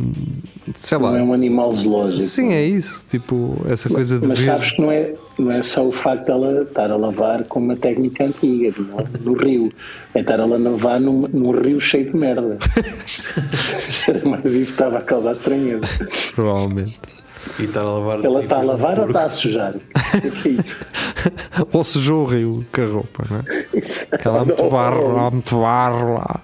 sei 0.76 0.97
Não 0.97 1.16
é 1.16 1.20
lá. 1.20 1.24
um 1.26 1.34
animal 1.34 1.76
zoológico. 1.76 2.22
Sim, 2.22 2.53
é 2.53 2.64
isso, 2.64 3.05
tipo, 3.09 3.57
essa 3.70 3.89
coisa 3.89 4.20
de 4.20 4.28
Mas 4.28 4.39
ver. 4.39 4.45
sabes 4.45 4.72
que 4.72 4.82
não 4.82 4.91
é, 4.91 5.14
não 5.38 5.51
é 5.51 5.64
só 5.64 5.86
o 5.86 5.91
facto 5.91 6.26
dela 6.28 6.64
estar 6.64 6.91
a 6.91 6.95
lavar 6.95 7.43
com 7.45 7.59
uma 7.59 7.76
técnica 7.76 8.26
antiga 8.26 8.72
no, 8.80 9.34
no 9.34 9.34
rio. 9.38 9.72
É 10.16 10.20
estar 10.22 10.39
a 10.39 10.45
lavar 10.45 10.99
num, 11.01 11.28
num 11.28 11.51
rio 11.51 11.82
cheio 11.82 12.09
de 12.12 12.16
merda. 12.18 12.57
Mas 14.24 14.53
isso 14.53 14.72
estava 14.72 14.99
a 14.99 15.01
causar 15.01 15.34
estranheza. 15.34 15.86
Provavelmente. 16.36 16.99
E 17.59 17.64
estar 17.64 17.82
a 17.82 17.84
lavar. 17.84 18.24
Ela 18.24 18.43
está 18.43 18.57
a 18.57 18.59
tipo, 18.59 18.72
lavar 18.72 18.99
ou 18.99 19.07
está 19.07 19.24
a 19.26 19.30
sujar? 19.30 19.76
Ou 21.72 21.84
sujou 21.84 22.24
o 22.24 22.26
rio 22.26 22.66
com 22.74 22.82
a 22.82 22.86
roupa, 22.86 23.26
não 23.30 23.38
é? 23.38 23.66
Aquela 24.12 24.41
há 24.41 24.45
muito 24.45 24.70
barro, 24.70 25.18
há 25.20 25.32
muito 25.32 25.55
barro 25.59 26.14
lá. 26.16 26.41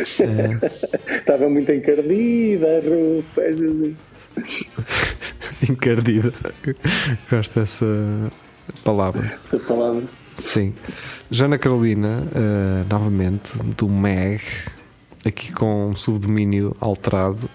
Estava 0.00 1.48
muito 1.48 1.70
encardida 1.72 2.66
a 2.66 2.80
roupa. 2.88 3.42
Encardida. 5.68 6.32
Gosto 7.30 7.60
dessa 7.60 7.86
palavra. 8.84 9.38
Essa 9.46 9.58
palavra. 9.60 10.02
Sim. 10.38 10.74
Joana 11.30 11.58
Carolina, 11.58 12.26
eh, 12.34 12.84
novamente, 12.88 13.52
do 13.76 13.88
MEG, 13.88 14.42
aqui 15.26 15.52
com 15.52 15.90
um 15.90 15.96
subdomínio 15.96 16.76
alterado. 16.80 17.48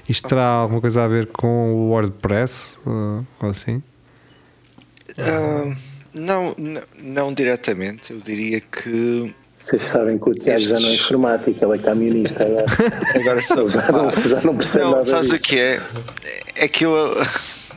isto 0.09 0.29
terá 0.29 0.47
alguma 0.47 0.81
coisa 0.81 1.05
a 1.05 1.09
ver 1.09 1.27
com 1.27 1.75
o 1.75 1.89
WordPress 1.91 2.79
eh, 2.87 3.25
ou 3.43 3.51
assim? 3.51 3.83
Ah, 5.19 5.75
não, 6.15 6.55
não, 6.57 6.83
não 7.03 7.35
diretamente. 7.35 8.13
Eu 8.15 8.21
diria 8.21 8.59
que 8.61 9.35
Vocês 9.69 9.89
sabem 9.89 10.19
que 10.19 10.31
o 10.31 10.35
Tiago 10.35 10.61
já 10.61 10.75
não 10.75 10.89
é 10.89 10.93
Estes- 10.93 11.01
informático, 11.05 11.65
ele 11.65 11.75
é 11.75 11.79
camionista 11.83 12.43
agora. 12.43 12.67
agora 13.21 13.43
sou. 13.43 13.69
Já 13.69 13.89
não, 13.93 14.11
já 14.11 14.41
não 14.41 14.57
percebe 14.57 14.85
Não, 14.85 14.91
nada 14.93 15.05
sabes 15.05 15.31
o 15.31 15.33
disso. 15.35 15.45
que 15.45 15.61
é? 15.61 15.83
É 16.55 16.69
que 16.69 16.87
eu, 16.87 16.95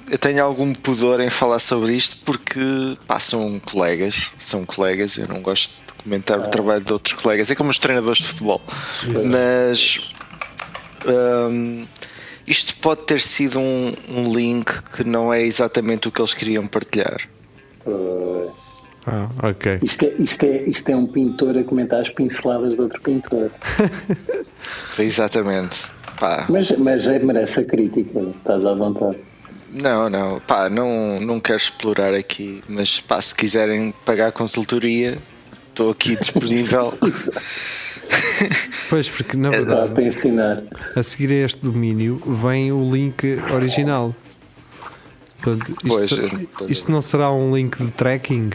eu 0.09 0.17
tenho 0.17 0.41
algum 0.43 0.73
pudor 0.73 1.19
em 1.19 1.29
falar 1.29 1.59
sobre 1.59 1.93
isto 1.93 2.17
porque 2.25 2.59
pá, 3.07 3.19
são 3.19 3.59
colegas, 3.59 4.31
são 4.37 4.65
colegas, 4.65 5.17
eu 5.17 5.27
não 5.27 5.41
gosto 5.41 5.73
de 5.87 6.03
comentar 6.03 6.39
o 6.39 6.43
trabalho 6.43 6.81
de 6.81 6.93
outros 6.93 7.13
colegas, 7.15 7.51
é 7.51 7.55
como 7.55 7.69
os 7.69 7.77
treinadores 7.79 8.19
de 8.19 8.27
futebol. 8.29 8.61
Mas 9.29 9.99
hum, 11.05 11.85
isto 12.47 12.75
pode 12.77 13.03
ter 13.03 13.19
sido 13.19 13.59
um, 13.59 13.93
um 14.09 14.31
link 14.33 14.71
que 14.95 15.03
não 15.03 15.33
é 15.33 15.41
exatamente 15.41 16.07
o 16.07 16.11
que 16.11 16.21
eles 16.21 16.33
queriam 16.33 16.67
partilhar. 16.67 17.19
Uh, 17.85 18.51
Ah, 19.07 19.27
ok. 19.49 19.79
isto, 19.83 20.05
é, 20.05 20.13
isto, 20.19 20.43
é, 20.45 20.63
isto 20.63 20.89
é 20.89 20.95
um 20.95 21.07
pintor 21.07 21.57
a 21.57 21.63
comentar 21.63 22.01
as 22.01 22.09
pinceladas 22.09 22.73
de 22.75 22.81
outro 22.81 23.01
pintor. 23.01 23.49
Exatamente. 24.99 25.87
Pá, 26.19 26.45
Mas, 26.49 26.71
mas 26.77 27.07
é, 27.07 27.17
merece 27.19 27.61
a 27.61 27.65
crítica, 27.65 28.19
estás 28.19 28.63
à 28.65 28.73
vontade. 28.73 29.17
não, 29.73 30.07
não, 30.09 30.39
pá, 30.41 30.69
não, 30.69 31.19
não 31.19 31.39
quero 31.39 31.57
explorar 31.57 32.13
aqui, 32.13 32.63
mas 32.69 32.99
pá, 32.99 33.19
se 33.21 33.33
quiserem 33.33 33.91
pagar 34.05 34.31
consultoria, 34.31 35.17
estou 35.69 35.89
aqui 35.91 36.15
disponível. 36.15 36.93
Pois, 38.89 39.07
porque 39.07 39.37
na 39.37 39.49
verdade, 39.51 39.93
para 39.93 40.03
ensinar. 40.03 40.63
a 40.97 41.01
seguir 41.01 41.31
a 41.31 41.45
este 41.45 41.61
domínio 41.63 42.21
vem 42.43 42.69
o 42.69 42.91
link 42.93 43.39
original. 43.53 44.13
Portanto, 45.41 45.71
isto, 45.71 45.87
Pois, 45.87 46.11
é. 46.11 46.71
isto 46.71 46.91
não 46.91 47.01
será 47.01 47.31
um 47.31 47.55
link 47.55 47.77
de 47.81 47.89
tracking 47.91 48.49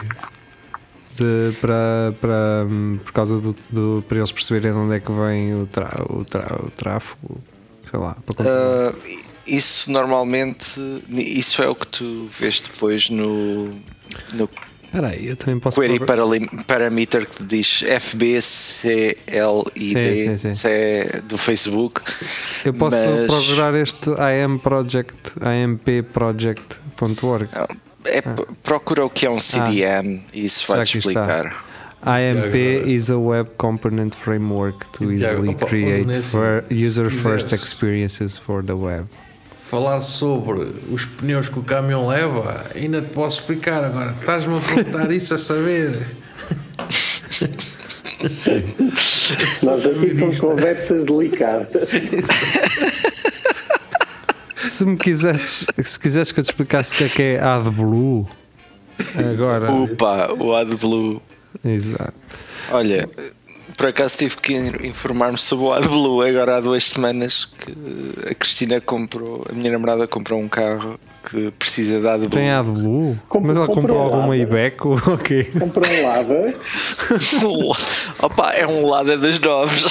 de- 1.17 1.51
para, 1.59 2.13
para, 2.21 2.65
por 3.03 3.11
causa 3.11 3.37
do, 3.39 3.55
do- 3.69 4.03
para 4.07 4.17
eles 4.19 4.31
perceberem 4.31 4.71
de 4.71 4.77
onde 4.77 4.95
é 4.95 4.99
que 4.99 5.11
vem 5.11 5.53
o, 5.61 5.65
tra, 5.67 5.89
o, 6.09 6.23
tra, 6.23 6.55
o 6.63 6.69
tráfego, 6.71 7.41
sei 7.83 7.99
lá, 7.99 8.15
para. 8.25 8.49
Ah, 8.49 8.93
isso 9.45 9.91
normalmente, 9.91 10.79
isso 11.09 11.61
é 11.63 11.67
o 11.69 11.75
que 11.75 11.87
tu 11.87 12.27
vês 12.39 12.61
depois 12.61 13.09
no, 13.09 13.65
no 14.33 14.49
Espera 14.83 15.09
aí, 15.09 15.27
eu 15.27 15.35
também 15.35 15.59
posso 15.59 15.81
query 15.81 15.99
paralim- 15.99 16.47
parameter 16.65 17.27
que 17.27 17.43
diz 17.43 17.81
FBCLID, 17.83 19.17
Sim, 19.75 20.37
sim, 20.37 20.49
sim. 20.49 20.67
é 20.69 21.21
do 21.27 21.37
Facebook. 21.37 21.99
Eu 22.63 22.73
posso 22.73 22.95
mas- 22.95 23.25
procurar 23.27 23.73
este 23.75 24.09
IM 24.09 24.57
Project, 24.59 25.17
amp.project.org. 25.41 27.49
É, 28.07 28.21
Procura 28.63 29.05
o 29.05 29.09
que 29.09 29.25
é 29.25 29.29
um 29.29 29.39
CDN 29.39 30.23
e 30.33 30.45
isso 30.45 30.65
vai-te 30.67 30.97
está. 30.97 31.09
explicar. 31.09 31.65
AMP 32.01 32.51
Tiago, 32.51 32.87
is 32.89 33.09
a 33.09 33.17
web 33.17 33.49
component 33.57 34.13
framework 34.15 34.87
to 34.91 35.13
Tiago, 35.15 35.43
easily 35.45 35.55
create 35.55 36.05
nesse- 36.07 36.31
for 36.31 36.63
se 36.69 36.75
user 36.85 37.09
first 37.09 37.45
quiseres. 37.49 37.63
experiences 37.63 38.37
for 38.37 38.63
the 38.63 38.73
web. 38.73 39.05
Falar 39.59 39.99
sobre 40.01 40.73
os 40.89 41.05
pneus 41.05 41.49
que 41.49 41.59
o 41.59 41.63
caminhão 41.63 42.07
leva, 42.07 42.65
ainda 42.73 43.01
te 43.01 43.09
posso 43.09 43.41
explicar 43.41 43.83
agora. 43.83 44.15
Estás-me 44.19 44.55
a 44.57 44.59
perguntar 44.61 45.11
isso 45.11 45.33
a 45.33 45.37
saber. 45.37 45.91
Nós 49.63 49.85
aqui 49.85 50.15
com 50.17 50.35
conversas 50.47 51.03
delicadas. 51.03 51.91
Se 54.67 54.85
me 54.85 54.97
quisesses, 54.97 55.65
se 55.83 55.99
quisesses 55.99 56.31
que 56.31 56.39
eu 56.39 56.43
te 56.43 56.47
explicasse 56.51 56.93
o 56.93 56.97
que 56.97 57.03
é 57.03 57.09
que 57.09 57.23
é 57.23 57.39
AdBlue, 57.39 58.25
agora. 59.33 59.71
Opa, 59.71 60.33
o 60.33 60.53
AdBlue. 60.55 61.21
Exato. 61.63 62.13
Olha, 62.71 63.09
por 63.75 63.87
acaso 63.87 64.17
tive 64.17 64.35
que 64.37 64.53
informar-me 64.85 65.37
sobre 65.37 65.65
o 65.65 65.73
AdBlue 65.73 66.27
agora 66.27 66.57
há 66.57 66.59
duas 66.61 66.83
semanas 66.83 67.45
que 67.45 67.73
a 68.29 68.33
Cristina 68.35 68.81
comprou, 68.81 69.45
a 69.49 69.53
minha 69.53 69.71
namorada 69.71 70.07
comprou 70.07 70.39
um 70.39 70.47
carro 70.47 70.99
que 71.29 71.51
precisa 71.51 71.99
de 71.99 72.07
AdBlue. 72.07 72.29
Tem 72.29 72.51
AdBlue? 72.51 73.17
Compre- 73.27 73.47
Mas 73.49 73.57
ela 73.57 73.67
comprou 73.67 73.99
alguma 73.99 74.21
nada. 74.23 74.37
Ibeco? 74.37 75.01
Ok. 75.11 75.43
Comprou 75.59 75.85
um 75.89 76.03
lava. 76.07 76.53
Opa, 78.23 78.51
é 78.53 78.65
um 78.67 78.87
Lada 78.87 79.17
das 79.17 79.39
novos. 79.39 79.85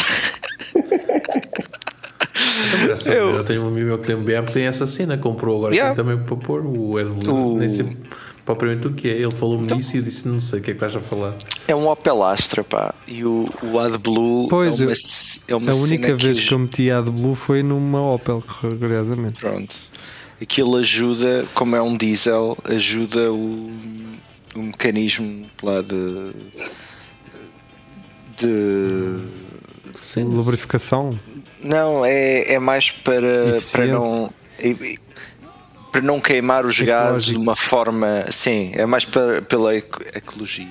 Sabe, 2.96 3.16
Eu- 3.16 3.30
Eu 3.36 3.44
tenho 3.44 3.62
um 3.64 3.68
amigo 3.68 3.86
meu 3.86 3.98
que 3.98 4.06
tem 4.06 4.16
um 4.16 4.24
BM 4.24 4.44
que 4.46 4.52
tem 4.52 4.64
essa 4.64 4.86
cena, 4.86 5.16
comprou 5.18 5.56
agora 5.58 5.74
Yeah. 5.74 5.94
também 5.94 6.18
para 6.18 6.36
pôr 6.36 6.64
o 6.64 6.96
AdBlue. 6.96 7.54
O- 7.54 7.58
Nem 7.58 7.68
sei 7.68 7.96
propriamente 8.44 8.86
o 8.86 8.92
que 8.92 9.08
é. 9.08 9.12
Ele 9.12 9.30
falou-me 9.32 9.66
nisso 9.72 9.96
e 9.96 9.98
eu 9.98 10.02
disse: 10.02 10.28
Não 10.28 10.40
sei 10.40 10.60
o 10.60 10.62
que 10.62 10.70
é 10.70 10.74
que 10.74 10.84
estás 10.84 10.94
a 10.96 11.00
falar. 11.00 11.34
É 11.68 11.74
um 11.74 11.86
Opel 11.88 12.22
Astra, 12.22 12.62
pá. 12.64 12.94
E 13.06 13.24
o, 13.24 13.48
o 13.62 13.78
AdBlue 13.78 14.48
Pois, 14.48 14.80
é 14.80 14.84
uma, 14.86 14.92
é 15.48 15.54
uma 15.56 15.72
A 15.72 15.74
única 15.74 16.06
cena 16.06 16.16
vez 16.18 16.40
que, 16.40 16.46
que 16.48 16.54
eu 16.54 16.58
meti 16.58 16.90
AdBlue 16.90 17.34
foi 17.34 17.62
numa 17.62 18.00
Opel, 18.14 18.42
curiosamente. 18.60 19.40
Pronto. 19.40 19.74
Aquilo 20.40 20.76
ajuda, 20.76 21.46
como 21.54 21.74
é 21.76 21.82
um 21.82 21.96
diesel, 21.96 22.56
ajuda 22.64 23.32
o, 23.32 23.70
o 24.54 24.62
mecanismo 24.62 25.46
lá 25.62 25.80
de. 25.82 26.32
de. 28.36 29.16
Sim. 29.94 30.24
Lubrificação. 30.24 31.18
Não, 31.68 32.04
é, 32.04 32.54
é 32.54 32.58
mais 32.58 32.90
para, 32.90 33.58
para 33.72 33.86
não. 33.86 34.30
Para 35.92 36.02
não 36.02 36.20
queimar 36.20 36.66
os 36.66 36.78
gases 36.80 37.24
de 37.24 37.36
uma 37.36 37.56
forma. 37.56 38.26
Sim, 38.30 38.72
é 38.74 38.84
mais 38.84 39.04
para, 39.06 39.40
pela 39.42 39.74
eco- 39.74 40.02
ecologia. 40.14 40.66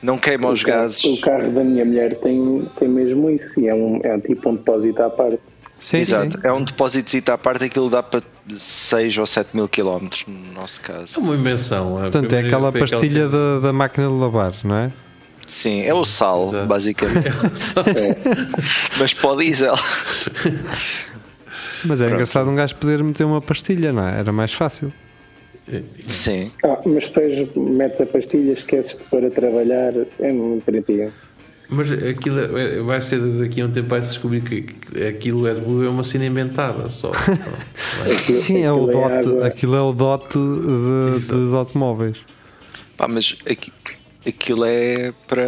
Não 0.00 0.16
queima 0.18 0.48
os 0.50 0.62
O 0.62 0.64
carro- 0.66 0.78
gases. 0.82 1.04
O 1.04 1.20
carro 1.20 1.50
da 1.50 1.64
minha 1.64 1.84
mulher 1.84 2.16
tem, 2.20 2.68
tem 2.78 2.88
mesmo 2.88 3.28
isso. 3.30 3.58
E 3.58 3.66
é, 3.68 3.74
um, 3.74 4.00
é 4.04 4.18
tipo 4.20 4.48
um 4.50 4.54
depósito 4.54 5.02
à 5.02 5.10
parte. 5.10 5.40
Sim, 5.80 5.96
Exato, 5.96 6.40
sim. 6.40 6.46
é 6.46 6.52
um 6.52 6.62
depósito 6.62 7.32
à 7.32 7.36
parte, 7.36 7.64
aquilo 7.64 7.90
dá 7.90 8.04
para 8.04 8.22
6 8.48 9.18
ou 9.18 9.26
7 9.26 9.48
mil 9.56 9.68
quilómetros 9.68 10.24
no 10.28 10.52
nosso 10.52 10.80
caso. 10.80 11.16
É 11.16 11.18
uma 11.20 11.34
invenção. 11.34 11.96
a 11.98 12.02
Portanto, 12.02 12.32
é 12.32 12.38
aquela 12.38 12.68
aquela 12.68 12.86
pastilha 12.88 13.28
cena. 13.28 13.28
da, 13.28 13.58
da 13.66 13.72
máquina 13.72 14.06
de 14.06 14.14
lavar, 14.14 14.52
não 14.62 14.76
é? 14.76 14.92
Sim, 15.52 15.82
é 15.82 15.92
o 15.92 16.02
sal, 16.02 16.44
exato. 16.44 16.66
basicamente. 16.66 17.28
Mas 18.98 19.12
para 19.12 19.30
o 19.30 19.36
diesel. 19.36 19.74
Mas 21.84 22.00
é 22.00 22.06
engraçado 22.06 22.48
um 22.48 22.54
gajo 22.54 22.74
poder 22.76 23.02
meter 23.04 23.24
uma 23.24 23.40
pastilha, 23.42 23.92
não 23.92 24.06
é? 24.08 24.18
Era 24.20 24.32
mais 24.32 24.52
fácil. 24.54 24.90
Sim. 26.06 26.50
Ah, 26.64 26.80
mas 26.86 27.04
depois 27.08 27.48
metes 27.56 28.00
a 28.00 28.06
pastilha, 28.06 28.52
esqueces 28.52 28.92
de 28.96 29.04
pôr 29.04 29.24
a 29.24 29.30
trabalhar. 29.30 29.92
É 30.20 30.32
muito 30.32 30.64
pratico. 30.64 31.12
Mas 31.68 31.90
aquilo 31.92 32.40
é- 32.58 32.80
vai 32.82 33.00
ser 33.00 33.18
daqui 33.20 33.60
a 33.60 33.66
um 33.66 33.70
tempo 33.70 33.88
vai-se 33.88 34.10
descobrir 34.10 34.40
que 34.42 34.66
aquilo 35.06 35.46
é 35.46 35.54
de 35.54 35.60
Blue 35.60 35.84
é 35.84 35.88
uma 35.88 36.02
cena 36.04 36.24
inventada 36.26 36.88
só. 36.90 37.12
Aquilo- 38.10 38.40
Sim, 38.40 38.62
é 38.62 38.72
o 38.72 38.84
aquilo 38.84 38.92
dote, 38.92 39.28
água. 39.28 39.46
aquilo 39.46 39.76
é 39.76 39.80
o 39.82 39.92
dote 39.92 40.38
de- 40.38 41.30
dos 41.30 41.54
automóveis. 41.54 42.16
Pá, 42.96 43.06
mas 43.08 43.36
aqui- 43.48 43.72
aquilo 44.26 44.64
é 44.64 45.12
para, 45.26 45.44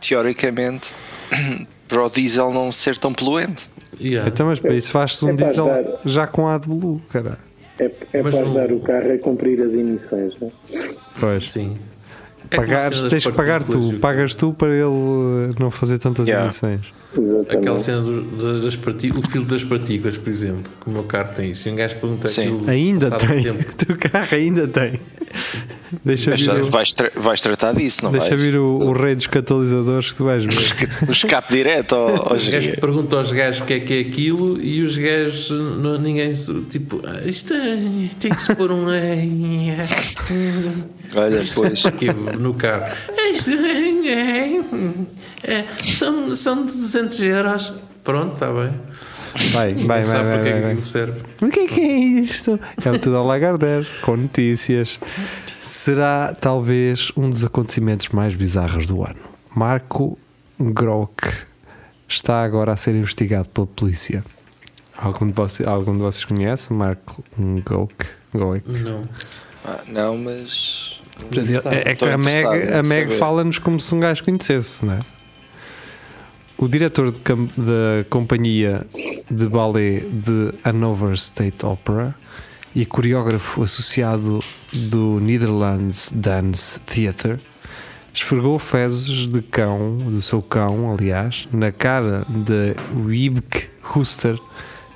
teoricamente, 0.00 0.92
para 1.88 2.06
o 2.06 2.10
diesel 2.10 2.52
não 2.52 2.70
ser 2.72 2.96
tão 2.98 3.12
poluente. 3.12 3.68
Yeah. 4.00 4.28
Então, 4.28 4.46
mas 4.46 4.58
para 4.58 4.74
isso 4.74 4.90
faz-se 4.90 5.24
um 5.24 5.30
É 5.30 5.34
diesel 5.34 5.66
dar- 5.66 5.84
já 6.04 6.26
com 6.26 6.48
AdBlue, 6.48 7.00
cara. 7.08 7.38
É, 7.78 7.90
é 8.12 8.22
Mas 8.22 8.34
para 8.34 8.44
ajudar 8.44 8.72
o 8.72 8.80
carro 8.80 9.12
a 9.12 9.18
cumprir 9.18 9.60
as 9.62 9.74
emissões. 9.74 10.34
Não? 10.40 10.52
é? 10.72 10.90
Pois. 11.18 11.50
Sim. 11.52 11.78
É 12.52 12.56
Pagares, 12.56 13.02
tens 13.04 13.22
de 13.22 13.32
pagar 13.32 13.62
tu, 13.64 13.94
pagas 14.00 14.34
tu 14.34 14.52
para 14.52 14.68
ele 14.68 14.82
eh, 14.84 15.54
não 15.58 15.70
fazer 15.70 15.98
tantas 15.98 16.26
Yeah. 16.28 16.46
emissões. 16.46 16.80
Exatamente. 17.14 17.56
Aquela 17.56 17.78
cena 17.78 18.00
do- 18.00 18.22
das, 18.22 18.62
das 18.62 18.76
partículas, 18.76 19.24
o 19.26 19.30
filo 19.30 19.44
das 19.44 19.64
partículas, 19.64 20.16
por 20.16 20.30
exemplo, 20.30 20.62
que 20.82 20.88
o 20.88 20.92
meu 20.92 21.02
carro 21.02 21.28
tem 21.34 21.50
isso. 21.50 21.68
E 21.68 21.72
um 21.72 21.76
gajo 21.76 21.96
pergunta 21.96 22.28
Sim. 22.28 22.42
aquilo 22.42 22.70
Ainda 22.70 23.10
tem. 23.10 23.42
tempo. 23.42 23.64
O 23.70 23.74
teu 23.74 23.96
carro 24.10 24.28
ainda 24.34 24.68
tem. 24.68 25.00
Deixa 26.04 26.30
Mas 26.30 26.40
vir, 26.40 26.50
o, 26.50 26.64
vais, 26.70 26.92
tra- 26.94 27.10
vais 27.14 27.40
tratar 27.42 27.74
disso, 27.74 28.02
não 28.04 28.12
deixa 28.12 28.30
vais? 28.30 28.40
vir 28.40 28.56
o, 28.56 28.78
o 28.78 28.92
rei 28.92 29.14
dos 29.14 29.26
catalisadores 29.26 30.10
que 30.10 30.16
tu 30.16 30.24
vais 30.24 30.42
ver. 30.44 30.88
O 31.06 31.10
escape 31.10 31.52
direto 31.52 31.94
ao, 31.94 32.08
ao 32.08 32.26
O 32.26 32.30
gajo 32.30 32.50
geria. 32.50 32.76
pergunta 32.80 33.16
aos 33.16 33.30
gajos 33.30 33.60
o 33.60 33.64
que 33.66 33.74
é 33.74 33.80
que 33.80 33.92
é 33.94 34.00
aquilo 34.00 34.58
e 34.62 34.82
os 34.82 34.96
gajos, 34.96 35.50
não, 35.50 35.98
ninguém, 35.98 36.34
se- 36.34 36.62
tipo, 36.70 37.02
ah, 37.04 37.20
isto 37.26 37.52
é, 37.52 37.76
tem 38.18 38.32
que 38.32 38.42
se 38.42 38.54
pôr 38.54 38.72
um. 38.72 38.86
é, 41.14 41.18
Olha, 41.18 41.44
pois. 41.54 41.86
Aqui 41.86 42.12
no 42.12 42.54
carro. 42.54 42.94
Isto 43.32 43.50
é, 43.52 44.56
é, 45.44 45.66
são, 45.82 46.34
são 46.36 46.66
200 46.66 47.22
euros. 47.22 47.72
Pronto, 48.04 48.34
está 48.34 48.52
bem. 48.52 48.72
Vai, 49.52 49.74
vai, 49.74 50.02
sabe 50.02 50.24
vai, 50.24 50.34
é 50.34 50.36
vai, 50.36 50.42
que 50.42 50.50
vai. 50.50 50.64
aquilo 50.64 50.82
serve. 50.82 51.20
O 51.40 51.48
que 51.48 51.60
é 51.60 51.66
que 51.66 51.80
é 51.80 51.98
isto? 52.20 52.60
É 52.84 52.90
o 52.90 52.98
tudo 52.98 53.16
a 53.16 53.22
Lagardère, 53.22 53.86
com 54.02 54.16
notícias. 54.16 54.98
Será 55.60 56.34
talvez 56.38 57.10
um 57.16 57.30
dos 57.30 57.44
acontecimentos 57.44 58.08
mais 58.10 58.34
bizarros 58.34 58.86
do 58.86 59.02
ano. 59.02 59.20
Marco 59.54 60.18
Grock 60.60 61.28
está 62.08 62.42
agora 62.42 62.72
a 62.72 62.76
ser 62.76 62.94
investigado 62.94 63.48
pela 63.48 63.66
polícia. 63.66 64.24
Algum 64.96 65.26
de 65.26 65.32
vocês, 65.32 65.66
algum 65.66 65.96
de 65.96 66.02
vocês 66.02 66.24
conhece 66.24 66.72
Marco? 66.72 67.24
Grock? 67.64 68.06
Não. 68.34 69.08
Ah, 69.64 69.80
não, 69.86 70.16
mas. 70.18 70.91
Portanto, 71.18 71.68
É, 71.68 71.90
é 71.90 71.94
que 71.94 72.04
a 72.04 72.18
Meg, 72.18 72.72
a 72.72 72.82
Meg 72.82 73.18
fala-nos 73.18 73.58
como 73.58 73.78
se 73.78 73.94
um 73.94 74.00
gajo 74.00 74.24
conhecesse, 74.24 74.84
não 74.84 74.94
é? 74.94 75.00
O 76.56 76.68
diretor 76.68 77.10
de 77.10 77.18
da 77.18 78.04
companhia 78.08 78.86
de 79.28 79.48
ballet 79.48 80.00
de 80.08 80.52
Hanover 80.64 81.14
State 81.14 81.66
Opera 81.66 82.14
e 82.74 82.86
coreógrafo 82.86 83.62
associado 83.62 84.38
do 84.72 85.18
Netherlands 85.20 86.12
Dance 86.14 86.78
Theatre 86.80 87.40
esfregou 88.14 88.58
fezes 88.58 89.26
de 89.26 89.42
cão, 89.42 89.98
do 89.98 90.22
seu 90.22 90.40
cão, 90.42 90.92
aliás, 90.92 91.48
na 91.52 91.72
cara 91.72 92.24
de 92.28 92.76
Wiebke 92.94 93.68
Huster, 93.94 94.38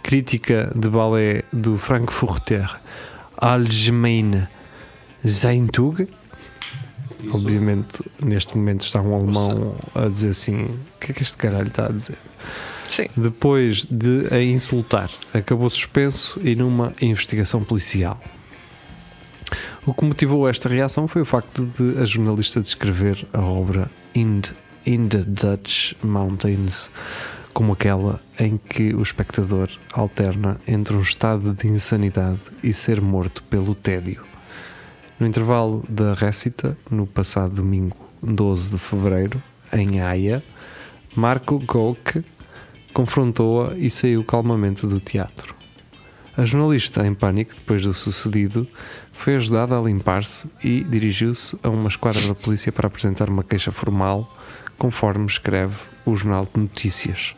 crítica 0.02 0.70
de 0.74 0.88
balé 0.88 1.42
do 1.52 1.76
Frankfurter 1.76 2.70
Allgemeine 3.36 4.48
Zeitung. 5.26 6.06
Obviamente, 7.32 8.04
neste 8.22 8.56
momento 8.56 8.84
está 8.84 9.00
um 9.00 9.14
alemão 9.14 9.74
a 9.94 10.08
dizer 10.08 10.30
assim: 10.30 10.64
o 10.64 11.00
que 11.00 11.12
é 11.12 11.14
que 11.14 11.22
este 11.22 11.36
caralho 11.36 11.68
está 11.68 11.86
a 11.86 11.92
dizer? 11.92 12.18
Sim. 12.86 13.06
Depois 13.16 13.84
de 13.84 14.28
a 14.30 14.40
insultar, 14.40 15.10
acabou 15.34 15.68
suspenso 15.68 16.40
e 16.42 16.54
numa 16.54 16.92
investigação 17.00 17.64
policial. 17.64 18.20
O 19.84 19.94
que 19.94 20.04
motivou 20.04 20.48
esta 20.48 20.68
reação 20.68 21.06
foi 21.06 21.22
o 21.22 21.24
facto 21.24 21.66
de 21.66 21.98
a 21.98 22.04
jornalista 22.04 22.60
descrever 22.60 23.26
a 23.32 23.40
obra 23.40 23.90
In, 24.14 24.42
In 24.84 25.08
the 25.08 25.22
Dutch 25.26 25.94
Mountains 26.02 26.90
como 27.56 27.72
aquela 27.72 28.20
em 28.38 28.58
que 28.58 28.94
o 28.94 29.00
espectador 29.00 29.70
alterna 29.90 30.60
entre 30.68 30.94
um 30.94 31.00
estado 31.00 31.54
de 31.54 31.66
insanidade 31.66 32.38
e 32.62 32.70
ser 32.70 33.00
morto 33.00 33.42
pelo 33.44 33.74
tédio. 33.74 34.22
No 35.18 35.26
intervalo 35.26 35.82
da 35.88 36.12
récita, 36.12 36.76
no 36.90 37.06
passado 37.06 37.54
domingo 37.54 37.96
12 38.22 38.72
de 38.72 38.78
fevereiro, 38.78 39.42
em 39.72 40.00
Haia, 40.00 40.44
Marco 41.14 41.58
Gauck 41.58 42.22
confrontou-a 42.92 43.74
e 43.76 43.88
saiu 43.88 44.22
calmamente 44.22 44.86
do 44.86 45.00
teatro. 45.00 45.54
A 46.36 46.44
jornalista, 46.44 47.06
em 47.06 47.14
pânico 47.14 47.54
depois 47.54 47.82
do 47.82 47.94
sucedido, 47.94 48.68
foi 49.10 49.36
ajudada 49.36 49.78
a 49.78 49.80
limpar-se 49.80 50.50
e 50.62 50.84
dirigiu-se 50.84 51.58
a 51.62 51.70
uma 51.70 51.88
esquadra 51.88 52.20
da 52.28 52.34
polícia 52.34 52.70
para 52.70 52.86
apresentar 52.86 53.30
uma 53.30 53.42
queixa 53.42 53.72
formal, 53.72 54.36
conforme 54.76 55.24
escreve 55.24 55.76
o 56.04 56.14
Jornal 56.14 56.44
de 56.44 56.60
Notícias. 56.60 57.34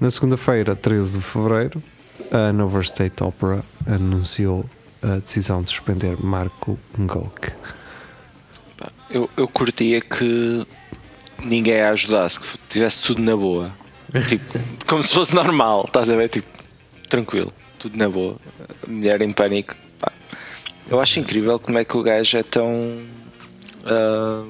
Na 0.00 0.12
segunda-feira, 0.12 0.76
13 0.76 1.18
de 1.18 1.24
fevereiro, 1.24 1.82
a 2.30 2.50
Hanover 2.50 2.82
State 2.82 3.20
Opera 3.20 3.64
anunciou 3.84 4.64
a 5.02 5.16
decisão 5.16 5.62
de 5.62 5.70
suspender 5.70 6.16
Marco 6.22 6.78
Ngok. 6.98 7.52
Eu, 9.10 9.28
eu 9.36 9.48
curtia 9.48 10.00
que 10.00 10.66
ninguém 11.42 11.80
a 11.80 11.90
ajudasse, 11.90 12.40
que 12.40 12.46
tivesse 12.68 13.02
tudo 13.02 13.20
na 13.22 13.36
boa. 13.36 13.72
Tipo, 14.28 14.58
como 14.86 15.02
se 15.02 15.14
fosse 15.14 15.34
normal, 15.34 15.84
estás 15.86 16.08
a 16.10 16.16
ver? 16.16 16.28
Tipo, 16.28 16.48
tranquilo, 17.08 17.52
tudo 17.78 17.96
na 17.96 18.08
boa. 18.08 18.36
Mulher 18.86 19.20
em 19.22 19.32
pânico. 19.32 19.74
Pá. 19.98 20.12
Eu 20.88 21.00
acho 21.00 21.18
incrível 21.20 21.58
como 21.58 21.78
é 21.78 21.84
que 21.84 21.96
o 21.96 22.02
gajo 22.02 22.36
é 22.36 22.42
tão. 22.42 22.98
ah, 23.84 24.44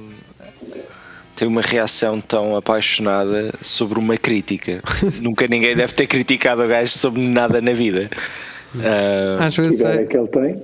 tem 1.41 1.49
uma 1.49 1.63
reação 1.63 2.21
tão 2.21 2.55
apaixonada 2.55 3.55
sobre 3.63 3.99
uma 3.99 4.19
crítica. 4.19 4.83
Nunca 5.23 5.47
ninguém 5.49 5.75
deve 5.75 5.95
ter 5.95 6.07
criticado 6.07 6.63
o 6.63 6.69
gajo 6.69 6.93
sobre 6.93 7.23
nada 7.23 7.63
na 7.63 7.73
vida. 7.73 8.11
Ah, 8.79 9.47
Às 9.47 9.55
Que 9.57 9.63
vezes 9.63 9.81
é 9.83 10.05
que 10.05 10.17
ele 10.17 10.29
tem? 10.29 10.63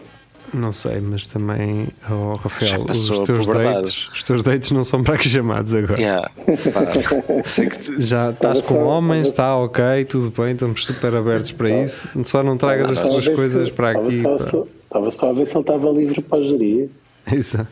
não 0.55 0.73
sei, 0.73 1.01
mas 1.01 1.27
também, 1.27 1.89
oh, 2.09 2.33
Rafael, 2.39 2.87
os 2.89 3.09
teus, 3.27 3.47
dates, 3.47 4.09
os 4.13 4.23
teus 4.23 4.43
dates 4.45 4.71
não 4.71 4.85
são 4.85 5.03
para 5.03 5.19
que 5.19 5.29
chamados 5.29 5.75
agora. 5.75 6.01
yeah, 6.01 6.31
pá, 6.73 6.87
sei 7.45 7.67
que 7.69 7.77
tu- 7.79 8.01
Já 8.03 8.31
estás 8.31 8.61
com 8.63 8.85
homens, 8.85 9.29
está 9.29 9.57
ok, 9.57 10.05
tudo 10.09 10.31
bem, 10.41 10.53
estamos 10.53 10.87
super 10.87 11.15
abertos 11.17 11.51
para 11.51 11.69
isso. 11.83 12.09
Só 12.25 12.43
não 12.45 12.57
tragas 12.57 12.91
as 12.93 13.01
tuas 13.03 13.29
coisas 13.29 13.69
se- 13.69 13.75
para 13.75 13.91
aqui. 13.99 14.23
Só, 14.23 14.39
só- 14.39 14.67
estava 14.85 15.11
só 15.11 15.31
a 15.31 15.33
ver 15.33 15.47
se 15.49 15.55
ele 15.55 15.61
estava 15.61 15.91
livre 15.91 16.23
para 16.23 16.39
a 16.39 16.43
geria. 16.43 16.89
Exato. 17.33 17.69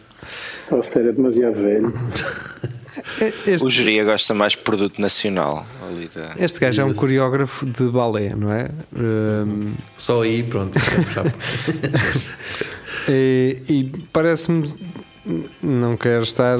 Só 0.68 0.82
se 0.82 0.98
era 0.98 1.12
demasiado 1.12 1.54
velho. 1.54 1.92
Este, 3.20 3.64
o 3.64 3.70
geria 3.70 4.04
gosta 4.04 4.34
mais 4.34 4.52
de 4.52 4.58
produto 4.58 5.00
nacional. 5.00 5.66
Ali 5.86 6.08
da... 6.14 6.34
este 6.38 6.60
gajo 6.60 6.82
é 6.82 6.84
um 6.84 6.94
coreógrafo 6.94 7.66
de 7.66 7.84
balé, 7.84 8.34
não 8.34 8.52
é? 8.52 8.70
Um, 8.96 9.72
Só 9.96 10.22
aí, 10.22 10.42
pronto. 10.42 10.78
e 13.08 13.62
e 13.68 13.84
parece-me. 14.12 14.72
Não 15.62 15.96
quero 15.96 16.22
estar 16.22 16.58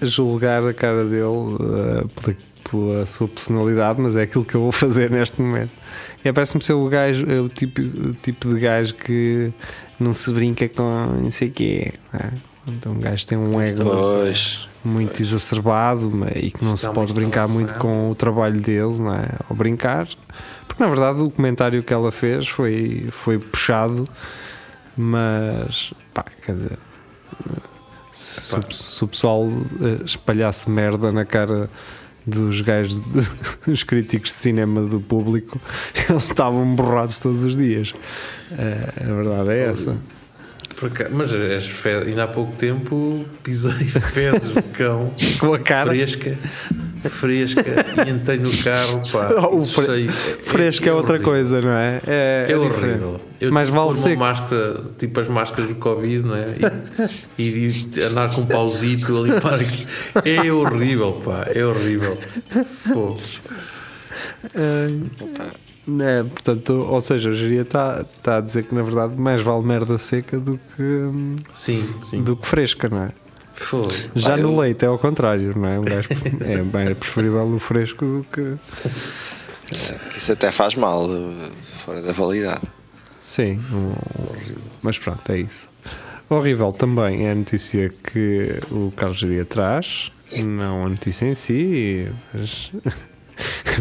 a 0.00 0.06
julgar 0.06 0.66
a 0.66 0.72
cara 0.72 1.04
dele 1.04 1.24
uh, 1.26 2.08
pela, 2.08 2.36
pela 2.70 3.06
sua 3.06 3.28
personalidade, 3.28 4.00
mas 4.00 4.16
é 4.16 4.22
aquilo 4.22 4.42
que 4.42 4.54
eu 4.54 4.62
vou 4.62 4.72
fazer 4.72 5.10
neste 5.10 5.40
momento. 5.40 5.70
E 6.24 6.32
parece-me 6.32 6.64
ser 6.64 6.72
o 6.72 6.88
gajo, 6.88 7.26
é 7.28 7.40
o 7.40 7.48
tipo, 7.48 7.82
o 7.82 8.14
tipo 8.14 8.52
de 8.52 8.58
gajo 8.58 8.94
que 8.94 9.52
não 10.00 10.12
se 10.12 10.30
brinca 10.32 10.68
com 10.68 10.82
não 11.22 11.30
sei 11.30 11.48
o 11.48 11.52
quê. 11.52 11.92
é? 12.14 12.30
Então 12.66 12.92
um 12.92 13.00
gajo 13.00 13.26
tem 13.26 13.38
um 13.38 13.60
ego 13.60 13.84
Pois. 13.84 14.68
Muito 14.86 15.20
exacerbado 15.20 16.10
mas- 16.10 16.32
e 16.36 16.50
que 16.50 16.64
não 16.64 16.76
se 16.76 16.86
é 16.86 16.90
pode 16.90 17.12
brincar 17.12 17.48
muito 17.48 17.74
com 17.74 18.10
o 18.10 18.14
trabalho 18.14 18.60
dele, 18.60 18.98
não 18.98 19.14
é? 19.14 19.26
Ao 19.48 19.56
brincar, 19.56 20.08
porque 20.66 20.82
na 20.82 20.88
verdade 20.88 21.20
o 21.20 21.30
comentário 21.30 21.82
que 21.82 21.92
ela 21.92 22.10
fez 22.12 22.48
foi, 22.48 23.08
foi 23.10 23.38
puxado, 23.38 24.08
mas 24.96 25.92
pá, 26.14 26.24
quer 26.44 26.54
dizer, 26.56 26.78
se, 28.12 28.56
se 28.70 29.04
o 29.04 29.08
pessoal 29.08 29.46
eh, 29.82 30.02
espalhasse 30.04 30.70
merda 30.70 31.12
na 31.12 31.24
cara 31.24 31.68
dos 32.26 32.60
gajos, 32.60 32.98
de- 32.98 33.28
dos 33.70 33.82
críticos 33.82 34.30
de 34.32 34.38
cinema 34.38 34.80
do 34.82 35.00
público, 35.00 35.60
eles 36.08 36.24
estavam 36.24 36.74
borrados 36.74 37.18
todos 37.18 37.44
os 37.44 37.56
dias. 37.56 37.94
Eh, 38.52 38.92
a 39.02 39.12
verdade 39.12 39.50
é 39.50 39.70
essa. 39.70 39.96
Acaso- 40.82 41.10
mas 41.14 41.32
as 41.32 41.66
fezes, 41.66 42.08
ainda 42.08 42.24
há 42.24 42.26
pouco 42.28 42.52
tempo 42.56 43.24
pisei 43.42 43.72
fezes 44.12 44.54
de 44.54 44.62
cão 44.62 45.10
Com 45.40 45.54
a 45.54 45.58
cara. 45.58 45.88
fresca, 45.90 46.36
fresca 47.08 47.64
e 48.06 48.10
entrei 48.10 48.38
no 48.38 48.50
carro. 48.58 49.00
Pá, 49.10 49.30
Oh, 49.50 49.60
fre- 49.62 49.86
sei- 49.86 50.08
Fresco 50.08 50.86
é, 50.88 50.92
outra 50.92 51.14
horrível. 51.14 51.32
coisa, 51.32 51.60
não 51.62 51.70
é? 51.72 52.00
É, 52.06 52.46
É, 52.48 52.52
é 52.52 52.56
horrível. 52.58 53.20
Eu 53.40 53.52
Mais 53.52 53.68
tive 53.68 53.78
que 53.78 53.84
vale 53.86 54.00
pôr 54.00 54.08
uma 54.10 54.16
máscara, 54.16 54.82
tipo 54.98 55.20
as 55.20 55.28
máscaras 55.28 55.68
do 55.70 55.74
Covid, 55.76 56.22
não 56.26 56.36
é? 56.36 56.46
E, 57.38 57.42
e- 57.96 58.02
andar 58.02 58.34
com 58.34 58.42
um 58.42 58.46
pauzito 58.46 59.16
ali 59.16 59.40
para 59.40 59.56
aqui. 59.56 59.86
É 60.24 60.52
horrível, 60.52 61.22
pá, 61.24 61.46
é 61.54 61.64
horrível. 61.64 62.18
Fogo. 62.64 63.16
É, 66.00 66.22
portanto, 66.24 66.72
ou 66.90 67.00
seja, 67.00 67.30
o 67.30 67.32
Geria 67.32 67.62
está 67.62 68.04
tá 68.22 68.38
a 68.38 68.40
dizer 68.40 68.64
que 68.64 68.74
na 68.74 68.82
verdade 68.82 69.14
mais 69.16 69.40
vale 69.40 69.64
merda 69.64 69.96
seca 69.98 70.38
do 70.38 70.58
que, 70.76 71.42
Sim, 71.54 71.88
sim. 72.02 72.22
do 72.22 72.36
que 72.36 72.46
fresca, 72.46 72.88
não 72.88 73.02
é? 73.04 73.12
Já 74.14 74.34
Ah, 74.34 74.36
no 74.36 74.50
eu- 74.52 74.60
leite 74.60 74.84
é 74.84 74.88
ao 74.88 74.98
contrário, 74.98 75.56
não 75.56 75.66
é? 75.68 75.78
Um 75.78 75.84
gajo 75.84 76.08
é 76.46 76.58
bem 76.58 76.94
preferível 76.94 77.46
o 77.46 77.58
fresco 77.58 78.04
do 78.04 78.26
que. 78.32 78.56
Isso 80.16 80.32
até 80.32 80.50
faz 80.52 80.74
mal, 80.74 81.06
uh, 81.06 81.34
fora 81.62 82.02
da 82.02 82.12
validade. 82.12 82.62
Sim, 83.20 83.60
um- 83.72 83.94
mas 84.82 84.98
pronto, 84.98 85.30
é 85.32 85.38
isso. 85.38 85.68
Horrível 86.28 86.72
também 86.72 87.26
é 87.26 87.30
a 87.32 87.34
notícia 87.34 87.88
que 87.88 88.58
o 88.70 88.90
Carlos 88.90 89.18
Geria 89.20 89.44
traz, 89.44 90.10
não 90.36 90.84
a 90.86 90.88
notícia 90.88 91.24
em 91.26 91.34
si, 91.36 92.08
mas, 92.34 92.70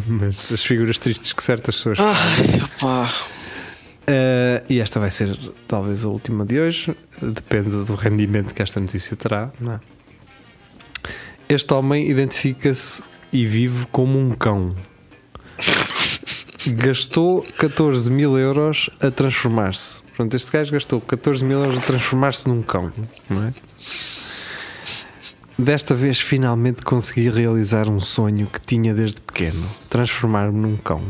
mas 0.07 0.51
as 0.51 0.63
figuras 0.63 0.99
tristes 0.99 1.33
que 1.33 1.43
certas 1.43 1.75
pessoas 1.75 1.99
Ai, 1.99 2.61
opá. 2.63 3.09
Uh, 4.07 4.63
e 4.69 4.79
esta 4.79 4.99
vai 4.99 5.09
ser 5.09 5.35
talvez 5.67 6.05
a 6.05 6.09
última 6.09 6.45
de 6.45 6.59
hoje, 6.59 6.95
depende 7.19 7.71
do 7.71 7.95
rendimento 7.95 8.53
que 8.53 8.61
esta 8.61 8.79
notícia 8.79 9.15
terá. 9.15 9.51
não 9.59 9.73
é? 9.73 9.79
Este 11.49 11.73
homem 11.73 12.09
identifica-se 12.09 13.01
e 13.33 13.45
vive 13.45 13.87
como 13.91 14.19
um 14.19 14.31
cão. 14.31 14.75
Gastou 16.67 17.45
14 17.57 18.09
mil 18.09 18.37
euros 18.37 18.89
a 18.99 19.11
transformar-se. 19.11 20.01
Portanto, 20.03 20.35
este 20.35 20.51
gajo 20.51 20.71
gastou 20.71 20.99
14 21.01 21.43
mil 21.43 21.59
euros 21.59 21.77
a 21.77 21.81
transformar-se 21.81 22.47
num 22.47 22.63
cão, 22.63 22.91
não 23.29 23.43
é? 23.43 23.53
Desta 25.57 25.95
vez 25.95 26.19
finalmente 26.19 26.81
consegui 26.81 27.29
realizar 27.29 27.87
um 27.89 27.99
sonho 27.99 28.47
que 28.47 28.59
tinha 28.59 28.93
desde 28.93 29.21
pequeno: 29.21 29.65
transformar-me 29.89 30.59
num 30.59 30.75
cão. 30.77 31.01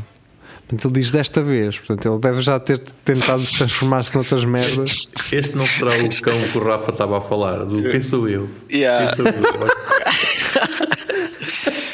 Portanto, 0.67 0.87
ele 0.87 0.95
diz 0.99 1.11
desta 1.11 1.43
vez, 1.43 1.77
portanto, 1.77 2.11
ele 2.11 2.19
deve 2.19 2.41
já 2.41 2.59
ter 2.59 2.79
tentado 2.79 3.43
transformar-se 3.45 4.15
noutras 4.15 4.43
merdas. 4.45 5.07
Este 5.31 5.55
não 5.55 5.65
será 5.65 5.91
o 5.91 6.09
cão 6.21 6.41
que 6.51 6.57
o 6.57 6.63
Rafa 6.63 6.91
estava 6.91 7.19
a 7.19 7.21
falar, 7.21 7.65
do 7.65 7.83
quem 7.83 8.01
sou 8.01 8.27
eu? 8.27 8.49
Yeah. 8.71 9.05
Quem 9.05 9.15
sou 9.15 9.27
eu? 9.27 9.33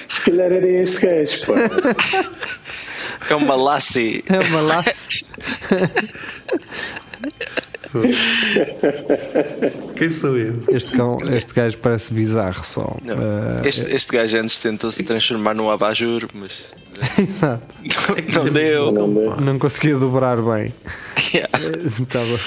Se 0.07 0.21
calhar 0.25 0.51
era 0.51 0.67
este 0.67 1.05
gajo, 1.05 1.41
pá. 1.45 1.55
É 3.29 3.35
uma 3.35 3.53
lassie. 3.55 4.23
É 4.27 4.39
uma 4.39 4.61
laço. 4.61 5.25
Quem 9.95 10.09
sou 10.09 10.37
eu? 10.37 10.63
Este, 10.69 10.91
cão, 10.91 11.17
este 11.31 11.53
gajo 11.53 11.77
parece 11.79 12.13
bizarro 12.13 12.63
só. 12.63 12.95
Não. 13.03 13.15
Uh, 13.15 13.67
Este, 13.67 13.93
este 13.95 14.11
gajo 14.13 14.37
antes 14.37 14.59
tentou 14.59 14.91
se 14.91 15.03
transformar 15.03 15.53
num 15.53 15.69
abajur, 15.69 16.27
mas 16.33 16.73
exato. 17.19 17.63
É 18.17 18.35
não 18.35 18.47
é 18.47 18.49
deu. 18.49 18.85
Não 18.91 18.93
cão, 18.93 19.13
deu. 19.13 19.31
pá. 19.31 19.41
Não 19.41 19.59
conseguia 19.59 19.97
dobrar 19.97 20.37
bem. 20.41 20.73
Yeah. 21.33 21.49
Estava. 21.85 22.39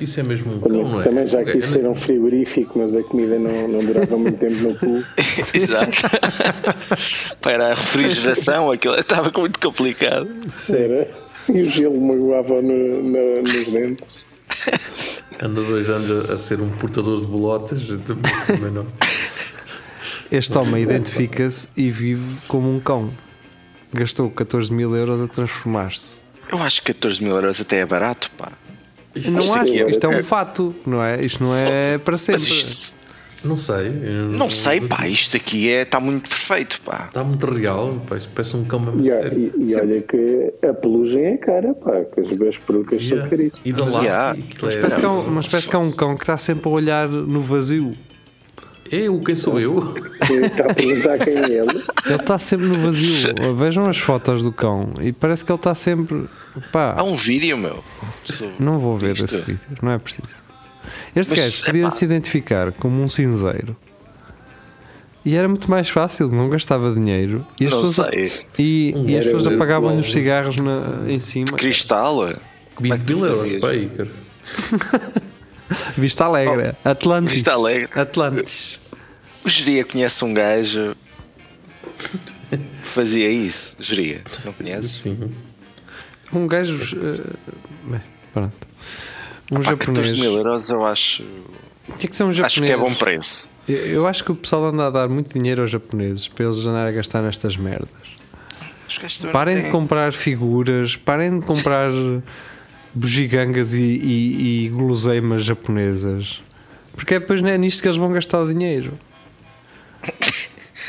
Isso 0.00 0.20
é 0.20 0.22
mesmo 0.24 0.54
um 0.54 0.60
cão, 0.60 0.68
Também, 0.70 0.84
não 0.84 1.00
é? 1.00 1.04
também 1.04 1.26
já 1.28 1.44
quis 1.44 1.68
ser 1.68 1.86
um 1.86 1.94
frigorífico, 1.94 2.78
mas 2.78 2.94
a 2.94 3.02
comida 3.02 3.38
não, 3.38 3.68
não 3.68 3.78
durava 3.80 4.16
muito 4.16 4.38
tempo 4.38 4.54
no 4.54 4.74
cu. 4.76 5.04
Exato. 5.54 5.92
Para 7.40 7.66
a 7.66 7.74
refrigeração, 7.74 8.70
aquilo 8.72 8.94
estava 8.96 9.30
muito 9.38 9.60
complicado. 9.60 10.28
Era. 10.72 11.08
E 11.48 11.62
o 11.62 11.70
gelo 11.70 12.00
magoava 12.00 12.62
no, 12.62 13.02
no- 13.02 13.42
nos 13.42 13.64
dentes. 13.66 14.21
Anda 15.42 15.60
dois 15.62 15.88
anos 15.88 16.30
a, 16.30 16.34
a 16.34 16.38
ser 16.38 16.60
um 16.60 16.70
portador 16.70 17.20
de 17.20 17.26
bolotas. 17.26 17.86
Também 18.46 18.70
não. 18.70 18.86
Este 20.30 20.56
homem 20.56 20.82
identifica-se 20.82 21.68
e 21.76 21.90
vive 21.90 22.38
como 22.48 22.74
um 22.74 22.80
cão. 22.80 23.10
Gastou 23.92 24.30
14 24.30 24.72
mil 24.72 24.94
euros 24.96 25.20
a 25.20 25.28
transformar-se. 25.28 26.20
Eu 26.50 26.58
acho 26.62 26.80
que 26.82 26.92
14 26.94 27.22
mil 27.22 27.34
euros 27.34 27.60
até 27.60 27.78
é 27.80 27.86
barato, 27.86 28.30
pá. 28.38 28.52
Não 29.14 29.40
Isto 29.40 29.52
acho, 29.52 29.60
aqui 29.60 29.82
é- 29.82 29.90
isto 29.90 30.04
é 30.06 30.08
um 30.08 30.24
fato, 30.24 30.74
não 30.86 31.02
é? 31.02 31.22
Isto 31.22 31.44
não 31.44 31.54
é 31.54 31.98
para 31.98 32.16
sempre. 32.16 32.40
Mas 32.40 32.50
isto, 32.66 32.94
Não 33.44 33.56
sei. 33.56 33.86
eu 34.02 34.24
não 34.28 34.48
sei, 34.48 34.80
pá. 34.80 35.06
Isto 35.06 35.36
aqui 35.36 35.68
é, 35.70 35.82
está 35.82 35.98
muito 35.98 36.28
perfeito, 36.28 36.80
pá. 36.84 37.06
Está 37.08 37.24
muito 37.24 37.44
real. 37.46 38.00
Pá, 38.08 38.16
isso 38.16 38.28
parece 38.34 38.56
um 38.56 38.64
cão 38.64 38.78
mesmo. 38.80 39.02
E, 39.04 39.08
sério. 39.08 39.52
e- 39.58 39.72
e 39.72 39.74
olha 39.76 40.00
que 40.02 40.54
a 40.66 40.72
pelugem 40.74 41.24
é 41.26 41.36
cara, 41.36 41.74
pá, 41.74 42.04
que 42.04 42.20
as 42.20 42.36
duas 42.36 42.56
perucas 42.58 42.98
são 43.00 43.08
Yeah. 43.08 43.28
caríssimas. 43.30 43.60
E 43.64 43.72
da 43.72 43.84
laço. 43.84 43.98
Yeah. 44.02 44.30
aquilo 44.32 44.70
é- 44.70 44.76
Parece 44.76 45.00
que 45.00 45.04
é 45.04 45.08
um- 45.08 45.30
mas 45.30 45.46
parece 45.48 45.68
que 45.68 45.76
é 45.76 45.78
um 45.78 45.90
cão 45.92 46.16
que 46.16 46.22
está 46.22 46.36
sempre 46.36 46.68
a 46.68 46.72
olhar 46.72 47.08
no 47.08 47.40
vazio. 47.40 47.96
Eu, 48.90 49.18
quem 49.20 49.34
sou 49.34 49.58
eu? 49.58 49.78
Está 50.44 50.66
a 50.70 50.74
perguntar 50.74 51.16
quem 51.18 51.32
é 51.34 51.38
ele. 51.46 51.82
Ele 52.04 52.14
está 52.14 52.38
sempre 52.38 52.66
no 52.66 52.74
vazio. 52.76 53.32
Vejam 53.56 53.86
as 53.86 53.96
fotos 53.96 54.42
do 54.42 54.52
cão 54.52 54.92
e 55.00 55.12
parece 55.12 55.42
que 55.44 55.50
ele 55.50 55.58
está 55.58 55.74
sempre. 55.74 56.26
Pá, 56.70 56.94
Há 56.98 57.02
um 57.02 57.14
vídeo, 57.14 57.56
meu. 57.56 57.82
Não 58.60 58.78
vou 58.78 58.98
ver 58.98 59.12
Isto- 59.14 59.24
esse 59.24 59.40
vídeo, 59.40 59.60
não 59.80 59.92
é 59.92 59.98
preciso. 59.98 60.42
Este 61.14 61.30
Mas, 61.30 61.38
gajo 61.38 61.64
podia 61.66 61.82
epá. 61.82 61.90
se 61.90 62.04
identificar 62.04 62.72
como 62.72 63.02
um 63.02 63.08
cinzeiro 63.08 63.76
e 65.24 65.36
era 65.36 65.46
muito 65.48 65.70
mais 65.70 65.88
fácil, 65.88 66.28
não 66.28 66.48
gastava 66.50 66.92
dinheiro 66.92 67.46
e 67.60 67.66
as 67.66 67.70
Não 67.70 67.82
pessoas, 67.82 68.08
sei. 68.10 68.32
e, 68.58 68.92
e 69.06 69.16
as 69.16 69.24
pessoas 69.24 69.46
apagavam-lhe 69.46 70.00
os 70.00 70.10
cigarros 70.10 70.56
na- 70.56 71.04
em 71.08 71.18
cima. 71.18 71.52
Cristal? 71.56 72.16
Como 72.74 72.92
é 72.92 72.98
que 72.98 73.04
20 73.04 73.06
tu 73.06 73.26
euros 73.26 73.60
cara. 73.96 74.08
Vista 75.96 76.24
Alegre, 76.24 76.72
Atlantis. 76.84 77.34
Vista 77.34 77.52
Alegre. 77.52 77.88
Atlantis. 78.00 78.78
O 79.44 79.48
Geria 79.48 79.84
conhece 79.84 80.24
um 80.24 80.34
gajo 80.34 80.94
que 82.50 82.58
fazia 82.82 83.28
isso. 83.30 83.76
Geria, 83.80 84.22
não 84.44 84.52
conheces? 84.52 84.90
Sim. 84.90 85.32
Um 86.32 86.46
gajo. 86.46 86.78
eh, 86.96 87.20
bem, 87.84 88.00
pronto. 88.32 88.54
Um 89.52 89.62
Pá, 89.62 89.76
14 89.76 89.86
japonês. 90.10 90.14
mil 90.20 90.32
euros 90.36 90.70
eu 90.70 90.84
acho, 90.86 91.22
Tinha 91.98 92.08
que 92.10 92.16
ser 92.16 92.24
um 92.24 92.32
japonês. 92.32 92.52
acho 92.52 92.62
que 92.62 92.72
é 92.72 92.76
bom 92.76 92.94
preço. 92.94 93.50
Eu- 93.68 94.06
acho 94.06 94.24
que 94.24 94.32
o 94.32 94.34
pessoal 94.34 94.66
anda 94.66 94.86
a 94.86 94.90
dar 94.90 95.08
muito 95.08 95.32
dinheiro 95.38 95.62
aos 95.62 95.70
japoneses 95.70 96.26
para 96.28 96.46
eles 96.46 96.58
andarem 96.66 96.88
a 96.88 96.92
gastar 96.92 97.22
nestas 97.22 97.56
merdas. 97.56 97.88
Os 98.88 99.18
Parem 99.32 99.62
de 99.62 99.70
comprar 99.70 100.12
figuras, 100.12 100.96
parem 100.96 101.38
de 101.40 101.46
comprar 101.46 101.90
bugigangas 102.94 103.72
e, 103.74 103.80
e, 103.80 104.64
e 104.66 104.68
guloseimas 104.68 105.44
japonesas. 105.44 106.42
Porque 106.94 107.14
é 107.14 107.20
depois 107.20 107.40
não 107.40 107.48
é 107.48 107.56
nisto 107.56 107.80
que 107.80 107.88
eles 107.88 107.96
vão 107.96 108.12
gastar 108.12 108.40
o 108.40 108.48
dinheiro. 108.52 108.92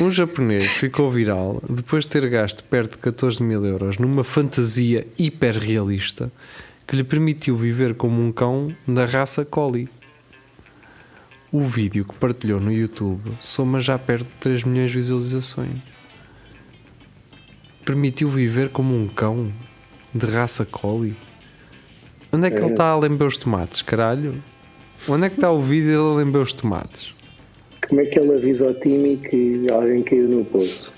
Um 0.01 0.11
japonês 0.11 0.67
ficou 0.75 1.09
viral 1.11 1.61
depois 1.69 2.03
de 2.03 2.09
ter 2.09 2.27
gasto 2.27 2.63
perto 2.63 2.93
de 2.93 2.97
14 2.97 3.41
mil 3.43 3.63
euros 3.65 3.97
numa 3.97 4.23
fantasia 4.23 5.07
hiper 5.17 5.57
realista 5.57 6.31
que 6.87 6.95
lhe 6.95 7.03
permitiu 7.03 7.55
viver 7.55 7.95
como 7.95 8.21
um 8.21 8.31
cão 8.31 8.73
da 8.87 9.05
raça 9.05 9.45
Collie. 9.45 9.89
O 11.51 11.61
vídeo 11.61 12.05
que 12.05 12.15
partilhou 12.15 12.59
no 12.59 12.71
YouTube 12.71 13.31
soma 13.41 13.79
já 13.79 13.97
perto 13.97 14.25
de 14.25 14.39
3 14.39 14.63
milhões 14.63 14.91
de 14.91 14.97
visualizações. 14.97 15.77
Permitiu 17.85 18.29
viver 18.29 18.69
como 18.69 18.95
um 18.95 19.07
cão 19.07 19.51
de 20.13 20.25
raça 20.25 20.65
Collie? 20.65 21.15
Onde 22.31 22.47
é 22.47 22.49
que 22.49 22.57
ele 22.57 22.71
está 22.71 22.85
a 22.85 22.95
lamber 22.95 23.27
os 23.27 23.37
tomates, 23.37 23.81
caralho? 23.81 24.35
Onde 25.07 25.27
é 25.27 25.29
que 25.29 25.35
está 25.35 25.51
o 25.51 25.61
vídeo 25.61 25.87
dele 25.87 25.99
a 25.99 26.15
lamber 26.15 26.41
os 26.41 26.53
tomates? 26.53 27.13
Como 27.87 28.01
é 28.01 28.05
que 28.05 28.17
ele 28.17 28.33
avisa 28.33 28.67
ao 28.67 28.73
time 28.73 29.17
que 29.17 29.69
alguém 29.69 30.01
caiu 30.01 30.27
no 30.29 30.45
poço? 30.45 30.91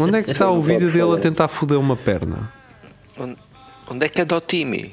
Onde 0.00 0.18
é 0.18 0.22
que 0.22 0.30
está 0.30 0.46
Não 0.46 0.58
o 0.58 0.62
vídeo 0.62 0.90
dele 0.90 1.14
a 1.14 1.20
tentar 1.20 1.46
foder 1.48 1.78
uma 1.78 1.96
perna? 1.96 2.50
Onde, 3.18 3.36
onde 3.90 4.06
é 4.06 4.08
que 4.08 4.20
é 4.20 4.24
do 4.24 4.40
time? 4.40 4.92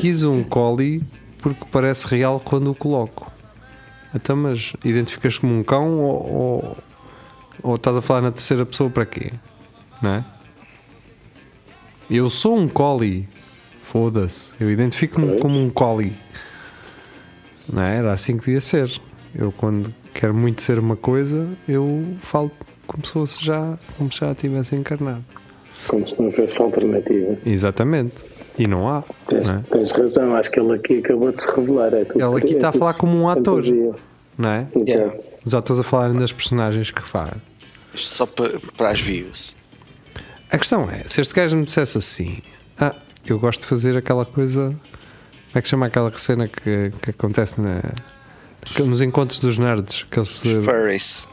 Quis 0.00 0.24
um 0.24 0.42
collie 0.42 1.02
porque 1.38 1.64
parece 1.70 2.06
real 2.06 2.40
quando 2.40 2.70
o 2.70 2.74
coloco. 2.74 3.30
Então, 4.14 4.36
mas 4.36 4.72
identificas 4.84 5.38
como 5.38 5.58
um 5.58 5.62
cão 5.62 6.00
ou, 6.00 6.32
ou, 6.32 6.76
ou 7.62 7.74
estás 7.74 7.96
a 7.96 8.02
falar 8.02 8.22
na 8.22 8.30
terceira 8.30 8.64
pessoa 8.64 8.88
para 8.88 9.04
quê? 9.04 9.32
Não 10.00 10.10
é? 10.10 10.24
Eu 12.10 12.28
sou 12.30 12.56
um 12.56 12.68
collie. 12.68 13.28
Foda-se. 13.82 14.52
Eu 14.58 14.70
identifico-me 14.70 15.38
como 15.38 15.60
um 15.60 15.68
collie. 15.70 16.12
Não 17.70 17.82
é? 17.82 17.96
Era 17.98 18.12
assim 18.12 18.36
que 18.36 18.46
devia 18.46 18.60
ser. 18.60 18.90
Eu, 19.34 19.52
quando 19.52 19.92
quero 20.12 20.32
muito 20.32 20.62
ser 20.62 20.78
uma 20.78 20.96
coisa, 20.96 21.48
eu 21.68 22.16
falo 22.22 22.50
como 22.94 23.04
se 23.06 23.12
fosse 23.12 23.44
já, 23.44 23.76
como 23.98 24.10
se 24.12 24.20
já 24.20 24.34
tivesse 24.34 24.74
encarnado. 24.76 25.24
Como 25.88 26.08
se 26.08 26.20
não 26.20 26.30
fosse 26.32 26.60
alternativa. 26.62 27.36
Exatamente. 27.44 28.14
E 28.56 28.66
não 28.68 28.88
há. 28.88 29.02
Tens, 29.26 29.46
Não 29.48 29.54
é? 29.56 29.58
tens 29.70 29.90
razão, 29.90 30.36
acho 30.36 30.50
que 30.50 30.60
ele 30.60 30.72
aqui 30.74 30.98
acabou 30.98 31.32
de 31.32 31.40
se 31.42 31.50
revelar. 31.50 31.92
É 31.92 32.04
tudo- 32.04 32.24
Ele 32.24 32.38
aqui 32.38 32.52
é 32.54 32.56
está 32.56 32.68
a 32.68 32.72
falar 32.72 32.94
como 32.94 33.16
um 33.16 33.28
ator, 33.28 33.64
fantasia. 33.64 33.94
não 34.38 34.48
é? 34.48 34.66
Exato. 34.76 35.18
Os 35.44 35.54
atores 35.54 35.80
a 35.80 35.82
falarem 35.82 36.16
das 36.16 36.32
personagens 36.32 36.90
que 36.92 37.02
faz. 37.02 37.32
Isto 37.92 38.08
só 38.08 38.26
para, 38.26 38.60
para 38.76 38.90
as 38.90 39.00
views. 39.00 39.54
A 40.50 40.56
questão 40.56 40.88
é, 40.88 41.02
se 41.08 41.20
este 41.20 41.34
gajo 41.34 41.56
me 41.56 41.64
dissesse 41.64 41.98
assim, 41.98 42.38
ah, 42.78 42.94
eu 43.26 43.38
gosto 43.40 43.62
de 43.62 43.66
fazer 43.66 43.96
aquela 43.96 44.24
coisa, 44.24 44.68
como 44.68 44.78
é 45.56 45.60
que 45.62 45.66
chama 45.68 45.86
aquela 45.86 46.16
cena 46.16 46.46
que, 46.48 46.92
que 47.02 47.10
acontece 47.10 47.60
na, 47.60 47.80
que- 48.64 48.82
nos 48.84 49.02
encontros 49.02 49.40
dos 49.40 49.58
nerds, 49.58 50.04
que 50.10 50.18
eles 50.18 50.38
Furries. 50.38 51.28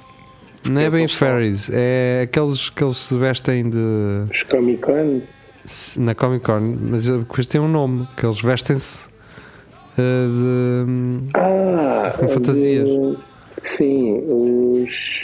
Não 0.69 0.81
é 0.81 0.89
bem 0.89 1.01
Eles 1.01 1.13
são- 1.13 1.27
fairies, 1.27 1.69
é 1.73 2.21
aqueles 2.23 2.69
que 2.69 2.83
eles 2.83 2.97
se 2.97 3.17
vestem 3.17 3.69
de 3.69 3.77
Os 4.31 4.43
Comic 4.43 4.81
Con, 4.81 5.21
na 5.97 6.15
Comic 6.15 6.45
Con, 6.45 6.77
mas 6.81 7.05
depois 7.07 7.47
tem 7.47 7.59
um 7.61 7.67
nome, 7.67 8.07
que 8.17 8.25
eles 8.25 8.41
vestem-se 8.41 9.05
eh, 9.97 10.27
de 10.27 11.29
Ah, 11.33 12.13
Com 12.17 12.27
fantasias. 12.27 12.87
de- 12.87 13.17
sim, 13.61 14.23
os. 14.27 15.21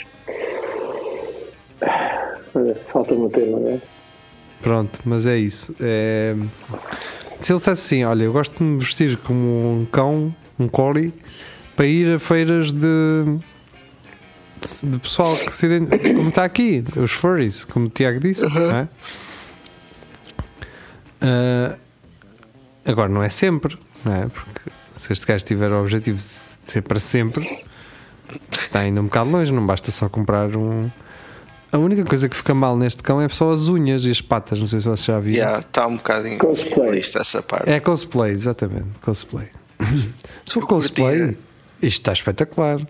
Olha, 2.54 2.74
Falta-me 2.92 3.26
o 3.26 3.30
termo 3.30 3.56
agora. 3.58 3.82
Pronto, 4.62 5.00
mas 5.04 5.26
é 5.26 5.36
isso. 5.38 5.74
É... 5.80 6.34
Se 7.40 7.52
ele 7.52 7.58
dissesse 7.58 7.70
assim: 7.70 8.04
Olha, 8.04 8.24
eu 8.24 8.32
gosto 8.32 8.56
de 8.58 8.64
me 8.64 8.78
vestir 8.78 9.16
como 9.18 9.80
um 9.82 9.86
cão, 9.90 10.34
um 10.58 10.66
collie, 10.68 11.12
para 11.76 11.86
ir 11.86 12.14
a 12.14 12.18
feiras 12.18 12.72
de, 12.72 13.38
de 14.86 14.98
pessoal 14.98 15.36
que 15.36 15.54
se 15.54 15.66
identifica, 15.66 16.14
como 16.14 16.28
está 16.28 16.44
aqui, 16.44 16.84
os 16.96 17.12
furries, 17.12 17.64
como 17.64 17.86
o 17.86 17.90
Tiago 17.90 18.20
disse, 18.20 18.46
não 18.48 18.70
é? 18.70 18.88
Ah, 21.20 21.76
agora, 22.84 23.08
não 23.08 23.22
é 23.22 23.28
sempre, 23.28 23.76
não 24.04 24.14
é? 24.14 24.26
Porque 24.28 24.70
se 24.96 25.12
este 25.12 25.26
gajo 25.26 25.44
tiver 25.44 25.70
o 25.70 25.80
objetivo 25.80 26.18
de 26.64 26.72
ser 26.72 26.82
para 26.82 27.00
sempre, 27.00 27.64
está 28.50 28.80
ainda 28.80 29.00
um 29.00 29.04
bocado 29.04 29.30
longe, 29.30 29.52
não 29.52 29.64
basta 29.66 29.90
só 29.90 30.08
comprar 30.08 30.54
um. 30.56 30.90
A 31.70 31.76
única 31.76 32.02
coisa 32.04 32.28
que 32.30 32.36
fica 32.36 32.54
mal 32.54 32.76
neste 32.78 33.02
cão 33.02 33.20
é 33.20 33.28
só 33.28 33.52
as 33.52 33.68
unhas 33.68 34.04
e 34.04 34.10
as 34.10 34.22
patas, 34.22 34.58
não 34.58 34.66
sei 34.66 34.80
se 34.80 34.86
vocês 34.88 35.04
já 35.04 35.20
viram. 35.20 35.38
Yeah, 35.38 35.58
está 35.58 35.86
um 35.86 35.96
bocadinho 35.96 36.38
Cosplay. 36.38 37.00
essa 37.00 37.42
parte. 37.42 37.68
É 37.68 37.78
cosplay, 37.78 38.32
exatamente, 38.32 38.86
cosplay. 39.02 39.48
Se 40.46 40.54
for 40.54 40.62
Eu 40.62 40.66
cosplay, 40.66 41.18
curtia. 41.18 41.38
isto 41.82 42.00
está 42.00 42.12
espetacular. 42.14 42.80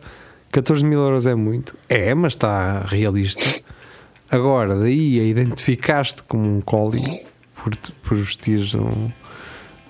14 0.50 0.84
mil 0.84 0.98
euros 1.00 1.26
é 1.26 1.34
muito. 1.34 1.76
É, 1.88 2.14
mas 2.14 2.32
está 2.32 2.80
realista. 2.86 3.46
Agora, 4.30 4.74
daí 4.76 5.20
a 5.20 5.24
identificar-te 5.24 6.22
como 6.24 6.56
um 6.56 6.60
collie 6.60 7.24
por, 7.56 7.76
por 8.02 8.16
vestires 8.18 8.74
um. 8.74 9.10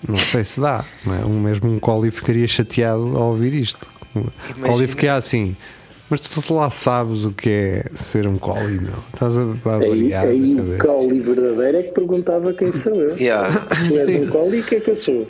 Não 0.09 0.17
sei 0.17 0.45
se 0.45 0.61
dá, 0.61 0.85
não 1.05 1.15
é? 1.15 1.25
Um, 1.25 1.41
mesmo 1.41 1.69
um 1.71 1.79
collie 1.81 2.11
ficaria 2.13 2.47
chateado 2.47 3.17
ao 3.17 3.31
ouvir 3.31 3.53
isto. 3.55 3.89
O 4.15 4.21
collie 4.21 4.31
Imagina- 4.59 4.89
ficaria 4.89 5.15
assim. 5.15 5.57
Mas 6.11 6.23
tu 6.23 6.55
lá 6.55 6.71
sabes 6.71 7.25
o 7.27 7.33
que 7.33 7.51
é 7.51 7.85
ser 7.95 8.27
um 8.27 8.39
collie, 8.39 8.81
meu. 8.81 8.95
Estás 9.13 9.37
a, 9.37 9.43
a 9.43 9.45
Aí, 9.77 9.89
variar. 9.91 10.25
aí 10.29 10.57
a 10.59 10.63
o. 10.63 10.79
Collie 10.79 11.21
verdadeiro 11.21 11.79
é 11.79 11.83
que 11.83 11.93
perguntava 11.93 12.55
quem 12.55 12.73
sou 12.73 12.95
eu. 12.95 13.17
Yeah. 13.21 13.67
Tu 13.67 13.95
és 13.99 14.07
Sim. 14.07 14.25
um 14.27 14.31
Collie, 14.31 14.61
o 14.61 14.65
que 14.65 14.77
é 14.77 14.81
que 14.81 14.91
eu 14.91 14.97
sou? 14.97 15.29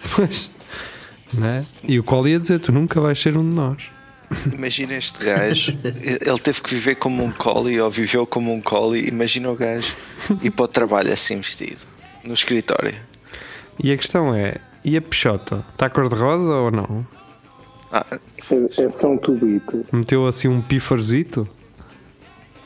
Não 1.34 1.46
é? 1.46 1.64
E 1.84 1.98
o 1.98 2.02
collie 2.04 2.32
ia 2.32 2.40
dizer: 2.40 2.58
Tu 2.60 2.72
nunca 2.72 3.00
vais 3.00 3.20
ser 3.20 3.36
um 3.36 3.42
de 3.48 3.54
nós. 3.54 3.82
Imagina 4.52 4.94
este 4.94 5.24
gajo, 5.24 5.76
ele 5.84 6.38
teve 6.38 6.62
que 6.62 6.74
viver 6.74 6.94
como 6.96 7.22
um 7.24 7.32
collie 7.32 7.80
ou 7.80 7.90
viveu 7.90 8.26
como 8.26 8.52
um 8.52 8.60
collie. 8.60 9.08
Imagina 9.08 9.50
o 9.50 9.56
gajo 9.56 9.92
ir 10.42 10.50
para 10.50 10.64
o 10.64 10.68
trabalho 10.68 11.12
assim 11.12 11.36
vestido, 11.38 11.80
no 12.24 12.34
escritório. 12.34 12.94
E 13.82 13.92
a 13.92 13.96
questão 13.96 14.34
é: 14.34 14.56
e 14.84 14.96
a 14.96 15.02
peixota? 15.02 15.64
Está 15.72 15.90
cor-de-rosa 15.90 16.50
ou 16.52 16.70
não? 16.70 17.06
Ah, 17.92 18.06
É, 18.50 18.82
é 18.82 18.90
só 18.92 19.08
um 19.08 19.18
tubito. 19.18 19.84
Meteu 19.92 20.26
assim 20.26 20.48
um 20.48 20.62
pifarzito? 20.62 21.48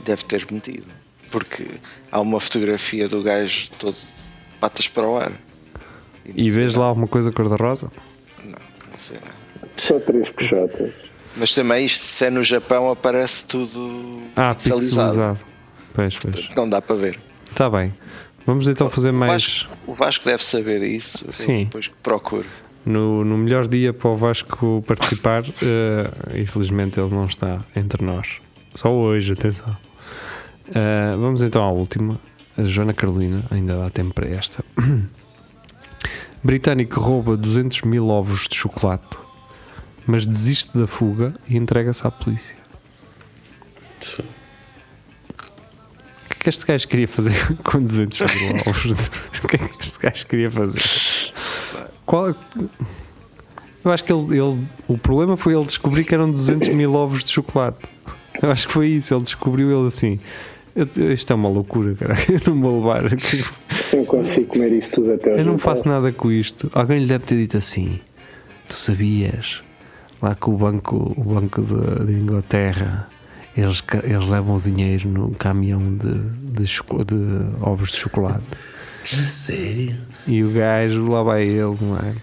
Deve 0.05 0.23
ter 0.25 0.47
metido. 0.51 0.87
Porque 1.31 1.67
há 2.13 2.21
uma 2.21 2.39
fotografia 2.39 3.09
do 3.09 3.23
gajo 3.23 3.71
todo 3.79 3.97
patas 4.61 4.87
para 4.87 5.09
o 5.09 5.17
ar. 5.17 5.33
E 6.27 6.51
vês 6.51 6.75
lá 6.75 6.87
alguma 6.87 7.09
coisa 7.09 7.33
cor-de-rosa? 7.33 7.91
Não, 8.45 8.51
não 8.51 8.99
sei 8.99 9.17
nada. 9.17 9.69
Só 9.77 9.99
três 9.99 10.29
peixotas. 10.31 10.93
Mas 11.37 11.55
também 11.55 11.85
isto, 11.85 12.05
se 12.05 12.27
é 12.27 12.31
no 12.31 12.43
Japão, 12.45 12.91
aparece 12.91 13.47
tudo 13.49 14.21
Ah, 14.37 14.55
pixelizado. 14.55 15.09
pixelizado. 15.11 15.39
Pois, 15.93 16.19
pois. 16.19 16.49
Não 16.57 16.69
dá 16.69 16.81
para 16.81 16.97
ver. 16.97 17.19
Está 17.51 17.69
bem. 17.69 17.93
Vamos 18.47 18.69
então 18.69 18.89
fazer 18.91 19.11
O 19.11 19.15
mais. 19.15 19.33
Vasco, 19.43 19.77
o 19.87 19.93
Vasco 19.95 20.25
deve 20.25 20.43
saber 20.45 20.83
isso. 20.83 21.25
Sim. 21.31 21.65
Depois 21.65 21.89
que 21.89 21.95
procure. 22.03 22.47
No, 22.85 23.25
no 23.25 23.39
melhor 23.39 23.67
dia 23.67 23.93
para 23.95 24.11
o 24.11 24.17
Vasco 24.17 24.85
participar, 24.87 25.43
eh, 25.63 26.41
infelizmente 26.43 27.01
ele 27.01 27.11
não 27.15 27.25
está 27.27 27.61
entre 27.75 28.05
nós. 28.05 28.29
Só 28.75 28.93
hoje, 28.93 29.33
atenção. 29.33 29.75
Eh, 30.75 31.17
vamos 31.19 31.43
então 31.43 31.63
à 31.63 31.71
última. 31.71 32.21
A 32.57 32.63
Joana 32.65 32.93
Carolina, 32.95 33.45
ainda 33.51 33.77
dá 33.79 33.91
tempo 33.91 34.13
para 34.15 34.29
esta. 34.29 34.63
Britânico 36.43 37.01
rouba 37.01 37.37
200 37.37 37.83
mil 37.83 38.09
ovos 38.09 38.47
de 38.49 38.57
chocolate, 38.57 39.17
mas 40.07 40.27
desiste 40.27 40.77
da 40.77 40.87
fuga 40.87 41.35
e 41.49 41.57
entrega-se 41.57 42.07
à 42.07 42.11
polícia. 42.11 42.57
O 46.25 46.29
que 46.29 46.33
é 46.33 46.43
que 46.45 46.49
este 46.51 46.67
gajo 46.67 46.89
queria 46.89 47.09
fazer 47.09 47.35
com 47.65 47.83
200 47.83 48.21
mil 48.21 48.61
ovos? 48.67 48.85
O 49.45 49.49
que 49.49 49.57
é 49.57 49.59
que 49.59 49.81
este 49.81 49.99
gajo 49.99 50.27
queria 50.27 50.51
fazer? 50.51 50.81
Qual, 52.07 52.35
eu 53.85 53.91
acho 53.91 54.03
que 54.05 54.13
ele, 54.13 54.39
ele- 54.39 54.67
O 54.89 54.97
problema 54.99 55.37
foi 55.37 55.55
ele 55.55 55.65
descobrir 55.67 56.05
que 56.05 56.15
eram 56.15 56.31
200 56.31 56.69
mil 56.71 56.95
ovos 56.95 57.23
de 57.25 57.31
chocolate. 57.33 57.79
Eu 58.43 58.51
acho 58.51 58.67
que 58.67 58.73
foi 58.73 58.89
isso. 58.89 59.15
Ele 59.15 59.23
descobriu 59.23 59.71
ele 59.79 59.89
assim. 59.89 60.19
Eu, 60.75 61.13
isto 61.13 61.31
é 61.33 61.37
uma 61.37 61.49
loucura, 61.49 61.95
cara. 61.95 62.15
Eu 62.29 62.41
não 62.55 62.61
vou 62.61 62.79
levar. 62.81 63.05
Eu 63.93 64.05
consigo 64.07 64.47
comer 64.47 64.73
isso 64.73 64.91
tudo 64.93 65.13
até 65.13 65.33
Eu 65.33 65.45
não 65.45 65.53
jantar. 65.53 65.59
faço 65.59 65.87
nada 65.89 66.11
com 66.11 66.33
isto. 66.33 66.71
Alguém 66.75 67.01
lhe 67.01 67.07
deve 67.07 67.25
ter 67.25 67.37
dito 67.37 67.57
assim: 67.59 68.01
Tu 68.67 68.75
sabias 68.75 69.63
lá 70.21 70.35
que 70.35 70.49
o 70.49 70.57
banco, 70.57 71.15
o 71.17 71.25
banco 71.25 71.63
de, 71.63 72.07
de 72.07 72.13
Inglaterra 72.13 73.09
eles, 73.57 73.83
eles 74.03 74.29
levam 74.29 74.57
o 74.57 74.61
dinheiro 74.61 75.09
no 75.09 75.31
caminhão 75.31 75.97
de, 75.97 76.13
de, 76.13 76.65
de 76.65 77.57
ovos 77.61 77.93
de 77.93 77.99
chocolate. 77.99 78.43
Sério? 79.05 79.97
E 80.27 80.43
o 80.43 80.51
gajo, 80.51 81.09
lá 81.09 81.23
vai 81.23 81.45
ele, 81.45 81.77
não 81.81 81.97
é? 81.97 82.15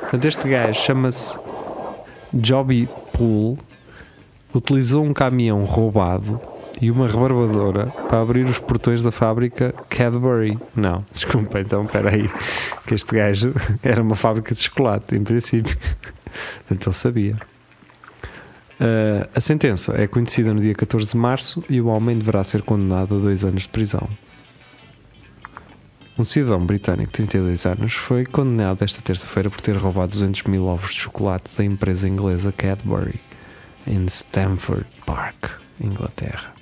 Portanto, 0.00 0.24
este 0.24 0.48
gajo 0.48 0.80
chama-se 0.80 1.38
Jobby 2.32 2.88
Pool, 3.12 3.58
utilizou 4.54 5.04
um 5.04 5.12
caminhão 5.12 5.64
roubado 5.64 6.40
e 6.80 6.90
uma 6.90 7.06
rebarbadora 7.06 7.86
para 8.08 8.20
abrir 8.20 8.46
os 8.46 8.58
portões 8.58 9.02
da 9.02 9.10
fábrica 9.10 9.74
Cadbury. 9.90 10.58
Não, 10.74 11.04
desculpa, 11.10 11.60
então, 11.60 11.84
espera 11.84 12.14
aí, 12.14 12.30
que 12.86 12.94
este 12.94 13.14
gajo 13.14 13.52
era 13.82 14.00
uma 14.00 14.14
fábrica 14.14 14.54
de 14.54 14.62
chocolate, 14.62 15.16
em 15.16 15.24
princípio. 15.24 15.76
Portanto, 16.58 16.86
ele 16.86 16.94
sabia. 16.94 17.36
Ah, 18.78 19.28
a 19.34 19.40
sentença 19.40 19.94
é 19.96 20.06
conhecida 20.06 20.52
no 20.52 20.60
dia 20.60 20.74
14 20.74 21.10
de 21.10 21.16
março 21.16 21.64
e 21.68 21.80
o 21.80 21.86
homem 21.86 22.16
deverá 22.16 22.44
ser 22.44 22.62
condenado 22.62 23.16
a 23.16 23.18
dois 23.18 23.44
anos 23.44 23.62
de 23.62 23.68
prisão. 23.68 24.08
Um 26.18 26.24
cidadão 26.24 26.64
britânico 26.64 27.06
de 27.08 27.12
32 27.12 27.66
anos 27.66 27.92
foi 27.92 28.24
condenado 28.24 28.82
esta 28.82 29.02
terça-feira 29.02 29.50
por 29.50 29.60
ter 29.60 29.76
roubado 29.76 30.12
200 30.12 30.44
mil 30.44 30.64
ovos 30.64 30.94
de 30.94 31.00
chocolate 31.00 31.50
da 31.56 31.62
empresa 31.62 32.08
inglesa 32.08 32.52
Cadbury 32.52 33.20
em 33.86 34.06
Stamford 34.06 34.86
Park, 35.04 35.50
Inglaterra. 35.78 36.54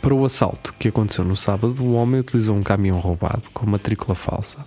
Para 0.00 0.14
o 0.14 0.24
assalto 0.24 0.72
que 0.78 0.88
aconteceu 0.88 1.24
no 1.24 1.36
sábado, 1.36 1.82
o 1.82 1.94
homem 1.94 2.20
utilizou 2.20 2.56
um 2.56 2.62
caminhão 2.62 2.98
roubado 2.98 3.50
com 3.52 3.66
matrícula 3.66 4.14
falsa 4.14 4.64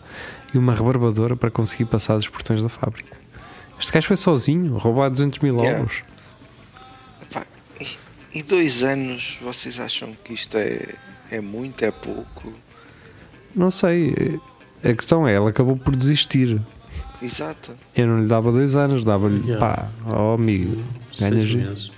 e 0.53 0.57
uma 0.57 0.73
rebarbadora 0.73 1.35
para 1.37 1.51
conseguir 1.51 1.85
passar 1.85 2.15
dos 2.15 2.27
portões 2.27 2.61
da 2.61 2.69
fábrica. 2.69 3.24
Este 3.79 3.91
gajo 3.91 4.07
foi 4.07 4.17
sozinho, 4.17 4.77
roubar 4.77 5.09
200 5.09 5.39
mil 5.39 5.55
Yeah. 5.57 5.81
ovos. 5.81 6.03
Epá, 7.21 7.45
e- 7.79 8.37
e 8.39 8.43
dois 8.43 8.83
anos, 8.83 9.37
vocês 9.41 9.79
acham 9.79 10.15
que 10.23 10.33
isto 10.33 10.57
é, 10.57 10.81
é 11.31 11.41
muito, 11.41 11.83
é 11.83 11.91
pouco? 11.91 12.53
Não 13.55 13.69
sei. 13.71 14.39
A 14.83 14.93
questão 14.93 15.27
é, 15.27 15.33
ela 15.33 15.49
acabou 15.49 15.75
por 15.77 15.95
desistir. 15.95 16.61
Exato. 17.21 17.73
Eu 17.95 18.07
não 18.07 18.21
lhe 18.21 18.27
dava 18.27 18.51
dois 18.51 18.75
anos, 18.75 19.03
dava-lhe 19.03 19.41
Yeah. 19.47 19.59
pá, 19.59 19.89
ó 20.05 20.33
amigo, 20.35 20.75
ganhas. 21.19 21.33
Seis 21.43 21.55
meses. 21.55 21.91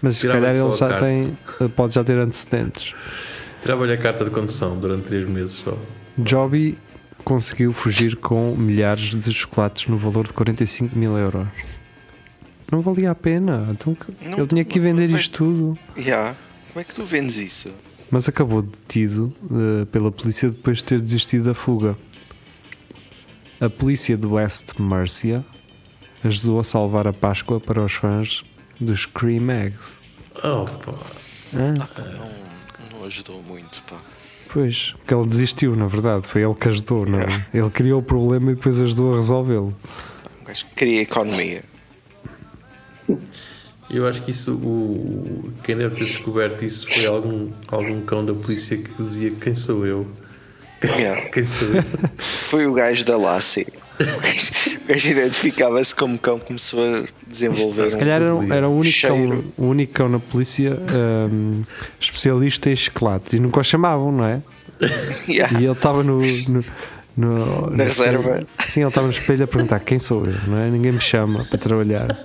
Mas 0.00 0.16
se 0.16 0.26
calhar 0.26 0.54
ele 0.54 0.72
já 0.72 0.88
carta. 0.88 1.04
tem, 1.04 1.38
pode 1.76 1.94
já 1.94 2.02
ter 2.02 2.18
antecedentes. 2.18 2.92
Tirava-lhe 3.60 3.92
a 3.92 3.96
carta 3.96 4.24
de 4.24 4.30
condução 4.30 4.76
durante 4.78 5.04
3 5.04 5.28
meses 5.28 5.54
só. 5.56 5.76
Jobby 6.18 6.76
conseguiu 7.22 7.72
fugir 7.72 8.16
com 8.16 8.54
milhares 8.56 9.14
de 9.14 9.32
chocolates 9.32 9.86
no 9.88 9.96
valor 9.96 10.26
de 10.26 10.32
45 10.32 10.96
mil 10.98 11.16
euros. 11.16 11.46
Não 12.70 12.80
valia 12.80 13.10
a 13.10 13.14
pena. 13.14 13.66
Então, 13.70 13.96
Não- 14.22 14.38
ele 14.38 14.46
tinha 14.46 14.64
que 14.64 14.78
vender 14.80 15.10
isto 15.10 15.38
tudo. 15.38 15.78
Yeah. 15.96 16.34
Como 16.72 16.80
é 16.80 16.84
que 16.84 16.94
tu 16.94 17.04
vendes 17.04 17.36
isso? 17.36 17.70
Mas 18.10 18.28
acabou 18.28 18.62
detido 18.62 19.32
eh, 19.50 19.84
pela 19.86 20.10
polícia 20.10 20.50
depois 20.50 20.78
de 20.78 20.84
ter 20.84 21.00
desistido 21.00 21.44
da 21.44 21.54
fuga. 21.54 21.96
A 23.60 23.68
polícia 23.70 24.16
de 24.16 24.26
West 24.26 24.78
Mercia 24.78 25.44
ajudou 26.24 26.60
a 26.60 26.64
salvar 26.64 27.06
a 27.06 27.12
Páscoa 27.12 27.60
para 27.60 27.82
os 27.84 27.92
fãs 27.92 28.42
dos 28.80 29.06
Cream 29.06 29.50
Eggs. 29.50 29.94
Oh, 30.36 30.64
pá. 30.64 30.98
Ah, 31.54 32.00
Não, 32.90 32.98
não 32.98 33.06
ajudou 33.06 33.42
muito, 33.42 33.82
pá. 33.82 33.98
Pois, 34.52 34.94
porque 34.98 35.14
ele 35.14 35.26
desistiu, 35.26 35.76
na 35.76 35.86
verdade. 35.86 36.26
Foi 36.26 36.42
ele 36.42 36.54
que 36.54 36.68
ajudou, 36.68 37.06
não 37.06 37.20
é? 37.20 37.26
Ele 37.52 37.70
criou 37.70 38.00
o 38.00 38.02
problema 38.02 38.52
e 38.52 38.54
depois 38.54 38.80
ajudou 38.80 39.14
a 39.14 39.16
resolvê-lo. 39.16 39.74
Um 40.40 40.44
gajo 40.44 40.66
que 40.66 40.74
cria 40.74 41.02
economia. 41.02 41.64
Eu 43.90 44.06
acho 44.06 44.22
que 44.22 44.30
isso, 44.30 44.54
o, 44.54 45.52
quem 45.62 45.76
deve 45.76 45.94
ter 45.94 46.06
descoberto 46.06 46.64
isso 46.64 46.86
foi 46.86 47.04
algum, 47.06 47.50
algum 47.68 48.00
cão 48.00 48.24
da 48.24 48.32
polícia 48.32 48.76
que 48.76 48.90
dizia 49.02 49.30
quem 49.32 49.54
sou 49.54 49.86
eu. 49.86 50.06
Yeah. 50.84 51.28
Quem 51.30 51.44
sou 51.44 51.68
eu? 51.68 51.82
Foi 52.18 52.66
o 52.66 52.72
gajo 52.72 53.04
da 53.04 53.16
Lassie. 53.16 53.66
O 54.00 54.86
gajo, 54.88 55.08
identificava-se 55.10 55.94
como 55.94 56.18
cão, 56.18 56.38
começou 56.38 56.80
a 56.82 57.04
desenvolver 57.26 57.88
Se 57.88 57.96
um 57.96 57.98
calhar 58.00 58.22
era, 58.22 58.34
tudo 58.34 58.52
era 58.52 58.68
o, 58.68 58.76
único 58.78 59.00
cão, 59.00 59.44
o 59.58 59.64
único 59.66 59.92
cão 59.92 60.08
na 60.08 60.18
polícia 60.18 60.76
ahm, 60.92 61.62
especialista 62.00 62.70
em 62.70 62.76
chocolates. 62.76 63.34
E 63.34 63.38
nunca 63.40 63.60
o 63.60 63.62
chamavam, 63.64 64.10
não 64.10 64.24
é? 64.24 64.42
Yeah. 65.28 65.60
E 65.60 65.64
ele 65.64 65.72
estava 65.72 66.02
no, 66.02 66.20
no, 66.20 66.64
no- 67.16 67.70
no 67.70 67.76
reserva. 67.76 68.30
espelho. 68.30 68.46
Sim, 68.66 68.80
ele 68.80 68.88
estava 68.88 69.06
no 69.06 69.12
espelho 69.12 69.44
a 69.44 69.46
perguntar 69.46 69.78
quem 69.80 69.98
sou 70.00 70.26
eu, 70.26 70.34
não 70.48 70.58
é? 70.58 70.68
Ninguém 70.68 70.92
me 70.92 71.00
chama 71.00 71.44
para 71.44 71.58
trabalhar. 71.58 72.18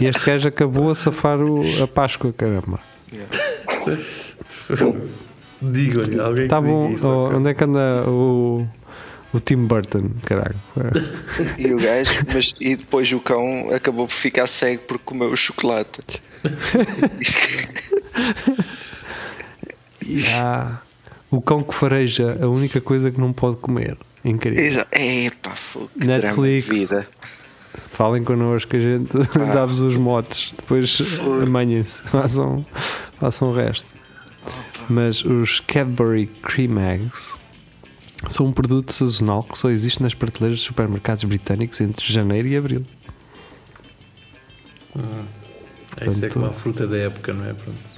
E 0.00 0.04
este 0.06 0.24
gajo 0.24 0.46
acabou 0.48 0.90
a 0.90 0.94
safar 0.94 1.40
o, 1.40 1.62
a 1.82 1.88
Páscoa, 1.88 2.32
caramba. 2.32 2.78
Digam-lhe, 5.60 6.20
alguém 6.20 6.48
Tá 6.48 6.56
que 6.60 6.66
diga 6.66 6.76
bom, 6.78 6.90
isso. 6.90 7.08
oh, 7.08 7.36
onde 7.36 7.50
é 7.50 7.54
que 7.54 7.64
anda 7.64 8.04
o, 8.08 8.66
o 9.32 9.40
Tim 9.40 9.66
Burton, 9.66 10.10
caralho? 10.24 10.54
E 11.58 11.72
o 11.72 11.78
gajo, 11.78 12.24
mas 12.32 12.54
e 12.60 12.76
depois 12.76 13.10
o 13.12 13.20
cão 13.20 13.70
acabou 13.74 14.06
por 14.06 14.14
ficar 14.14 14.46
cego 14.46 14.82
porque 14.82 15.04
comeu 15.04 15.30
o 15.30 15.36
chocolate. 15.36 16.00
Há 20.34 20.78
o 21.30 21.40
cão 21.40 21.62
que 21.62 21.74
fareja 21.74 22.38
a 22.42 22.48
única 22.48 22.80
coisa 22.80 23.10
que 23.10 23.20
não 23.20 23.32
pode 23.32 23.56
comer. 23.56 23.96
Incrível. 24.24 24.64
Exa- 24.64 24.86
fogo, 25.54 25.90
que 25.98 26.06
Netflix. 26.06 26.36
drama 26.36 26.48
de 26.48 26.60
vida. 26.60 27.08
Falem 27.92 28.22
connosco 28.24 28.70
que 28.70 28.76
a 28.76 28.80
gente 28.80 29.10
dá-vos 29.54 29.80
os 29.80 29.96
motes. 29.96 30.52
Depois 30.56 30.98
amanhem-se. 31.42 32.02
Façam, 32.08 32.64
façam 33.18 33.50
o 33.50 33.52
resto. 33.52 33.86
Mas 34.88 35.24
os 35.24 35.60
Cadbury 35.60 36.26
Cream 36.42 36.78
Eggs 36.78 37.36
são 38.28 38.46
um 38.46 38.52
produto 38.52 38.92
sazonal 38.92 39.42
que 39.44 39.58
só 39.58 39.70
existe 39.70 40.02
nas 40.02 40.14
prateleiras 40.14 40.60
de 40.60 40.64
supermercados 40.66 41.24
britânicos 41.24 41.80
entre 41.80 42.10
janeiro 42.12 42.48
e 42.48 42.56
abril. 42.56 42.86
É, 44.94 44.98
isso 44.98 45.04
é 46.00 46.04
portanto- 46.04 46.32
como 46.34 46.46
a 46.46 46.52
fruta 46.52 46.86
da 46.86 46.96
época, 46.98 47.32
não 47.32 47.44
é? 47.48 47.52
Pronto. 47.54 47.92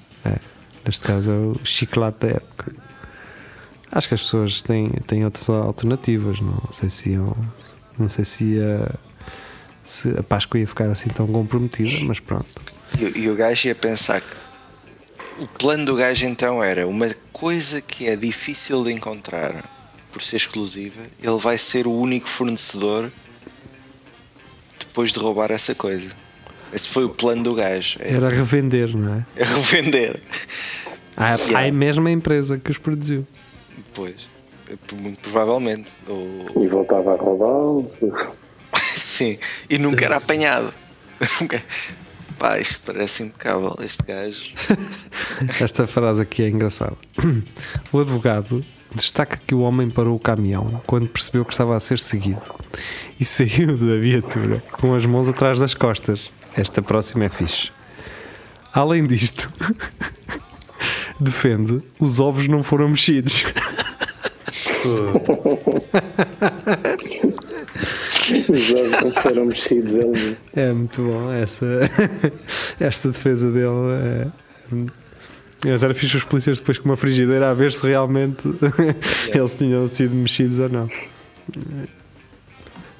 Neste 0.84 1.02
caso 1.02 1.30
é 1.30 1.34
o 1.34 1.56
chiclete 1.64 2.18
da 2.26 2.28
época. 2.28 2.72
Acho 3.90 4.08
que 4.08 4.14
as 4.14 4.22
pessoas 4.22 4.60
têm, 4.60 4.90
têm 5.06 5.24
outras 5.24 5.48
alternativas. 5.48 6.40
Não 6.40 6.60
sei 6.70 6.90
se 6.90 7.10
iam, 7.10 7.34
não 7.98 8.08
sei 8.08 8.24
se 8.24 8.44
ia, 8.44 8.94
se 9.82 10.10
a 10.18 10.22
Páscoa 10.22 10.60
ia 10.60 10.66
ficar 10.66 10.90
assim 10.90 11.08
tão 11.08 11.26
comprometida, 11.26 12.04
mas 12.04 12.20
pronto. 12.20 12.46
E, 12.98 13.20
e 13.20 13.30
o 13.30 13.34
gajo 13.34 13.68
ia 13.68 13.74
pensar 13.74 14.20
que 14.20 15.42
o 15.42 15.46
plano 15.46 15.86
do 15.86 15.96
gajo 15.96 16.26
então 16.26 16.62
era 16.62 16.86
uma 16.86 17.08
coisa 17.32 17.80
que 17.80 18.06
é 18.06 18.14
difícil 18.14 18.84
de 18.84 18.92
encontrar 18.92 19.64
por 20.14 20.22
ser 20.22 20.36
exclusiva, 20.36 21.02
ele 21.20 21.38
vai 21.38 21.58
ser 21.58 21.86
o 21.88 21.92
único 21.92 22.28
fornecedor 22.28 23.10
depois 24.78 25.12
de 25.12 25.18
roubar 25.18 25.50
essa 25.50 25.74
coisa. 25.74 26.10
Esse 26.72 26.88
foi 26.88 27.04
o 27.04 27.08
plano 27.08 27.42
do 27.42 27.54
gajo. 27.54 27.98
É, 28.00 28.14
Era 28.14 28.28
revender, 28.30 28.96
não 28.96 29.14
é? 29.16 29.26
é 29.36 29.44
revender. 29.44 30.20
Há, 31.16 31.34
Yeah. 31.36 31.68
a 31.68 31.72
mesma 31.72 32.10
empresa 32.10 32.58
que 32.58 32.70
os 32.70 32.78
produziu. 32.78 33.26
Pois. 33.92 34.32
Muito 34.94 35.18
provavelmente. 35.20 35.90
Ou- 36.08 36.64
E 36.64 36.68
voltava 36.68 37.12
a 37.14 37.16
roubá-los. 37.16 37.92
Sim. 38.96 39.36
E 39.68 39.78
nunca 39.78 40.04
era 40.04 40.16
apanhado. 40.16 40.72
Pá, 42.38 42.58
isto 42.58 42.80
parece 42.84 43.22
impecável. 43.24 43.74
Este 43.80 44.02
gajo. 44.04 44.52
Esta 45.60 45.86
frase 45.86 46.22
aqui 46.22 46.42
é 46.44 46.48
engraçada. 46.48 46.96
O 47.92 48.00
advogado 48.00 48.64
destaca 48.94 49.40
que 49.46 49.54
o 49.54 49.60
homem 49.60 49.90
parou 49.90 50.16
o 50.16 50.20
caminhão 50.20 50.82
quando 50.86 51.08
percebeu 51.08 51.44
que 51.44 51.52
estava 51.52 51.76
a 51.76 51.80
ser 51.80 51.98
seguido 51.98 52.42
e 53.18 53.24
saiu 53.24 53.76
da 53.76 53.96
viatura 53.96 54.62
com 54.72 54.94
as 54.94 55.04
mãos 55.06 55.28
atrás 55.28 55.58
das 55.58 55.74
costas. 55.74 56.30
Esta 56.56 56.80
próxima 56.80 57.24
é 57.24 57.28
fixe. 57.28 57.70
Além 58.72 59.06
disto, 59.06 59.52
defende 61.20 61.82
os 61.98 62.20
ovos 62.20 62.48
não 62.48 62.62
foram 62.62 62.88
mexidos. 62.88 63.44
Os 68.48 68.72
ovos 68.72 69.02
não 69.02 69.10
foram 69.22 69.46
mexidos 69.46 69.94
ali. 69.94 70.36
É 70.54 70.72
muito 70.72 71.02
bom 71.02 71.32
essa, 71.32 71.66
esta 72.80 73.08
defesa 73.08 73.50
dele. 73.50 73.92
É, 73.92 74.26
mas 75.64 75.82
era 75.82 75.94
fixe 75.94 76.16
os 76.16 76.24
polícias 76.24 76.58
depois 76.58 76.78
com 76.78 76.88
uma 76.88 76.96
frigideira 76.96 77.50
a 77.50 77.54
ver 77.54 77.72
se 77.72 77.86
realmente 77.86 78.42
eles 79.34 79.52
tinham 79.54 79.88
sido 79.88 80.14
mexidos 80.14 80.58
ou 80.58 80.68
não. 80.68 80.90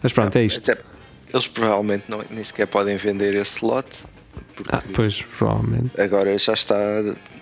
Mas 0.03 0.12
pronto, 0.12 0.37
é 0.37 0.45
isto. 0.45 0.71
Até- 0.71 0.81
eles 1.33 1.49
provavelmente 1.49 2.05
não, 2.09 2.23
nem 2.31 2.45
sequer 2.45 2.67
podem 2.67 2.97
vender 2.97 3.35
esse 3.35 3.65
lote. 3.65 4.05
Ah, 4.69 4.83
pois, 4.95 5.23
provavelmente. 5.37 6.01
agora 6.01 6.37
já 6.39 6.53
está. 6.53 6.77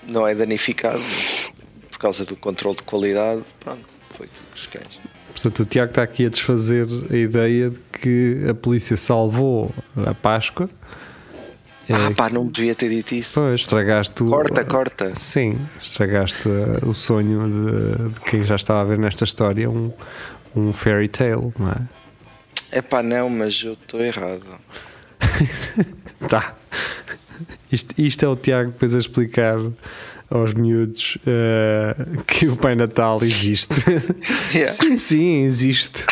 Não 0.08 0.26
é 0.26 0.34
danificado, 0.34 1.00
mas 1.00 1.46
por 1.90 1.98
causa 1.98 2.24
do 2.24 2.34
controle 2.36 2.76
de 2.76 2.82
qualidade. 2.84 3.42
Pronto, 3.60 3.84
foi 4.16 4.26
tudo 4.28 4.46
que 4.54 4.58
os 4.60 4.66
cães. 4.66 5.00
Portanto, 5.32 5.60
o 5.60 5.66
Tiago 5.66 5.90
está 5.90 6.02
aqui 6.02 6.26
a 6.26 6.28
desfazer 6.28 6.86
a 7.10 7.16
ideia 7.16 7.70
de 7.70 7.78
que 8.00 8.46
a 8.48 8.54
polícia 8.54 8.96
salvou 8.96 9.74
a 10.06 10.14
Páscoa. 10.14 10.68
Ah, 11.94 12.12
pá, 12.16 12.30
não 12.30 12.46
devia 12.46 12.74
ter 12.74 12.88
dito 12.88 13.14
isso. 13.14 13.40
pois, 13.40 13.60
estragaste 13.60 14.22
o. 14.22 14.26
Corta, 14.26 14.64
corta. 14.64 15.14
Sim, 15.14 15.58
estragaste 15.80 16.48
uh, 16.48 16.88
o 16.88 16.94
sonho 16.94 17.48
de, 17.48 18.08
de 18.14 18.20
quem 18.20 18.44
já 18.44 18.56
estava 18.56 18.80
a 18.80 18.84
ver 18.84 18.98
nesta 18.98 19.24
história 19.24 19.68
um, 19.68 19.92
um 20.54 20.72
fairy 20.72 21.08
tale, 21.08 21.52
não 21.58 21.70
é? 21.70 21.76
É 22.70 22.80
pá, 22.80 23.02
não, 23.02 23.28
mas 23.28 23.62
eu 23.62 23.74
estou 23.74 24.00
errado. 24.00 24.46
Tá. 26.28 26.54
Isto, 27.70 28.00
isto 28.00 28.24
é 28.24 28.28
o 28.28 28.36
Tiago 28.36 28.70
depois 28.70 28.94
a 28.94 28.98
explicar 28.98 29.56
aos 30.32 30.54
miúdos 30.54 31.18
uh, 31.26 32.22
que 32.24 32.48
o 32.48 32.56
Pai 32.56 32.74
Natal 32.74 33.18
existe. 33.22 33.74
Yeah. 34.52 34.70
Sim, 34.70 34.96
sim, 34.98 35.44
existe. 35.44 36.04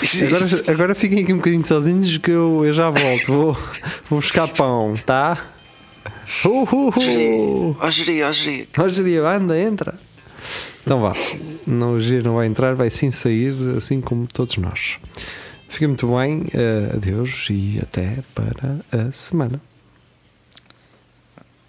Existe. 0.00 0.24
Agora, 0.26 0.44
agora 0.68 0.94
fiquem 0.94 1.24
aqui 1.24 1.32
um 1.32 1.38
bocadinho 1.38 1.66
sozinhos 1.66 2.16
que 2.18 2.30
eu, 2.30 2.64
eu 2.64 2.72
já 2.72 2.90
volto. 2.90 3.26
Vou, 3.26 3.52
vou 4.08 4.20
buscar 4.20 4.46
pão, 4.46 4.94
tá? 5.04 5.36
Uh, 6.44 6.48
uh, 6.48 6.88
uh. 6.88 7.76
Ó, 7.80 7.90
Jeri, 7.90 8.22
ó. 8.22 8.28
Rogério, 8.80 9.26
anda, 9.26 9.58
entra. 9.58 9.94
Então 10.82 11.00
vá. 11.00 11.14
Não, 11.66 11.94
o 11.94 12.22
não 12.22 12.36
vai 12.36 12.46
entrar, 12.46 12.74
vai 12.74 12.88
sim 12.88 13.10
sair, 13.10 13.54
assim 13.76 14.00
como 14.00 14.26
todos 14.26 14.56
nós. 14.58 14.98
Fica 15.68 15.86
muito 15.86 16.06
bem. 16.16 16.46
eh, 16.54 16.92
adeus 16.94 17.48
e 17.50 17.78
até 17.82 18.18
para 18.34 18.80
a 18.90 19.12
semana. 19.12 19.60